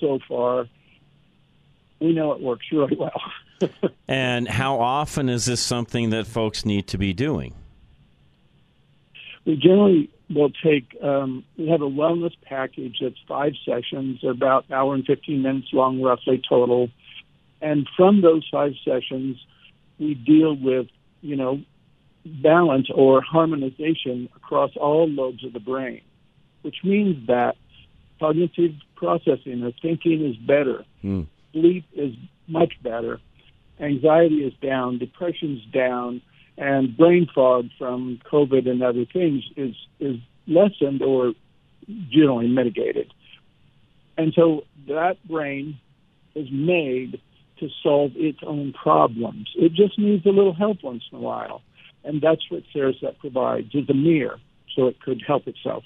so 0.00 0.18
far, 0.28 0.66
we 2.00 2.12
know 2.12 2.32
it 2.32 2.40
works 2.40 2.66
really 2.72 2.96
well. 2.96 3.22
And 4.08 4.46
how 4.46 4.80
often 4.80 5.28
is 5.30 5.46
this 5.46 5.62
something 5.62 6.10
that 6.10 6.26
folks 6.26 6.66
need 6.66 6.88
to 6.88 6.98
be 6.98 7.14
doing? 7.14 7.54
we 9.46 9.56
generally 9.56 10.10
will 10.28 10.50
take 10.50 10.96
um, 11.02 11.44
we 11.56 11.68
have 11.68 11.82
a 11.82 11.88
wellness 11.88 12.32
package 12.42 12.98
that's 13.00 13.20
five 13.28 13.52
sessions 13.64 14.24
about 14.24 14.66
an 14.68 14.74
hour 14.74 14.94
and 14.94 15.04
15 15.06 15.42
minutes 15.42 15.68
long 15.72 16.02
roughly 16.02 16.42
total. 16.48 16.88
And 17.60 17.88
from 17.96 18.22
those 18.22 18.46
five 18.50 18.72
sessions 18.84 19.38
we 19.98 20.14
deal 20.14 20.54
with 20.56 20.88
you 21.20 21.36
know 21.36 21.62
balance 22.24 22.88
or 22.92 23.22
harmonization 23.22 24.28
across 24.36 24.72
all 24.76 25.08
lobes 25.08 25.44
of 25.44 25.52
the 25.52 25.60
brain 25.60 26.02
which 26.66 26.82
means 26.82 27.28
that 27.28 27.54
cognitive 28.18 28.72
processing 28.96 29.62
or 29.62 29.70
thinking 29.80 30.26
is 30.26 30.36
better. 30.36 30.84
Sleep 31.52 31.84
is 31.94 32.12
much 32.48 32.72
better. 32.82 33.20
Anxiety 33.78 34.44
is 34.44 34.52
down. 34.60 34.98
Depression's 34.98 35.64
down 35.66 36.22
and 36.58 36.96
brain 36.96 37.28
fog 37.34 37.68
from 37.78 38.20
COVID 38.30 38.68
and 38.68 38.82
other 38.82 39.04
things 39.04 39.44
is 39.56 39.74
is 40.00 40.16
lessened 40.46 41.02
or 41.02 41.32
generally 42.10 42.48
mitigated. 42.48 43.12
And 44.16 44.32
so 44.34 44.64
that 44.88 45.16
brain 45.28 45.78
is 46.34 46.48
made 46.50 47.20
to 47.58 47.68
solve 47.82 48.12
its 48.14 48.38
own 48.42 48.72
problems. 48.72 49.50
It 49.56 49.72
just 49.72 49.98
needs 49.98 50.24
a 50.26 50.30
little 50.30 50.54
help 50.54 50.82
once 50.82 51.04
in 51.10 51.18
a 51.18 51.20
while. 51.20 51.62
And 52.04 52.20
that's 52.20 52.50
what 52.50 52.62
Cereset 52.74 53.18
provides 53.18 53.74
is 53.74 53.88
a 53.88 53.94
mirror 53.94 54.38
so 54.74 54.86
it 54.86 55.00
could 55.00 55.22
help 55.26 55.48
itself. 55.48 55.84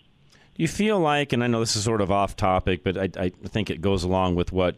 You 0.57 0.69
feel 0.69 1.01
like, 1.01 1.33
and 1.33 1.43
I 1.43 1.47
know 1.47 1.61
this 1.61 1.77
is 1.77 1.85
sort 1.85 2.01
of 2.01 2.11
off 2.11 2.37
topic, 2.37 2.85
but 2.85 2.99
I, 2.99 3.09
I 3.17 3.31
think 3.47 3.71
it 3.71 3.81
goes 3.81 4.05
along 4.05 4.35
with 4.35 4.53
what 4.53 4.77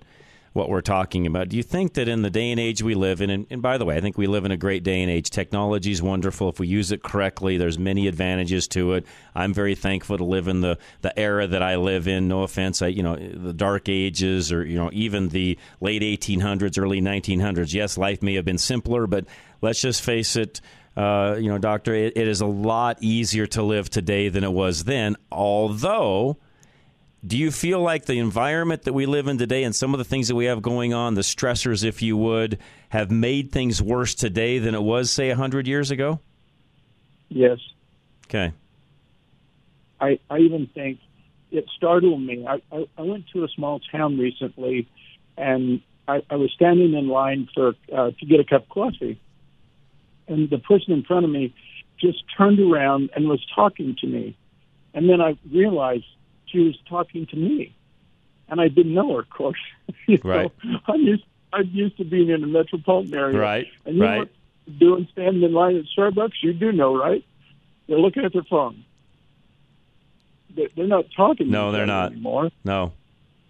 what 0.52 0.68
we're 0.68 0.82
talking 0.82 1.26
about. 1.26 1.48
Do 1.48 1.56
you 1.56 1.62
think 1.62 1.94
that 1.94 2.08
in 2.08 2.22
the 2.22 2.30
day 2.30 2.50
and 2.50 2.60
age 2.60 2.82
we 2.82 2.94
live 2.94 3.20
in, 3.20 3.30
and, 3.30 3.46
and 3.50 3.62
by 3.62 3.78
the 3.78 3.84
way, 3.84 3.96
I 3.96 4.00
think 4.00 4.18
we 4.18 4.26
live 4.26 4.44
in 4.44 4.50
a 4.50 4.56
great 4.56 4.82
day 4.82 5.00
and 5.00 5.10
age. 5.10 5.30
Technology 5.30 5.90
is 5.90 6.02
wonderful 6.02 6.48
if 6.50 6.60
we 6.60 6.66
use 6.66 6.92
it 6.92 7.02
correctly. 7.02 7.56
There's 7.56 7.78
many 7.78 8.06
advantages 8.06 8.68
to 8.68 8.92
it. 8.94 9.06
I'm 9.34 9.54
very 9.54 9.74
thankful 9.74 10.18
to 10.18 10.24
live 10.24 10.48
in 10.48 10.60
the, 10.60 10.78
the 11.00 11.18
era 11.18 11.46
that 11.46 11.62
I 11.62 11.76
live 11.76 12.06
in. 12.06 12.28
No 12.28 12.42
offense, 12.42 12.82
I 12.82 12.88
you 12.88 13.02
know 13.02 13.16
the 13.16 13.52
dark 13.52 13.88
ages 13.88 14.52
or 14.52 14.64
you 14.64 14.76
know 14.76 14.90
even 14.92 15.30
the 15.30 15.58
late 15.80 16.02
1800s, 16.02 16.78
early 16.78 17.00
1900s. 17.00 17.72
Yes, 17.72 17.96
life 17.96 18.22
may 18.22 18.34
have 18.34 18.44
been 18.44 18.58
simpler, 18.58 19.06
but 19.06 19.24
let's 19.62 19.80
just 19.80 20.02
face 20.02 20.36
it. 20.36 20.60
Uh, 20.94 21.36
you 21.40 21.48
know, 21.48 21.56
doctor, 21.56 21.94
it, 21.94 22.16
it 22.16 22.28
is 22.28 22.42
a 22.42 22.46
lot 22.46 22.98
easier 23.00 23.46
to 23.46 23.62
live 23.62 23.88
today 23.88 24.28
than 24.28 24.44
it 24.44 24.52
was 24.52 24.84
then. 24.84 25.16
Although 25.30 26.36
do 27.24 27.38
you 27.38 27.52
feel 27.52 27.80
like 27.80 28.06
the 28.06 28.18
environment 28.18 28.82
that 28.82 28.92
we 28.92 29.06
live 29.06 29.28
in 29.28 29.38
today 29.38 29.62
and 29.62 29.74
some 29.74 29.94
of 29.94 29.98
the 29.98 30.04
things 30.04 30.28
that 30.28 30.34
we 30.34 30.46
have 30.46 30.60
going 30.60 30.92
on, 30.92 31.14
the 31.14 31.20
stressors, 31.20 31.84
if 31.84 32.02
you 32.02 32.16
would, 32.16 32.58
have 32.88 33.10
made 33.10 33.52
things 33.52 33.80
worse 33.80 34.14
today 34.14 34.58
than 34.58 34.74
it 34.74 34.82
was, 34.82 35.10
say, 35.10 35.28
100 35.28 35.68
years 35.68 35.92
ago? 35.92 36.18
Yes. 37.28 37.58
Okay. 38.26 38.52
I, 40.00 40.18
I 40.28 40.38
even 40.38 40.66
think 40.66 40.98
it 41.52 41.66
startled 41.76 42.20
me. 42.20 42.44
I, 42.46 42.60
I, 42.72 42.86
I 42.98 43.02
went 43.02 43.26
to 43.34 43.44
a 43.44 43.48
small 43.48 43.78
town 43.78 44.18
recently, 44.18 44.88
and 45.36 45.80
I, 46.08 46.22
I 46.28 46.36
was 46.36 46.50
standing 46.52 46.94
in 46.94 47.06
line 47.06 47.48
for 47.54 47.74
uh, 47.94 48.10
to 48.10 48.26
get 48.26 48.40
a 48.40 48.44
cup 48.44 48.64
of 48.64 48.68
coffee, 48.68 49.20
and 50.26 50.50
the 50.50 50.58
person 50.58 50.92
in 50.92 51.04
front 51.04 51.24
of 51.24 51.30
me 51.30 51.54
just 52.00 52.24
turned 52.36 52.58
around 52.58 53.10
and 53.14 53.28
was 53.28 53.44
talking 53.54 53.94
to 54.00 54.08
me, 54.08 54.36
and 54.92 55.08
then 55.08 55.20
I 55.20 55.36
realized 55.52 56.06
she 56.52 56.60
was 56.60 56.78
talking 56.88 57.26
to 57.26 57.36
me, 57.36 57.74
and 58.48 58.60
I 58.60 58.68
didn't 58.68 58.94
know 58.94 59.14
her, 59.14 59.20
of 59.20 59.30
course. 59.30 59.58
you 60.06 60.18
right. 60.22 60.50
Know, 60.62 60.78
I'm 60.86 61.00
used 61.00 61.24
I'm 61.52 61.68
used 61.72 61.96
to 61.98 62.04
being 62.04 62.30
in 62.30 62.44
a 62.44 62.46
metropolitan 62.46 63.14
area. 63.14 63.38
Right. 63.38 63.66
And 63.84 63.96
you 63.96 64.02
right. 64.02 64.14
know 64.14 64.18
what 64.20 64.28
doing 64.78 65.08
standing 65.12 65.42
in 65.42 65.52
line 65.52 65.76
at 65.76 65.84
Starbucks? 65.96 66.42
You 66.42 66.52
do 66.52 66.72
know, 66.72 66.96
right? 66.96 67.24
They're 67.88 67.98
looking 67.98 68.24
at 68.24 68.32
their 68.32 68.44
phone. 68.44 68.84
They're 70.54 70.86
not 70.86 71.06
talking. 71.16 71.50
No, 71.50 71.72
they're 71.72 71.86
not 71.86 72.12
anymore. 72.12 72.50
No, 72.64 72.92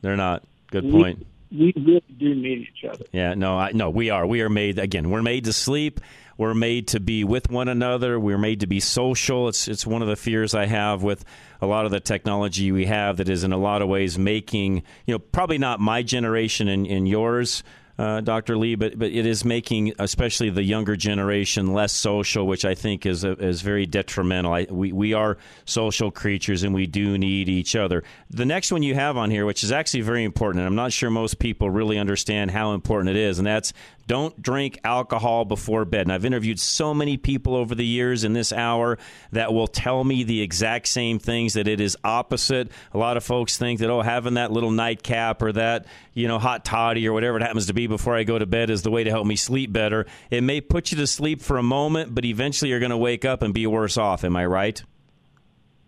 they're 0.02 0.16
not. 0.16 0.44
Good 0.70 0.84
we, 0.84 0.90
point. 0.92 1.26
We 1.52 1.72
really 1.76 2.02
do 2.18 2.34
need 2.34 2.68
each 2.68 2.84
other. 2.90 3.04
Yeah, 3.12 3.34
no, 3.34 3.58
I, 3.58 3.72
no, 3.72 3.90
we 3.90 4.10
are. 4.10 4.26
We 4.26 4.40
are 4.40 4.48
made 4.48 4.78
again. 4.78 5.10
We're 5.10 5.22
made 5.22 5.44
to 5.44 5.52
sleep. 5.52 6.00
We're 6.38 6.54
made 6.54 6.88
to 6.88 7.00
be 7.00 7.24
with 7.24 7.50
one 7.50 7.68
another. 7.68 8.18
We're 8.18 8.38
made 8.38 8.60
to 8.60 8.66
be 8.66 8.80
social. 8.80 9.48
It's 9.48 9.68
it's 9.68 9.86
one 9.86 10.02
of 10.02 10.08
the 10.08 10.16
fears 10.16 10.54
I 10.54 10.66
have 10.66 11.02
with 11.02 11.24
a 11.60 11.66
lot 11.66 11.84
of 11.84 11.90
the 11.90 12.00
technology 12.00 12.72
we 12.72 12.86
have 12.86 13.18
that 13.18 13.28
is 13.28 13.44
in 13.44 13.52
a 13.52 13.58
lot 13.58 13.82
of 13.82 13.88
ways 13.88 14.18
making 14.18 14.82
you 15.06 15.14
know 15.14 15.18
probably 15.18 15.58
not 15.58 15.78
my 15.78 16.02
generation 16.02 16.68
and, 16.68 16.86
and 16.86 17.06
yours 17.06 17.62
uh, 17.98 18.20
Dr. 18.20 18.56
Lee, 18.56 18.74
but 18.74 18.98
but 18.98 19.10
it 19.10 19.26
is 19.26 19.44
making 19.44 19.92
especially 19.98 20.50
the 20.50 20.62
younger 20.62 20.96
generation 20.96 21.72
less 21.72 21.92
social, 21.92 22.46
which 22.46 22.64
I 22.64 22.74
think 22.74 23.06
is 23.06 23.24
a, 23.24 23.32
is 23.32 23.62
very 23.62 23.86
detrimental. 23.86 24.52
I, 24.52 24.66
we 24.70 24.92
we 24.92 25.12
are 25.12 25.36
social 25.64 26.10
creatures 26.10 26.62
and 26.62 26.74
we 26.74 26.86
do 26.86 27.18
need 27.18 27.48
each 27.48 27.76
other. 27.76 28.02
The 28.30 28.46
next 28.46 28.72
one 28.72 28.82
you 28.82 28.94
have 28.94 29.16
on 29.16 29.30
here, 29.30 29.44
which 29.44 29.62
is 29.62 29.72
actually 29.72 30.02
very 30.02 30.24
important, 30.24 30.60
and 30.60 30.66
I'm 30.66 30.74
not 30.74 30.92
sure 30.92 31.10
most 31.10 31.38
people 31.38 31.70
really 31.70 31.98
understand 31.98 32.50
how 32.50 32.72
important 32.72 33.10
it 33.10 33.16
is, 33.16 33.38
and 33.38 33.46
that's 33.46 33.72
don't 34.06 34.40
drink 34.40 34.78
alcohol 34.84 35.44
before 35.44 35.84
bed. 35.84 36.02
And 36.02 36.12
I've 36.12 36.24
interviewed 36.24 36.58
so 36.58 36.94
many 36.94 37.16
people 37.16 37.54
over 37.54 37.74
the 37.74 37.86
years 37.86 38.24
in 38.24 38.32
this 38.32 38.52
hour 38.52 38.98
that 39.32 39.52
will 39.52 39.66
tell 39.66 40.02
me 40.04 40.24
the 40.24 40.40
exact 40.42 40.88
same 40.88 41.18
things 41.18 41.54
that 41.54 41.68
it 41.68 41.80
is 41.80 41.96
opposite. 42.04 42.70
A 42.92 42.98
lot 42.98 43.16
of 43.16 43.24
folks 43.24 43.56
think 43.56 43.80
that, 43.80 43.90
oh, 43.90 44.02
having 44.02 44.34
that 44.34 44.50
little 44.52 44.70
nightcap 44.70 45.42
or 45.42 45.52
that, 45.52 45.86
you 46.14 46.28
know, 46.28 46.38
hot 46.38 46.64
toddy 46.64 47.06
or 47.08 47.12
whatever 47.12 47.36
it 47.36 47.42
happens 47.42 47.66
to 47.66 47.74
be 47.74 47.86
before 47.86 48.16
I 48.16 48.24
go 48.24 48.38
to 48.38 48.46
bed 48.46 48.70
is 48.70 48.82
the 48.82 48.90
way 48.90 49.04
to 49.04 49.10
help 49.10 49.26
me 49.26 49.36
sleep 49.36 49.72
better. 49.72 50.06
It 50.30 50.42
may 50.42 50.60
put 50.60 50.92
you 50.92 50.98
to 50.98 51.06
sleep 51.06 51.40
for 51.40 51.58
a 51.58 51.62
moment, 51.62 52.14
but 52.14 52.24
eventually 52.24 52.70
you're 52.70 52.80
going 52.80 52.90
to 52.90 52.96
wake 52.96 53.24
up 53.24 53.42
and 53.42 53.54
be 53.54 53.66
worse 53.66 53.96
off. 53.96 54.24
Am 54.24 54.36
I 54.36 54.46
right? 54.46 54.82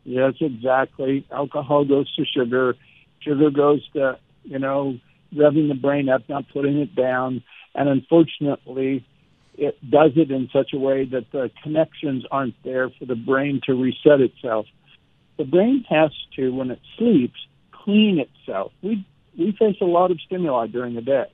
Yes, 0.05 0.35
exactly. 0.41 1.27
Alcohol 1.33 1.85
goes 1.85 2.15
to 2.17 2.25
sugar. 2.27 2.77
Sugar 3.21 3.51
goes 3.51 3.87
to, 3.95 4.19
you 4.45 4.59
know, 4.59 4.99
revving 5.35 5.69
the 5.69 5.75
brain 5.75 6.09
up, 6.09 6.29
not 6.29 6.45
putting 6.53 6.79
it 6.79 6.95
down 6.95 7.43
and 7.75 7.89
unfortunately, 7.89 9.05
it 9.57 9.79
does 9.89 10.13
it 10.17 10.31
in 10.31 10.49
such 10.53 10.73
a 10.73 10.79
way 10.79 11.05
that 11.05 11.31
the 11.33 11.51
connections 11.63 12.25
aren't 12.31 12.61
there 12.65 12.91
for 12.91 13.05
the 13.05 13.15
brain 13.15 13.61
to 13.67 13.75
reset 13.75 14.21
itself. 14.21 14.67
The 15.37 15.45
brain 15.45 15.85
has 15.89 16.11
to, 16.37 16.51
when 16.51 16.71
it 16.71 16.81
sleeps, 16.99 17.39
clean 17.73 18.19
itself. 18.19 18.73
We 18.83 19.07
we 19.37 19.53
face 19.53 19.77
a 19.81 19.85
lot 19.85 20.11
of 20.11 20.21
stimuli 20.21 20.69
during 20.69 20.95
the 20.95 21.03
day, 21.03 21.27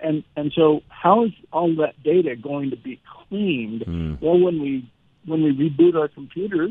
and 0.00 0.24
and 0.36 0.52
so 0.54 0.82
how 0.88 1.24
is 1.26 1.32
all 1.52 1.74
that 1.76 2.02
data 2.02 2.36
going 2.36 2.70
to 2.70 2.76
be 2.76 3.00
cleaned? 3.28 3.82
Mm. 3.82 4.20
Well, 4.20 4.38
when 4.38 4.60
we 4.60 4.90
when 5.26 5.42
we 5.42 5.52
reboot 5.52 5.94
our 5.94 6.08
computer, 6.08 6.68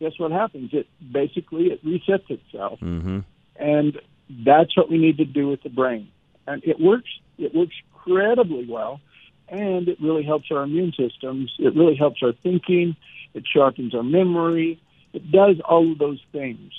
guess 0.00 0.12
what 0.18 0.30
happens? 0.30 0.70
It 0.72 0.86
basically 1.10 1.66
it 1.66 1.84
resets 1.84 2.30
itself, 2.30 2.80
mm-hmm. 2.80 3.20
and 3.56 4.00
that's 4.44 4.76
what 4.76 4.90
we 4.90 4.98
need 4.98 5.18
to 5.18 5.24
do 5.24 5.48
with 5.48 5.62
the 5.62 5.70
brain. 5.70 6.08
And 6.46 6.62
it 6.64 6.78
works. 6.80 7.08
It 7.38 7.54
works 7.54 7.74
incredibly 7.92 8.66
well, 8.66 9.00
and 9.48 9.88
it 9.88 10.00
really 10.00 10.22
helps 10.22 10.46
our 10.50 10.62
immune 10.62 10.92
systems. 10.96 11.54
It 11.58 11.74
really 11.74 11.96
helps 11.96 12.22
our 12.22 12.32
thinking. 12.42 12.96
It 13.34 13.44
sharpens 13.50 13.94
our 13.94 14.02
memory. 14.02 14.80
It 15.12 15.30
does 15.30 15.56
all 15.64 15.92
of 15.92 15.98
those 15.98 16.20
things. 16.32 16.72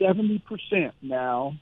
70% 0.00 0.40
now, 1.02 1.56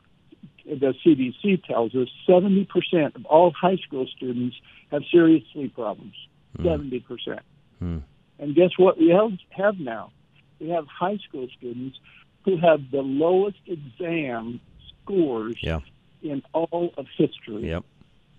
the 0.64 0.94
CDC 1.04 1.64
tells 1.64 1.94
us, 1.94 2.08
70% 2.28 3.14
of 3.16 3.24
all 3.26 3.52
high 3.52 3.76
school 3.76 4.06
students 4.16 4.56
have 4.90 5.02
serious 5.10 5.44
sleep 5.52 5.74
problems. 5.74 6.14
Mm. 6.58 7.02
70%. 7.04 7.40
Mm. 7.82 8.02
And 8.38 8.54
guess 8.54 8.70
what 8.76 8.98
we 8.98 9.10
have, 9.10 9.32
have 9.50 9.78
now? 9.78 10.12
We 10.60 10.70
have 10.70 10.86
high 10.86 11.18
school 11.28 11.48
students 11.56 11.98
who 12.44 12.56
have 12.56 12.90
the 12.90 13.02
lowest 13.02 13.58
exam 13.66 14.60
scores 15.02 15.56
yeah. 15.60 15.80
In 16.24 16.42
all 16.52 16.92
of 16.96 17.06
history. 17.16 17.68
Yep. 17.68 17.84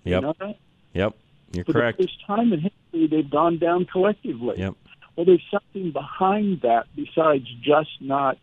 You 0.03 0.11
Yep. 0.11 0.21
know 0.23 0.35
that? 0.39 0.57
Yep. 0.93 1.15
You're 1.53 1.65
For 1.65 1.73
correct. 1.73 1.97
the 1.97 2.03
first 2.05 2.25
time 2.25 2.51
in 2.53 2.59
history, 2.61 3.07
they've 3.07 3.29
gone 3.29 3.57
down 3.57 3.85
collectively. 3.85 4.55
Yep. 4.59 4.75
Well, 5.15 5.25
there's 5.25 5.43
something 5.49 5.91
behind 5.91 6.61
that 6.61 6.87
besides 6.95 7.45
just 7.61 7.91
not 8.01 8.37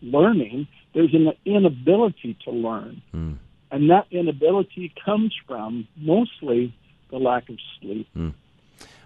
learning. 0.00 0.66
There's 0.94 1.12
an 1.14 1.32
inability 1.44 2.36
to 2.44 2.50
learn. 2.50 3.02
Mm. 3.14 3.36
And 3.70 3.90
that 3.90 4.06
inability 4.10 4.92
comes 5.04 5.34
from 5.46 5.86
mostly 5.96 6.72
the 7.10 7.18
lack 7.18 7.48
of 7.48 7.58
sleep. 7.80 8.06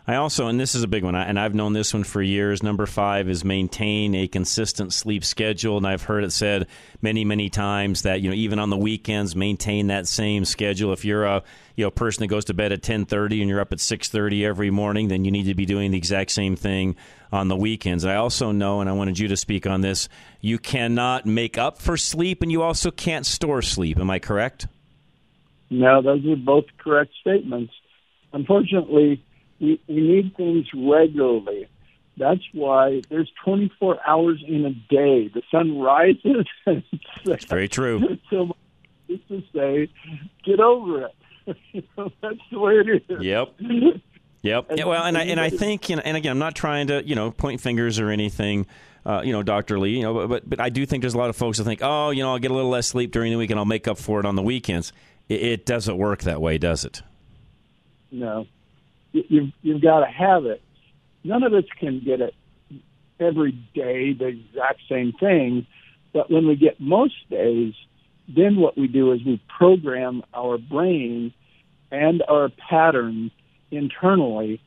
I 0.08 0.14
also, 0.14 0.46
and 0.46 0.58
this 0.58 0.74
is 0.74 0.82
a 0.82 0.88
big 0.88 1.04
one, 1.04 1.14
and 1.14 1.38
I've 1.38 1.54
known 1.54 1.74
this 1.74 1.92
one 1.92 2.02
for 2.02 2.22
years. 2.22 2.62
Number 2.62 2.86
five 2.86 3.28
is 3.28 3.44
maintain 3.44 4.14
a 4.14 4.26
consistent 4.26 4.94
sleep 4.94 5.22
schedule, 5.22 5.76
and 5.76 5.86
I've 5.86 6.04
heard 6.04 6.24
it 6.24 6.32
said 6.32 6.66
many, 7.02 7.26
many 7.26 7.50
times 7.50 8.00
that 8.02 8.22
you 8.22 8.30
know 8.30 8.34
even 8.34 8.58
on 8.58 8.70
the 8.70 8.76
weekends, 8.78 9.36
maintain 9.36 9.88
that 9.88 10.08
same 10.08 10.46
schedule. 10.46 10.94
If 10.94 11.04
you're 11.04 11.26
a 11.26 11.42
you 11.76 11.84
know 11.84 11.90
person 11.90 12.22
that 12.22 12.28
goes 12.28 12.46
to 12.46 12.54
bed 12.54 12.72
at 12.72 12.82
ten 12.82 13.04
thirty 13.04 13.42
and 13.42 13.50
you're 13.50 13.60
up 13.60 13.70
at 13.70 13.80
six 13.80 14.08
thirty 14.08 14.46
every 14.46 14.70
morning, 14.70 15.08
then 15.08 15.26
you 15.26 15.30
need 15.30 15.44
to 15.44 15.54
be 15.54 15.66
doing 15.66 15.90
the 15.90 15.98
exact 15.98 16.30
same 16.30 16.56
thing 16.56 16.96
on 17.30 17.48
the 17.48 17.56
weekends. 17.56 18.06
I 18.06 18.14
also 18.14 18.50
know, 18.50 18.80
and 18.80 18.88
I 18.88 18.94
wanted 18.94 19.18
you 19.18 19.28
to 19.28 19.36
speak 19.36 19.66
on 19.66 19.82
this, 19.82 20.08
you 20.40 20.58
cannot 20.58 21.26
make 21.26 21.58
up 21.58 21.82
for 21.82 21.98
sleep, 21.98 22.40
and 22.40 22.50
you 22.50 22.62
also 22.62 22.90
can't 22.90 23.26
store 23.26 23.60
sleep. 23.60 23.98
Am 23.98 24.08
I 24.08 24.20
correct? 24.20 24.68
No, 25.68 26.00
those 26.00 26.24
are 26.24 26.36
both 26.36 26.64
correct 26.78 27.12
statements. 27.20 27.74
Unfortunately, 28.32 29.22
we, 29.60 29.80
we 29.88 29.94
need 30.00 30.36
things 30.36 30.66
regularly. 30.74 31.68
That's 32.16 32.42
why 32.52 33.02
there's 33.08 33.30
24 33.44 33.98
hours 34.06 34.42
in 34.46 34.64
a 34.64 34.70
day. 34.72 35.28
The 35.28 35.42
sun 35.50 35.78
rises 35.78 36.46
and 36.66 36.82
It's 37.24 37.44
very 37.44 37.68
true. 37.68 38.18
So 38.30 38.56
just 39.08 39.26
to 39.28 39.42
say, 39.54 39.88
get 40.44 40.60
over 40.60 41.06
it. 41.06 41.14
you 41.72 41.82
know, 41.96 42.10
that's 42.20 42.38
the 42.50 42.58
way 42.58 42.74
it 42.74 43.02
is. 43.08 43.22
Yep. 43.22 43.54
Yep. 44.42 44.66
Yeah, 44.76 44.84
well, 44.84 45.02
and 45.02 45.16
I 45.18 45.24
and 45.24 45.40
I 45.40 45.50
think, 45.50 45.88
you 45.88 45.96
know, 45.96 46.02
and 46.04 46.16
again, 46.16 46.30
I'm 46.30 46.38
not 46.38 46.54
trying 46.54 46.88
to 46.88 47.06
you 47.06 47.14
know 47.14 47.30
point 47.30 47.60
fingers 47.60 47.98
or 47.98 48.10
anything, 48.10 48.66
uh, 49.04 49.22
you 49.24 49.32
know, 49.32 49.42
Doctor 49.42 49.78
Lee, 49.78 49.96
you 49.96 50.02
know, 50.02 50.14
but, 50.14 50.28
but 50.28 50.50
but 50.50 50.60
I 50.60 50.68
do 50.68 50.86
think 50.86 51.02
there's 51.02 51.14
a 51.14 51.18
lot 51.18 51.30
of 51.30 51.36
folks 51.36 51.58
that 51.58 51.64
think, 51.64 51.80
oh, 51.82 52.10
you 52.10 52.22
know, 52.22 52.32
I'll 52.32 52.38
get 52.38 52.50
a 52.50 52.54
little 52.54 52.70
less 52.70 52.86
sleep 52.86 53.10
during 53.10 53.32
the 53.32 53.38
week 53.38 53.50
and 53.50 53.58
I'll 53.58 53.64
make 53.66 53.88
up 53.88 53.98
for 53.98 54.20
it 54.20 54.26
on 54.26 54.36
the 54.36 54.42
weekends. 54.42 54.92
It, 55.28 55.42
it 55.42 55.66
doesn't 55.66 55.96
work 55.96 56.22
that 56.22 56.40
way, 56.40 56.58
does 56.58 56.84
it? 56.84 57.02
No, 58.12 58.40
You- 58.40 58.46
you've 59.28 59.52
you've 59.62 59.82
got 59.82 60.00
to 60.00 60.06
have 60.06 60.46
it. 60.46 60.62
None 61.24 61.42
of 61.42 61.52
us 61.52 61.64
can 61.78 62.00
get 62.00 62.20
it 62.20 62.34
every 63.20 63.52
day 63.74 64.12
the 64.12 64.26
exact 64.26 64.80
same 64.88 65.12
thing, 65.12 65.66
But 66.12 66.30
when 66.30 66.46
we 66.46 66.56
get 66.56 66.80
most 66.80 67.28
days, 67.28 67.74
then 68.28 68.56
what 68.56 68.76
we 68.78 68.88
do 68.88 69.12
is 69.12 69.22
we 69.24 69.40
program 69.48 70.22
our 70.34 70.58
brain 70.58 71.32
and 71.90 72.22
our 72.28 72.50
pattern 72.68 73.30
internally 73.70 74.60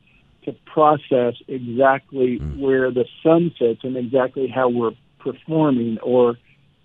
to 0.43 0.53
process 0.65 1.35
exactly 1.47 2.37
hmm. 2.37 2.59
where 2.59 2.91
the 2.91 3.05
sun 3.23 3.53
sits 3.57 3.83
and 3.83 3.95
exactly 3.95 4.47
how 4.47 4.69
we're 4.69 4.95
performing 5.19 5.99
or 5.99 6.37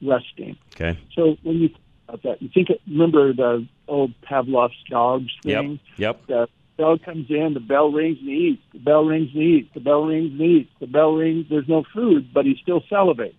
resting. 0.03 0.57
Okay. 0.75 0.99
So 1.15 1.37
when 1.43 1.57
you 1.57 1.69
think 1.69 1.81
about 2.09 2.23
that, 2.23 2.43
you 2.43 2.51
think 2.53 2.69
remember 2.87 3.33
the 3.33 3.67
old 3.89 4.13
Pavlov's 4.23 4.75
dogs 4.91 5.33
thing? 5.43 5.81
Yep. 5.97 6.21
Yep. 6.27 6.27
The 6.27 6.49
dog 6.79 7.03
comes 7.03 7.27
in, 7.31 7.55
the 7.55 7.61
bell 7.61 7.91
rings 7.91 8.19
and 8.21 8.29
he 8.29 8.35
eats, 8.49 8.63
the 8.73 8.79
bell 8.79 9.05
rings 9.05 9.31
and 9.33 9.43
he 9.43 9.49
eats, 9.59 9.71
the 9.75 9.81
bell 9.81 10.05
rings 10.05 10.33
and 10.33 10.41
he 10.41 10.47
eats, 10.59 10.71
the 10.81 10.87
bell 10.87 11.15
rings, 11.15 11.47
there's 11.49 11.69
no 11.69 11.85
food, 11.95 12.33
but 12.33 12.45
he 12.45 12.59
still 12.63 12.83
salivates. 12.83 13.35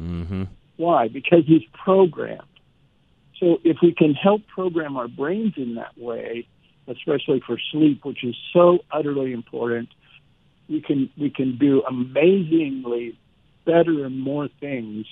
Mm-hmm. 0.00 0.44
Why? 0.76 1.08
Because 1.08 1.44
he's 1.46 1.62
programmed. 1.72 2.42
So 3.40 3.58
if 3.64 3.78
we 3.82 3.92
can 3.92 4.14
help 4.14 4.46
program 4.46 4.96
our 4.96 5.08
brains 5.08 5.54
in 5.56 5.74
that 5.76 5.96
way, 5.98 6.46
especially 6.86 7.40
for 7.46 7.58
sleep, 7.72 8.04
which 8.04 8.22
is 8.24 8.36
so 8.52 8.78
utterly 8.90 9.32
important, 9.32 9.88
we 10.68 10.80
can 10.80 11.10
we 11.18 11.30
can 11.30 11.58
do 11.58 11.82
amazingly 11.82 13.18
better 13.64 14.04
and 14.04 14.18
more 14.18 14.48
things 14.60 15.06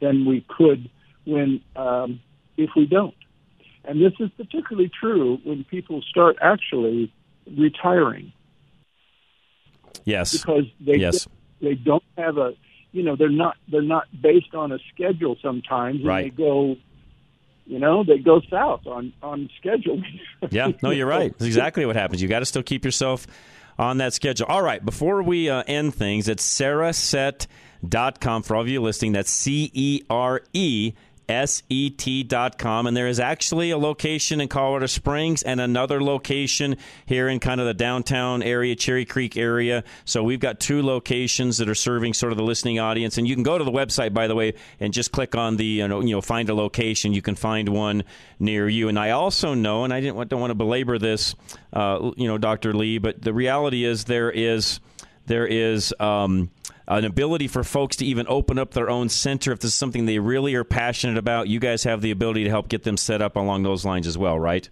than 0.00 0.26
we 0.26 0.44
could 0.48 0.90
when 1.24 1.60
um, 1.76 2.20
if 2.56 2.70
we 2.76 2.86
don't. 2.86 3.14
And 3.84 4.00
this 4.00 4.12
is 4.20 4.30
particularly 4.36 4.88
true 5.00 5.38
when 5.44 5.64
people 5.64 6.02
start 6.02 6.36
actually 6.40 7.12
retiring 7.56 8.32
Yes. 10.04 10.32
because 10.32 10.64
they 10.80 10.96
yes. 10.96 11.26
they 11.60 11.74
don't 11.74 12.02
have 12.16 12.38
a 12.38 12.54
you 12.92 13.02
know 13.02 13.16
they're 13.16 13.28
not 13.28 13.56
they're 13.70 13.82
not 13.82 14.04
based 14.20 14.54
on 14.54 14.72
a 14.72 14.78
schedule 14.94 15.36
sometimes 15.42 15.98
and 15.98 16.06
Right. 16.06 16.24
they 16.24 16.30
go 16.44 16.76
you 17.66 17.78
know 17.78 18.02
they 18.04 18.18
go 18.18 18.40
south 18.50 18.86
on 18.86 19.12
on 19.22 19.48
schedule 19.58 20.02
Yeah, 20.50 20.72
no, 20.82 20.90
you're 20.90 21.06
right. 21.06 21.32
That's 21.32 21.44
exactly 21.46 21.86
what 21.86 21.96
happens. 21.96 22.20
You 22.22 22.28
got 22.28 22.40
to 22.40 22.44
still 22.46 22.62
keep 22.64 22.84
yourself 22.84 23.26
on 23.78 23.98
that 23.98 24.12
schedule. 24.12 24.46
All 24.48 24.62
right, 24.62 24.84
before 24.84 25.22
we 25.22 25.48
uh, 25.48 25.62
end 25.66 25.94
things, 25.94 26.28
it's 26.28 26.44
cereset.com 26.44 28.42
for 28.42 28.56
all 28.56 28.62
of 28.62 28.68
you 28.68 28.80
listening. 28.82 29.12
That's 29.12 29.30
C 29.30 29.70
E 29.72 30.02
R 30.10 30.42
E 30.52 30.92
S 31.28 31.62
E 31.68 31.90
T 31.90 32.22
dot 32.22 32.58
com. 32.58 32.86
And 32.86 32.96
there 32.96 33.06
is 33.06 33.20
actually 33.20 33.70
a 33.70 33.78
location 33.78 34.40
in 34.40 34.48
Colorado 34.48 34.86
Springs 34.86 35.42
and 35.42 35.60
another 35.60 36.02
location 36.02 36.76
here 37.06 37.28
in 37.28 37.40
kind 37.40 37.60
of 37.60 37.66
the 37.66 37.74
downtown 37.74 38.42
area, 38.42 38.74
Cherry 38.74 39.04
Creek 39.04 39.36
area. 39.36 39.84
So 40.04 40.22
we've 40.22 40.40
got 40.40 40.60
two 40.60 40.82
locations 40.82 41.58
that 41.58 41.68
are 41.68 41.74
serving 41.74 42.14
sort 42.14 42.32
of 42.32 42.38
the 42.38 42.44
listening 42.44 42.78
audience. 42.78 43.18
And 43.18 43.28
you 43.28 43.34
can 43.34 43.42
go 43.42 43.58
to 43.58 43.64
the 43.64 43.70
website, 43.70 44.12
by 44.12 44.26
the 44.26 44.34
way, 44.34 44.54
and 44.80 44.92
just 44.92 45.12
click 45.12 45.34
on 45.34 45.56
the, 45.56 45.64
you 45.64 45.88
know, 45.88 46.00
you 46.00 46.14
know 46.14 46.20
find 46.20 46.48
a 46.48 46.54
location. 46.54 47.12
You 47.12 47.22
can 47.22 47.34
find 47.34 47.68
one 47.68 48.04
near 48.38 48.68
you. 48.68 48.88
And 48.88 48.98
I 48.98 49.10
also 49.10 49.54
know, 49.54 49.84
and 49.84 49.92
I 49.92 50.00
didn't 50.00 50.28
don't 50.28 50.40
want 50.40 50.50
to 50.50 50.54
belabor 50.54 50.98
this, 50.98 51.34
uh, 51.72 52.10
you 52.16 52.28
know, 52.28 52.38
Dr. 52.38 52.72
Lee, 52.72 52.98
but 52.98 53.22
the 53.22 53.32
reality 53.32 53.84
is 53.84 54.04
there 54.04 54.30
is 54.30 54.80
there 55.26 55.46
is 55.46 55.94
um, 56.00 56.50
an 56.98 57.04
ability 57.04 57.48
for 57.48 57.64
folks 57.64 57.96
to 57.96 58.04
even 58.04 58.26
open 58.28 58.58
up 58.58 58.72
their 58.72 58.90
own 58.90 59.08
center 59.08 59.52
if 59.52 59.60
this 59.60 59.70
is 59.70 59.74
something 59.74 60.06
they 60.06 60.18
really 60.18 60.54
are 60.54 60.64
passionate 60.64 61.18
about. 61.18 61.48
You 61.48 61.60
guys 61.60 61.84
have 61.84 62.00
the 62.00 62.10
ability 62.10 62.44
to 62.44 62.50
help 62.50 62.68
get 62.68 62.82
them 62.82 62.96
set 62.96 63.22
up 63.22 63.36
along 63.36 63.62
those 63.62 63.84
lines 63.84 64.06
as 64.06 64.18
well, 64.18 64.38
right? 64.38 64.68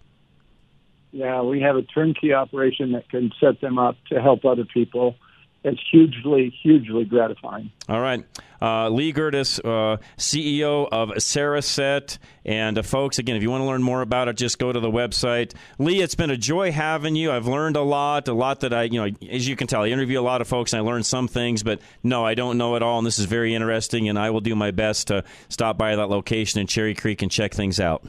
yeah 1.12 1.42
we 1.42 1.60
have 1.60 1.76
a 1.76 1.82
turnkey 1.82 2.32
operation 2.32 2.92
that 2.92 3.08
can 3.08 3.32
set 3.40 3.60
them 3.60 3.78
up 3.78 3.96
to 4.08 4.20
help 4.20 4.44
other 4.44 4.64
people 4.64 5.16
it's 5.64 5.80
hugely 5.90 6.50
hugely 6.62 7.04
gratifying 7.04 7.70
All 7.88 8.00
right. 8.00 8.24
Uh, 8.62 8.90
Lee 8.90 9.12
Gerdes, 9.12 9.58
uh, 9.64 9.96
CEO 10.18 10.86
of 10.92 11.08
Cereset. 11.11 12.18
And 12.44 12.76
uh, 12.76 12.82
folks, 12.82 13.18
again, 13.18 13.36
if 13.36 13.42
you 13.42 13.50
want 13.50 13.62
to 13.62 13.66
learn 13.66 13.82
more 13.82 14.02
about 14.02 14.28
it, 14.28 14.36
just 14.36 14.58
go 14.58 14.70
to 14.70 14.80
the 14.80 14.90
website. 14.90 15.54
Lee, 15.78 16.02
it's 16.02 16.14
been 16.14 16.30
a 16.30 16.36
joy 16.36 16.70
having 16.70 17.16
you. 17.16 17.32
I've 17.32 17.46
learned 17.46 17.76
a 17.76 17.82
lot, 17.82 18.28
a 18.28 18.34
lot 18.34 18.61
that 18.61 18.74
I, 18.74 18.82
you 18.82 19.02
know, 19.02 19.16
as 19.30 19.48
you 19.48 19.56
can 19.56 19.66
tell, 19.66 19.82
I 19.82 19.88
interview 19.88 20.20
a 20.20 20.22
lot 20.22 20.42
of 20.42 20.48
folks 20.48 20.72
and 20.74 20.82
I 20.82 20.84
learn 20.84 21.02
some 21.04 21.26
things, 21.26 21.62
but 21.62 21.80
no, 22.02 22.24
I 22.24 22.34
don't 22.34 22.58
know 22.58 22.76
it 22.76 22.82
all. 22.82 22.98
And 22.98 23.06
this 23.06 23.18
is 23.18 23.24
very 23.24 23.54
interesting. 23.54 24.08
And 24.11 24.18
I 24.18 24.28
will 24.28 24.40
do 24.40 24.54
my 24.54 24.72
best 24.72 25.06
to 25.08 25.24
stop 25.48 25.78
by 25.78 25.96
that 25.96 26.11
location 26.11 26.61
in 26.61 26.66
Cherry 26.66 26.94
Creek 26.94 27.22
and 27.22 27.30
check 27.30 27.54
things 27.54 27.80
out. 27.80 28.04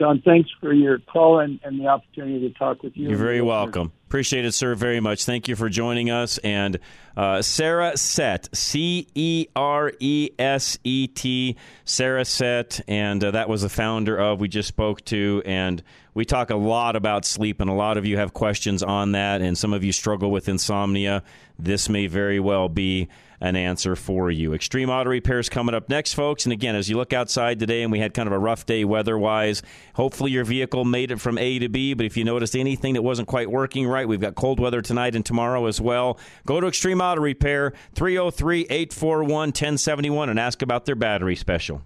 John 0.00 0.22
thanks 0.24 0.48
for 0.60 0.72
your 0.72 0.98
call 0.98 1.40
and, 1.40 1.60
and 1.62 1.78
the 1.78 1.86
opportunity 1.86 2.48
to 2.48 2.58
talk 2.58 2.82
with 2.82 2.96
you 2.96 3.10
You're 3.10 3.18
very 3.18 3.42
welcome. 3.42 3.92
Appreciate 4.06 4.46
it, 4.46 4.52
sir, 4.52 4.74
very 4.74 4.98
much. 4.98 5.26
Thank 5.26 5.46
you 5.46 5.54
for 5.56 5.68
joining 5.68 6.10
us. 6.10 6.38
And 6.38 6.78
uh, 7.18 7.40
Cereset, 7.42 8.48
C 8.56 9.06
E 9.14 9.46
R 9.54 9.92
E 10.00 10.30
S 10.38 10.78
E 10.84 11.06
T, 11.06 11.54
Cereset, 11.84 12.80
and 12.88 13.22
uh, 13.22 13.32
that 13.32 13.50
was 13.50 13.60
the 13.60 13.68
founder 13.68 14.16
of 14.16 14.40
We 14.40 14.48
Just 14.48 14.68
Spoke 14.68 15.04
to. 15.04 15.42
And 15.44 15.82
we 16.14 16.24
talk 16.24 16.48
a 16.48 16.56
lot 16.56 16.96
about 16.96 17.26
sleep, 17.26 17.60
and 17.60 17.68
a 17.68 17.74
lot 17.74 17.98
of 17.98 18.06
you 18.06 18.16
have 18.16 18.32
questions 18.32 18.82
on 18.82 19.12
that, 19.12 19.42
and 19.42 19.56
some 19.56 19.74
of 19.74 19.84
you 19.84 19.92
struggle 19.92 20.30
with 20.30 20.48
insomnia. 20.48 21.22
This 21.58 21.90
may 21.90 22.06
very 22.06 22.40
well 22.40 22.70
be 22.70 23.08
an 23.40 23.56
answer 23.56 23.96
for 23.96 24.30
you. 24.30 24.52
Extreme 24.54 24.90
Auto 24.90 25.10
Repairs 25.10 25.48
coming 25.48 25.74
up 25.74 25.88
next, 25.88 26.14
folks. 26.14 26.44
And 26.44 26.52
again, 26.52 26.76
as 26.76 26.88
you 26.88 26.96
look 26.96 27.12
outside 27.12 27.58
today, 27.58 27.82
and 27.82 27.90
we 27.90 27.98
had 27.98 28.14
kind 28.14 28.26
of 28.26 28.32
a 28.32 28.38
rough 28.38 28.66
day 28.66 28.84
weather 28.84 29.18
wise, 29.18 29.62
hopefully 29.94 30.30
your 30.30 30.44
vehicle 30.44 30.84
made 30.84 31.10
it 31.10 31.20
from 31.20 31.38
A 31.38 31.58
to 31.58 31.68
B. 31.68 31.94
But 31.94 32.06
if 32.06 32.16
you 32.16 32.24
noticed 32.24 32.54
anything 32.54 32.94
that 32.94 33.02
wasn't 33.02 33.28
quite 33.28 33.50
working 33.50 33.86
right, 33.86 34.06
we've 34.06 34.20
got 34.20 34.34
cold 34.34 34.60
weather 34.60 34.82
tonight 34.82 35.14
and 35.14 35.24
tomorrow 35.24 35.66
as 35.66 35.80
well. 35.80 36.18
Go 36.46 36.60
to 36.60 36.66
Extreme 36.66 37.00
Auto 37.00 37.20
Repair, 37.22 37.72
303 37.94 38.62
841 38.62 39.48
1071, 39.48 40.28
and 40.28 40.38
ask 40.38 40.62
about 40.62 40.84
their 40.84 40.94
battery 40.94 41.36
special. 41.36 41.82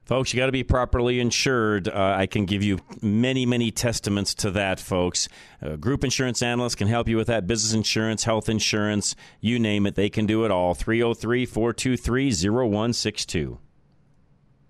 Folks, 0.07 0.33
you 0.33 0.37
got 0.37 0.45
to 0.45 0.53
be 0.53 0.63
properly 0.63 1.19
insured. 1.19 1.89
Uh, 1.89 2.15
I 2.17 2.27
can 2.27 2.45
give 2.45 2.63
you 2.63 2.79
many, 3.01 3.45
many 3.45 3.71
testaments 3.71 4.33
to 4.35 4.51
that, 4.51 4.79
folks. 4.79 5.27
Uh, 5.61 5.75
group 5.75 6.05
insurance 6.05 6.41
analysts 6.41 6.75
can 6.75 6.87
help 6.87 7.09
you 7.09 7.17
with 7.17 7.27
that. 7.27 7.45
Business 7.45 7.73
insurance, 7.73 8.23
health 8.23 8.47
insurance, 8.47 9.17
you 9.41 9.59
name 9.59 9.85
it, 9.85 9.95
they 9.95 10.07
can 10.07 10.25
do 10.25 10.45
it 10.45 10.51
all. 10.51 10.73
303 10.73 11.45
423 11.45 12.31
0162. 12.31 13.59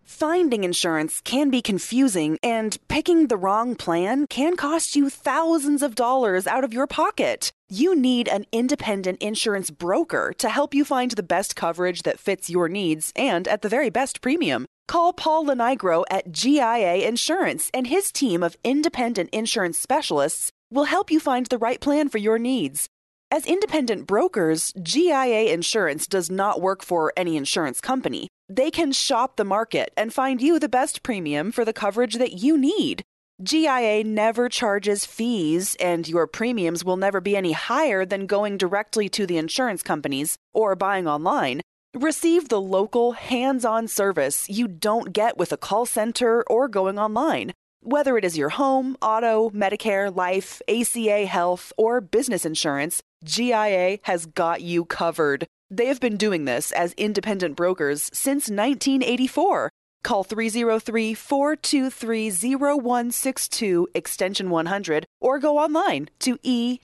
Finding 0.03 0.63
insurance 0.63 1.21
can 1.21 1.51
be 1.51 1.61
confusing, 1.61 2.39
and 2.41 2.75
picking 2.87 3.27
the 3.27 3.37
wrong 3.37 3.75
plan 3.75 4.25
can 4.25 4.55
cost 4.55 4.95
you 4.95 5.07
thousands 5.07 5.83
of 5.83 5.93
dollars 5.93 6.47
out 6.47 6.63
of 6.63 6.73
your 6.73 6.87
pocket. 6.87 7.51
You 7.69 7.95
need 7.95 8.27
an 8.27 8.45
independent 8.51 9.21
insurance 9.21 9.69
broker 9.69 10.33
to 10.39 10.49
help 10.49 10.73
you 10.73 10.83
find 10.83 11.11
the 11.11 11.21
best 11.21 11.55
coverage 11.55 12.01
that 12.03 12.19
fits 12.19 12.49
your 12.49 12.67
needs 12.67 13.13
and 13.15 13.47
at 13.47 13.61
the 13.61 13.69
very 13.69 13.91
best 13.91 14.21
premium. 14.21 14.65
Call 14.87 15.11
Paul 15.11 15.45
Lenigro 15.45 16.05
at 16.09 16.31
GIA 16.31 17.05
Insurance, 17.05 17.69
and 17.73 17.87
his 17.87 18.09
team 18.09 18.41
of 18.41 18.55
independent 18.63 19.29
insurance 19.31 19.77
specialists 19.77 20.49
will 20.71 20.85
help 20.85 21.11
you 21.11 21.19
find 21.19 21.45
the 21.47 21.57
right 21.57 21.81
plan 21.81 22.07
for 22.07 22.19
your 22.19 22.39
needs. 22.39 22.87
As 23.29 23.45
independent 23.45 24.07
brokers, 24.07 24.71
GIA 24.81 25.51
Insurance 25.51 26.07
does 26.07 26.31
not 26.31 26.61
work 26.61 26.81
for 26.81 27.11
any 27.17 27.35
insurance 27.35 27.81
company. 27.81 28.29
They 28.47 28.71
can 28.71 28.93
shop 28.93 29.35
the 29.35 29.43
market 29.43 29.91
and 29.97 30.13
find 30.13 30.41
you 30.41 30.57
the 30.57 30.69
best 30.69 31.03
premium 31.03 31.51
for 31.51 31.65
the 31.65 31.73
coverage 31.73 32.15
that 32.15 32.41
you 32.41 32.57
need. 32.57 33.03
GIA 33.43 34.05
never 34.05 34.47
charges 34.47 35.05
fees, 35.05 35.75
and 35.81 36.07
your 36.07 36.27
premiums 36.27 36.85
will 36.85 36.95
never 36.95 37.19
be 37.19 37.35
any 37.35 37.51
higher 37.51 38.05
than 38.05 38.25
going 38.25 38.57
directly 38.57 39.09
to 39.09 39.25
the 39.25 39.37
insurance 39.37 39.83
companies 39.83 40.37
or 40.53 40.77
buying 40.77 41.09
online. 41.09 41.59
Receive 41.95 42.49
the 42.49 42.59
local, 42.59 43.13
hands 43.13 43.63
on 43.63 43.87
service 43.87 44.49
you 44.49 44.67
don't 44.67 45.13
get 45.13 45.37
with 45.37 45.53
a 45.53 45.57
call 45.57 45.85
center 45.85 46.43
or 46.43 46.67
going 46.67 46.99
online. 46.99 47.53
Whether 47.81 48.17
it 48.17 48.25
is 48.25 48.37
your 48.37 48.49
home, 48.49 48.97
auto, 49.01 49.49
Medicare, 49.51 50.13
life, 50.13 50.61
ACA 50.67 51.25
health, 51.25 51.71
or 51.77 52.01
business 52.01 52.45
insurance, 52.45 53.01
GIA 53.23 53.99
has 54.03 54.25
got 54.25 54.61
you 54.61 54.83
covered. 54.83 55.47
They 55.69 55.85
have 55.85 56.01
been 56.01 56.17
doing 56.17 56.45
this 56.45 56.71
as 56.73 56.93
independent 56.93 57.55
brokers 57.55 58.09
since 58.13 58.49
1984. 58.49 59.69
Call 60.03 60.23
303 60.25 61.13
423 61.13 62.29
0162 62.57 63.87
extension 63.93 64.49
100 64.49 65.05
or 65.21 65.39
go 65.39 65.57
online 65.57 66.09
to 66.19 66.37
e-gia.com. 66.43 66.83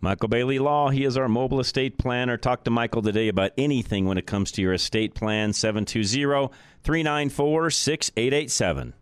Michael 0.00 0.28
Bailey 0.28 0.60
Law, 0.60 0.90
he 0.90 1.04
is 1.04 1.16
our 1.16 1.28
mobile 1.28 1.58
estate 1.58 1.98
planner. 1.98 2.36
Talk 2.36 2.62
to 2.64 2.70
Michael 2.70 3.02
today 3.02 3.26
about 3.26 3.50
anything 3.58 4.06
when 4.06 4.16
it 4.16 4.26
comes 4.26 4.52
to 4.52 4.62
your 4.62 4.72
estate 4.72 5.14
plan. 5.14 5.52
720 5.52 6.54
394 6.84 7.70
6887. 7.70 8.94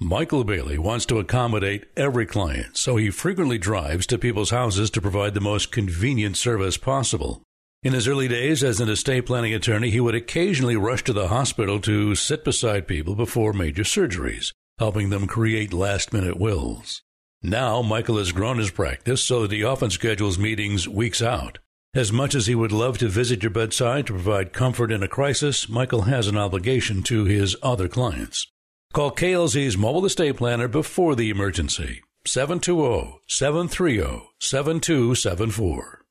Michael 0.00 0.42
Bailey 0.44 0.78
wants 0.78 1.06
to 1.06 1.18
accommodate 1.18 1.86
every 1.96 2.26
client, 2.26 2.76
so 2.76 2.96
he 2.96 3.10
frequently 3.10 3.58
drives 3.58 4.06
to 4.06 4.18
people's 4.18 4.50
houses 4.50 4.90
to 4.90 5.02
provide 5.02 5.34
the 5.34 5.40
most 5.40 5.70
convenient 5.70 6.36
service 6.36 6.76
possible. 6.78 7.42
In 7.82 7.92
his 7.92 8.08
early 8.08 8.26
days 8.26 8.64
as 8.64 8.80
an 8.80 8.88
estate 8.88 9.26
planning 9.26 9.52
attorney, 9.52 9.90
he 9.90 10.00
would 10.00 10.14
occasionally 10.14 10.76
rush 10.76 11.04
to 11.04 11.12
the 11.12 11.28
hospital 11.28 11.78
to 11.80 12.14
sit 12.14 12.42
beside 12.42 12.88
people 12.88 13.14
before 13.14 13.52
major 13.52 13.82
surgeries, 13.82 14.52
helping 14.78 15.10
them 15.10 15.26
create 15.26 15.74
last 15.74 16.12
minute 16.12 16.40
wills. 16.40 17.02
Now, 17.46 17.82
Michael 17.82 18.16
has 18.16 18.32
grown 18.32 18.56
his 18.56 18.70
practice 18.70 19.22
so 19.22 19.42
that 19.42 19.52
he 19.52 19.62
often 19.62 19.90
schedules 19.90 20.38
meetings 20.38 20.88
weeks 20.88 21.20
out. 21.20 21.58
As 21.94 22.10
much 22.10 22.34
as 22.34 22.46
he 22.46 22.54
would 22.54 22.72
love 22.72 22.96
to 22.98 23.08
visit 23.08 23.42
your 23.42 23.50
bedside 23.50 24.06
to 24.06 24.14
provide 24.14 24.54
comfort 24.54 24.90
in 24.90 25.02
a 25.02 25.08
crisis, 25.08 25.68
Michael 25.68 26.02
has 26.02 26.26
an 26.26 26.38
obligation 26.38 27.02
to 27.02 27.26
his 27.26 27.54
other 27.62 27.86
clients. 27.86 28.46
Call 28.94 29.10
KLZ's 29.10 29.76
mobile 29.76 30.06
estate 30.06 30.38
planner 30.38 30.68
before 30.68 31.14
the 31.14 31.28
emergency. 31.28 32.00
720 32.24 33.20
730 33.28 34.22
7274. 34.40 36.03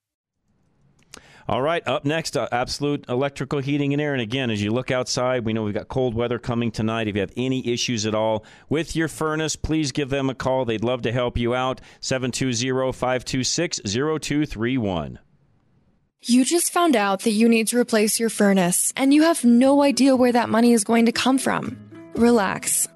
All 1.48 1.62
right, 1.62 1.86
up 1.86 2.06
next, 2.06 2.38
uh, 2.38 2.48
Absolute 2.54 3.06
Electrical 3.10 3.60
Heating 3.60 3.92
and 3.92 4.02
Air. 4.02 4.14
And 4.14 4.22
again, 4.22 4.50
as 4.50 4.64
you 4.64 4.72
look 4.72 4.92
outside, 4.92 5.44
we 5.44 5.52
know 5.52 5.64
we've 5.64 5.74
got 5.74 5.90
cold 5.90 6.16
weather 6.16 6.40
coming 6.40 6.72
tonight. 6.72 7.10
If 7.10 7.16
you 7.16 7.22
have 7.22 7.34
any 7.36 7.68
issues 7.68 8.06
at 8.06 8.16
all 8.16 8.46
with 8.70 8.96
your 8.96 9.10
furnace, 9.10 9.58
please 9.58 9.92
give 9.92 10.10
them 10.10 10.30
a 10.30 10.36
call. 10.36 10.64
They'd 10.64 10.86
love 10.86 11.02
to 11.02 11.12
help 11.12 11.38
you 11.38 11.54
out. 11.54 11.82
720 12.00 12.94
526 12.94 13.82
0231. 13.84 15.20
You 16.22 16.46
just 16.46 16.72
found 16.72 16.96
out 16.96 17.24
that 17.24 17.32
you 17.32 17.50
need 17.50 17.68
to 17.68 17.78
replace 17.78 18.18
your 18.18 18.30
furnace, 18.30 18.94
and 18.96 19.14
you 19.14 19.24
have 19.24 19.44
no 19.44 19.84
idea 19.84 20.16
where 20.16 20.32
that 20.32 20.48
money 20.48 20.72
is 20.72 20.86
going 20.86 21.08
to 21.08 21.12
come 21.12 21.38
from. 21.38 21.78
Relax. 22.16 22.88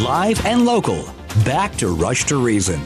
Live 0.02 0.44
and 0.44 0.66
local. 0.66 1.06
Back 1.46 1.76
to 1.76 1.90
Rush 1.90 2.26
to 2.26 2.44
Reason. 2.44 2.82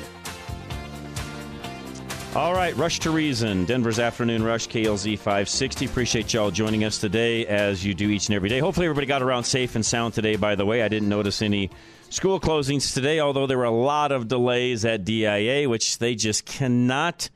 All 2.34 2.54
right, 2.54 2.74
Rush 2.78 3.00
to 3.00 3.12
Reason, 3.12 3.66
Denver's 3.66 4.00
Afternoon 4.00 4.42
Rush, 4.42 4.70
KLZ 4.70 5.18
560. 5.18 5.86
Appreciate 5.86 6.34
y'all 6.34 6.50
joining 6.50 6.86
us 6.86 6.98
today 6.98 7.46
as 7.46 7.86
you 7.86 7.94
do 7.94 8.10
each 8.10 8.30
and 8.30 8.36
every 8.38 8.48
day. 8.48 8.60
Hopefully, 8.60 8.86
everybody 8.86 9.06
got 9.06 9.22
around 9.22 9.44
safe 9.44 9.76
and 9.76 9.86
sound 9.86 10.14
today, 10.14 10.38
by 10.38 10.56
the 10.56 10.66
way. 10.66 10.82
I 10.82 10.88
didn't 10.88 11.10
notice 11.10 11.42
any 11.42 11.72
school 12.10 12.40
closings 12.40 12.94
today, 12.94 13.20
although 13.20 13.48
there 13.48 13.58
were 13.58 13.66
a 13.66 13.70
lot 13.70 14.14
of 14.14 14.30
delays 14.30 14.86
at 14.86 15.04
DIA, 15.04 15.68
which 15.68 15.98
they 15.98 16.16
just 16.16 16.46
cannot 16.46 17.30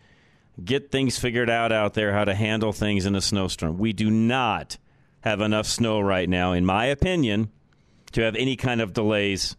get 0.64 0.92
things 0.92 1.20
figured 1.20 1.50
out 1.50 1.74
out 1.74 1.94
there, 1.94 2.14
how 2.14 2.24
to 2.24 2.34
handle 2.34 2.72
things 2.72 3.06
in 3.06 3.16
a 3.16 3.22
snowstorm. 3.22 3.78
We 3.78 3.92
do 3.92 4.10
not 4.10 4.78
have 5.20 5.42
enough 5.42 5.66
snow 5.66 6.00
right 6.00 6.30
now, 6.30 6.54
in 6.54 6.66
my 6.66 6.86
opinion, 6.86 7.52
to 8.14 8.22
have 8.22 8.38
any 8.38 8.56
kind 8.56 8.80
of 8.80 8.94
delays 8.94 9.58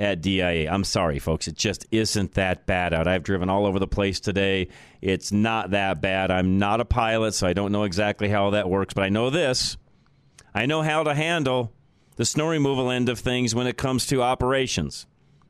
at 0.00 0.22
DIA. 0.22 0.72
I'm 0.72 0.82
sorry, 0.82 1.18
folks. 1.18 1.46
It 1.46 1.56
just 1.56 1.86
isn't 1.90 2.32
that 2.32 2.64
bad 2.64 2.94
out. 2.94 3.06
I've 3.06 3.22
driven 3.22 3.50
all 3.50 3.66
over 3.66 3.78
the 3.78 3.86
place 3.86 4.18
today. 4.18 4.68
It's 5.02 5.30
not 5.30 5.72
that 5.72 6.00
bad. 6.00 6.30
I'm 6.30 6.58
not 6.58 6.80
a 6.80 6.86
pilot, 6.86 7.34
so 7.34 7.46
I 7.46 7.52
don't 7.52 7.70
know 7.70 7.84
exactly 7.84 8.30
how 8.30 8.50
that 8.50 8.68
works, 8.68 8.94
but 8.94 9.04
I 9.04 9.10
know 9.10 9.28
this. 9.28 9.76
I 10.54 10.64
know 10.64 10.80
how 10.80 11.02
to 11.02 11.14
handle 11.14 11.72
the 12.16 12.24
snow 12.24 12.48
removal 12.48 12.90
end 12.90 13.10
of 13.10 13.18
things 13.18 13.54
when 13.54 13.66
it 13.66 13.76
comes 13.76 14.06
to 14.06 14.22
operations. 14.22 15.06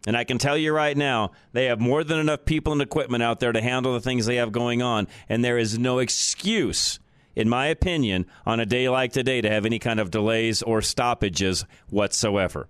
And 0.07 0.16
I 0.16 0.24
can 0.24 0.38
tell 0.38 0.59
you 0.59 0.72
right 0.72 0.96
now, 0.96 1.30
they 1.53 1.66
have 1.66 1.78
more 1.78 2.03
than 2.03 2.18
enough 2.18 2.44
people 2.44 2.72
and 2.72 2.82
equipment 2.82 3.22
out 3.22 3.38
there 3.38 3.53
to 3.53 3.62
handle 3.62 3.92
the 3.92 4.01
things 4.01 4.26
they 4.26 4.36
have 4.36 4.51
going 4.51 4.82
on. 4.82 5.07
And 5.28 5.44
there 5.44 5.59
is 5.59 5.78
no 5.78 6.01
excuse, 6.01 6.98
in 7.36 7.48
my 7.48 7.66
opinion, 7.66 8.26
on 8.44 8.59
a 8.59 8.66
day 8.66 8.88
like 8.88 9.12
today 9.12 9.42
to 9.42 9.51
have 9.51 9.64
any 9.64 9.78
kind 9.78 10.01
of 10.01 10.11
delays 10.11 10.61
or 10.62 10.82
stoppages 10.82 11.64
whatsoever. 11.88 12.66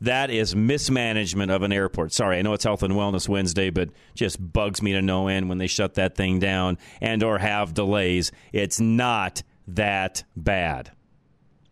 That 0.00 0.30
is 0.30 0.54
mismanagement 0.54 1.50
of 1.50 1.62
an 1.62 1.72
airport. 1.72 2.12
Sorry, 2.12 2.38
I 2.38 2.42
know 2.42 2.52
it's 2.52 2.64
Health 2.64 2.82
and 2.82 2.94
Wellness 2.94 3.28
Wednesday, 3.28 3.70
but 3.70 3.90
just 4.14 4.38
bugs 4.52 4.80
me 4.80 4.92
to 4.92 5.02
no 5.02 5.28
end 5.28 5.48
when 5.48 5.58
they 5.58 5.66
shut 5.66 5.94
that 5.94 6.14
thing 6.14 6.38
down 6.38 6.78
and 7.00 7.22
or 7.22 7.38
have 7.38 7.74
delays. 7.74 8.30
It's 8.52 8.80
not 8.80 9.42
that 9.66 10.22
bad. 10.36 10.92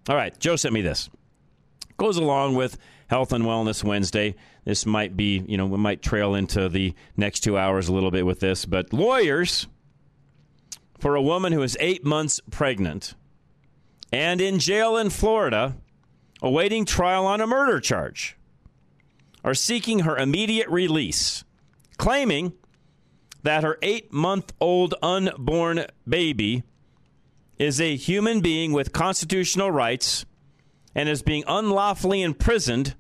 All 0.09 0.17
right, 0.17 0.37
Joe 0.39 0.57
sent 0.57 0.75
me 0.75 0.83
this. 0.83 1.09
Goes 1.97 2.17
along 2.17 2.57
with 2.57 2.79
Health 3.09 3.33
and 3.33 3.45
Wellness 3.45 3.85
Wednesday. 3.85 4.35
This 4.65 4.85
might 4.87 5.17
be, 5.17 5.45
you 5.47 5.57
know, 5.57 5.67
we 5.67 5.79
might 5.79 6.03
trail 6.03 6.35
into 6.35 6.69
the 6.69 6.95
next 7.17 7.41
two 7.41 7.57
hours 7.57 7.89
a 7.89 7.93
little 7.93 8.11
bit 8.11 8.27
with 8.27 8.41
this, 8.41 8.67
but 8.67 8.93
lawyers 8.93 9.69
for 10.99 11.15
a 11.15 11.23
woman 11.23 11.53
who 11.53 11.63
is 11.63 11.77
eight 11.79 12.05
months 12.05 12.41
pregnant 12.51 13.15
and 14.13 14.41
in 14.41 14.59
jail 14.59 14.97
in 14.97 15.11
Florida 15.11 15.77
awaiting 16.47 16.85
trial 16.85 17.27
on 17.27 17.41
a 17.41 17.47
murder 17.47 17.81
charge 17.81 18.37
are 19.43 19.53
seeking 19.53 20.01
her 20.01 20.17
immediate 20.17 20.69
release, 20.69 21.43
claiming 21.99 22.53
that 23.43 23.65
her 23.65 23.79
eight 23.83 24.13
month 24.13 24.53
old 24.61 24.95
unborn 25.03 25.85
baby 26.09 26.63
is 27.59 27.81
a 27.81 27.97
human 27.97 28.41
being 28.41 28.73
with 28.73 28.93
constitutional 28.93 29.73
rights 29.73 30.25
and 30.95 31.09
is 31.09 31.21
being 31.21 31.43
unlawfully 31.49 32.23
imprisoned 32.23 32.95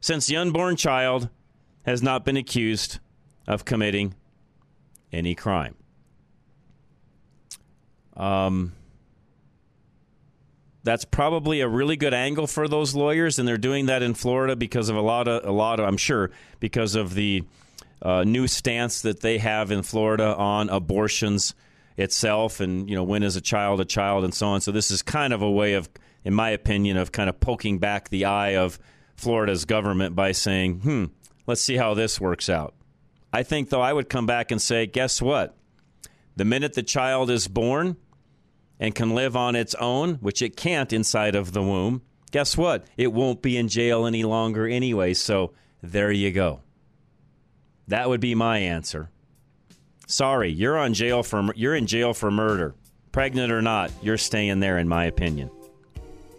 since 0.00 0.26
the 0.26 0.36
unborn 0.36 0.76
child 0.76 1.30
has 1.84 2.02
not 2.02 2.26
been 2.26 2.36
accused 2.36 2.98
of 3.46 3.64
committing 3.64 4.14
any 5.12 5.34
crime. 5.34 5.74
Um, 8.16 8.72
that's 10.84 11.04
probably 11.04 11.60
a 11.60 11.68
really 11.68 11.96
good 11.96 12.14
angle 12.14 12.46
for 12.46 12.68
those 12.68 12.94
lawyers, 12.94 13.38
and 13.38 13.46
they're 13.46 13.58
doing 13.58 13.86
that 13.86 14.02
in 14.02 14.14
Florida 14.14 14.56
because 14.56 14.88
of 14.88 14.96
a 14.96 15.00
lot 15.00 15.28
of 15.28 15.44
a 15.44 15.52
lot 15.52 15.80
of 15.80 15.86
I'm 15.86 15.96
sure 15.96 16.30
because 16.60 16.94
of 16.94 17.14
the 17.14 17.44
uh, 18.00 18.24
new 18.24 18.46
stance 18.46 19.02
that 19.02 19.20
they 19.20 19.38
have 19.38 19.70
in 19.70 19.82
Florida 19.82 20.34
on 20.34 20.68
abortions 20.68 21.54
itself, 21.96 22.60
and 22.60 22.88
you 22.88 22.96
know 22.96 23.04
when 23.04 23.22
is 23.22 23.36
a 23.36 23.40
child 23.40 23.80
a 23.80 23.84
child, 23.84 24.24
and 24.24 24.34
so 24.34 24.48
on. 24.48 24.60
So 24.60 24.72
this 24.72 24.90
is 24.90 25.02
kind 25.02 25.32
of 25.32 25.42
a 25.42 25.50
way 25.50 25.74
of, 25.74 25.88
in 26.24 26.34
my 26.34 26.50
opinion, 26.50 26.96
of 26.96 27.12
kind 27.12 27.28
of 27.28 27.38
poking 27.38 27.78
back 27.78 28.08
the 28.08 28.24
eye 28.24 28.56
of 28.56 28.78
Florida's 29.16 29.64
government 29.64 30.16
by 30.16 30.32
saying, 30.32 30.80
"Hmm, 30.80 31.04
let's 31.46 31.60
see 31.60 31.76
how 31.76 31.94
this 31.94 32.20
works 32.20 32.48
out." 32.48 32.74
I 33.32 33.42
think 33.42 33.70
though 33.70 33.80
I 33.80 33.92
would 33.92 34.08
come 34.08 34.26
back 34.26 34.50
and 34.50 34.60
say, 34.60 34.86
guess 34.86 35.22
what? 35.22 35.56
The 36.36 36.44
minute 36.44 36.74
the 36.74 36.82
child 36.82 37.30
is 37.30 37.48
born 37.48 37.96
and 38.82 38.96
can 38.96 39.14
live 39.14 39.36
on 39.36 39.54
its 39.54 39.76
own, 39.76 40.14
which 40.14 40.42
it 40.42 40.56
can't 40.56 40.92
inside 40.92 41.36
of 41.36 41.52
the 41.52 41.62
womb, 41.62 42.02
guess 42.32 42.56
what? 42.56 42.84
It 42.96 43.12
won't 43.12 43.40
be 43.40 43.56
in 43.56 43.68
jail 43.68 44.06
any 44.06 44.24
longer 44.24 44.66
anyway. 44.66 45.14
So 45.14 45.52
there 45.84 46.10
you 46.10 46.32
go. 46.32 46.62
That 47.86 48.08
would 48.08 48.20
be 48.20 48.34
my 48.34 48.58
answer. 48.58 49.08
Sorry, 50.08 50.50
you're 50.50 50.76
on 50.76 50.94
jail 50.94 51.22
for 51.22 51.54
you're 51.54 51.76
in 51.76 51.86
jail 51.86 52.12
for 52.12 52.32
murder. 52.32 52.74
Pregnant 53.12 53.52
or 53.52 53.62
not, 53.62 53.92
you're 54.02 54.18
staying 54.18 54.58
there 54.58 54.78
in 54.78 54.88
my 54.88 55.04
opinion. 55.04 55.48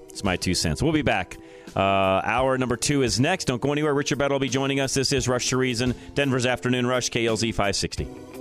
It's 0.10 0.24
my 0.24 0.36
two 0.36 0.54
cents. 0.54 0.84
We'll 0.84 0.91
be 0.91 1.02
back. 1.02 1.38
Uh, 1.74 1.80
hour 1.80 2.58
number 2.58 2.76
two 2.76 3.04
is 3.04 3.22
next. 3.22 3.46
Don't 3.46 3.62
go 3.62 3.72
anywhere. 3.72 3.94
Richard 3.94 4.18
Bett 4.18 4.32
will 4.32 4.39
be 4.39 4.50
joining 4.50 4.82
us. 4.82 4.94
This 4.94 5.14
is 5.14 5.30
Rush 5.30 5.48
to 5.50 5.58
Reason, 5.58 5.96
Denver's 6.14 6.46
Afternoon 6.46 6.88
Rush, 6.88 7.10
KLZ 7.10 7.52
560. 7.52 8.33